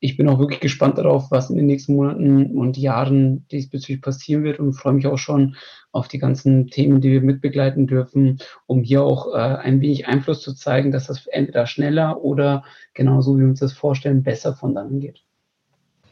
Ich 0.00 0.18
bin 0.18 0.28
auch 0.28 0.38
wirklich 0.38 0.60
gespannt 0.60 0.98
darauf, 0.98 1.30
was 1.30 1.48
in 1.48 1.56
den 1.56 1.64
nächsten 1.64 1.96
Monaten 1.96 2.58
und 2.58 2.76
Jahren 2.76 3.48
diesbezüglich 3.48 4.02
passieren 4.02 4.44
wird 4.44 4.60
und 4.60 4.74
freue 4.74 4.92
mich 4.92 5.06
auch 5.06 5.16
schon 5.16 5.56
auf 5.92 6.08
die 6.08 6.18
ganzen 6.18 6.66
Themen, 6.66 7.00
die 7.00 7.10
wir 7.10 7.22
mitbegleiten 7.22 7.86
dürfen, 7.86 8.38
um 8.66 8.82
hier 8.82 9.02
auch 9.02 9.32
äh, 9.32 9.38
ein 9.38 9.80
wenig 9.80 10.06
Einfluss 10.06 10.42
zu 10.42 10.54
zeigen, 10.54 10.92
dass 10.92 11.06
das 11.06 11.26
entweder 11.28 11.66
schneller 11.66 12.22
oder 12.22 12.64
genauso 12.92 13.36
wie 13.36 13.40
wir 13.40 13.48
uns 13.48 13.60
das 13.60 13.72
vorstellen, 13.72 14.22
besser 14.22 14.54
von 14.54 14.74
dann 14.74 15.00
geht. 15.00 15.24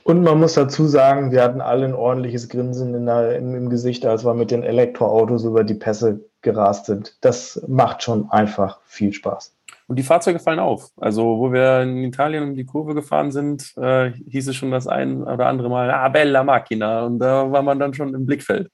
Und 0.04 0.22
man 0.22 0.40
muss 0.40 0.54
dazu 0.54 0.86
sagen, 0.86 1.30
wir 1.30 1.42
hatten 1.42 1.60
alle 1.60 1.84
ein 1.86 1.94
ordentliches 1.94 2.48
Grinsen 2.48 3.06
der, 3.06 3.36
im, 3.36 3.54
im, 3.54 3.70
Gesicht, 3.70 4.04
als 4.04 4.24
wir 4.24 4.34
mit 4.34 4.50
den 4.50 4.62
Elektroautos 4.62 5.44
über 5.44 5.64
die 5.64 5.74
Pässe 5.74 6.20
gerast 6.42 6.86
sind. 6.86 7.16
Das 7.20 7.62
macht 7.68 8.02
schon 8.02 8.30
einfach 8.30 8.80
viel 8.84 9.12
Spaß. 9.12 9.54
Und 9.86 9.98
die 9.98 10.02
Fahrzeuge 10.02 10.38
fallen 10.38 10.58
auf. 10.58 10.90
Also, 10.96 11.38
wo 11.38 11.52
wir 11.52 11.82
in 11.82 11.98
Italien 11.98 12.42
um 12.44 12.54
die 12.54 12.64
Kurve 12.64 12.94
gefahren 12.94 13.30
sind, 13.30 13.76
äh, 13.76 14.10
hieß 14.10 14.48
es 14.48 14.56
schon 14.56 14.70
das 14.70 14.88
ein 14.88 15.22
oder 15.22 15.46
andere 15.46 15.68
Mal, 15.68 15.90
ah, 15.90 16.08
bella 16.08 16.42
macchina. 16.42 17.04
Und 17.04 17.18
da 17.18 17.50
war 17.52 17.62
man 17.62 17.78
dann 17.78 17.94
schon 17.94 18.14
im 18.14 18.26
Blickfeld. 18.26 18.70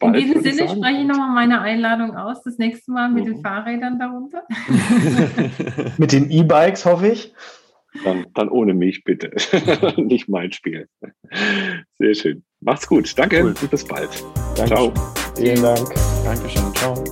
In 0.00 0.12
diesem 0.14 0.42
Sinne 0.42 0.68
spreche 0.68 1.00
ich 1.02 1.06
nochmal 1.06 1.30
meine 1.32 1.60
Einladung 1.60 2.16
aus, 2.16 2.42
das 2.42 2.58
nächste 2.58 2.90
Mal 2.90 3.08
mit 3.10 3.26
den 3.26 3.38
mhm. 3.38 3.42
Fahrrädern 3.42 3.98
darunter. 3.98 4.42
mit 5.98 6.12
den 6.12 6.30
E-Bikes, 6.30 6.84
hoffe 6.84 7.08
ich. 7.08 7.32
Dann, 8.04 8.26
dann 8.34 8.48
ohne 8.48 8.74
mich 8.74 9.04
bitte. 9.04 9.30
Nicht 9.96 10.28
mein 10.28 10.52
Spiel. 10.52 10.88
Sehr 11.98 12.14
schön. 12.14 12.44
Macht's 12.60 12.86
gut. 12.86 13.16
Danke 13.18 13.40
cool. 13.42 13.48
und 13.48 13.70
bis 13.70 13.84
bald. 13.84 14.10
Danke. 14.56 14.74
Ciao. 14.74 14.92
Vielen 15.36 15.62
Dank. 15.62 15.94
Dankeschön. 16.24 16.74
Ciao. 16.74 17.04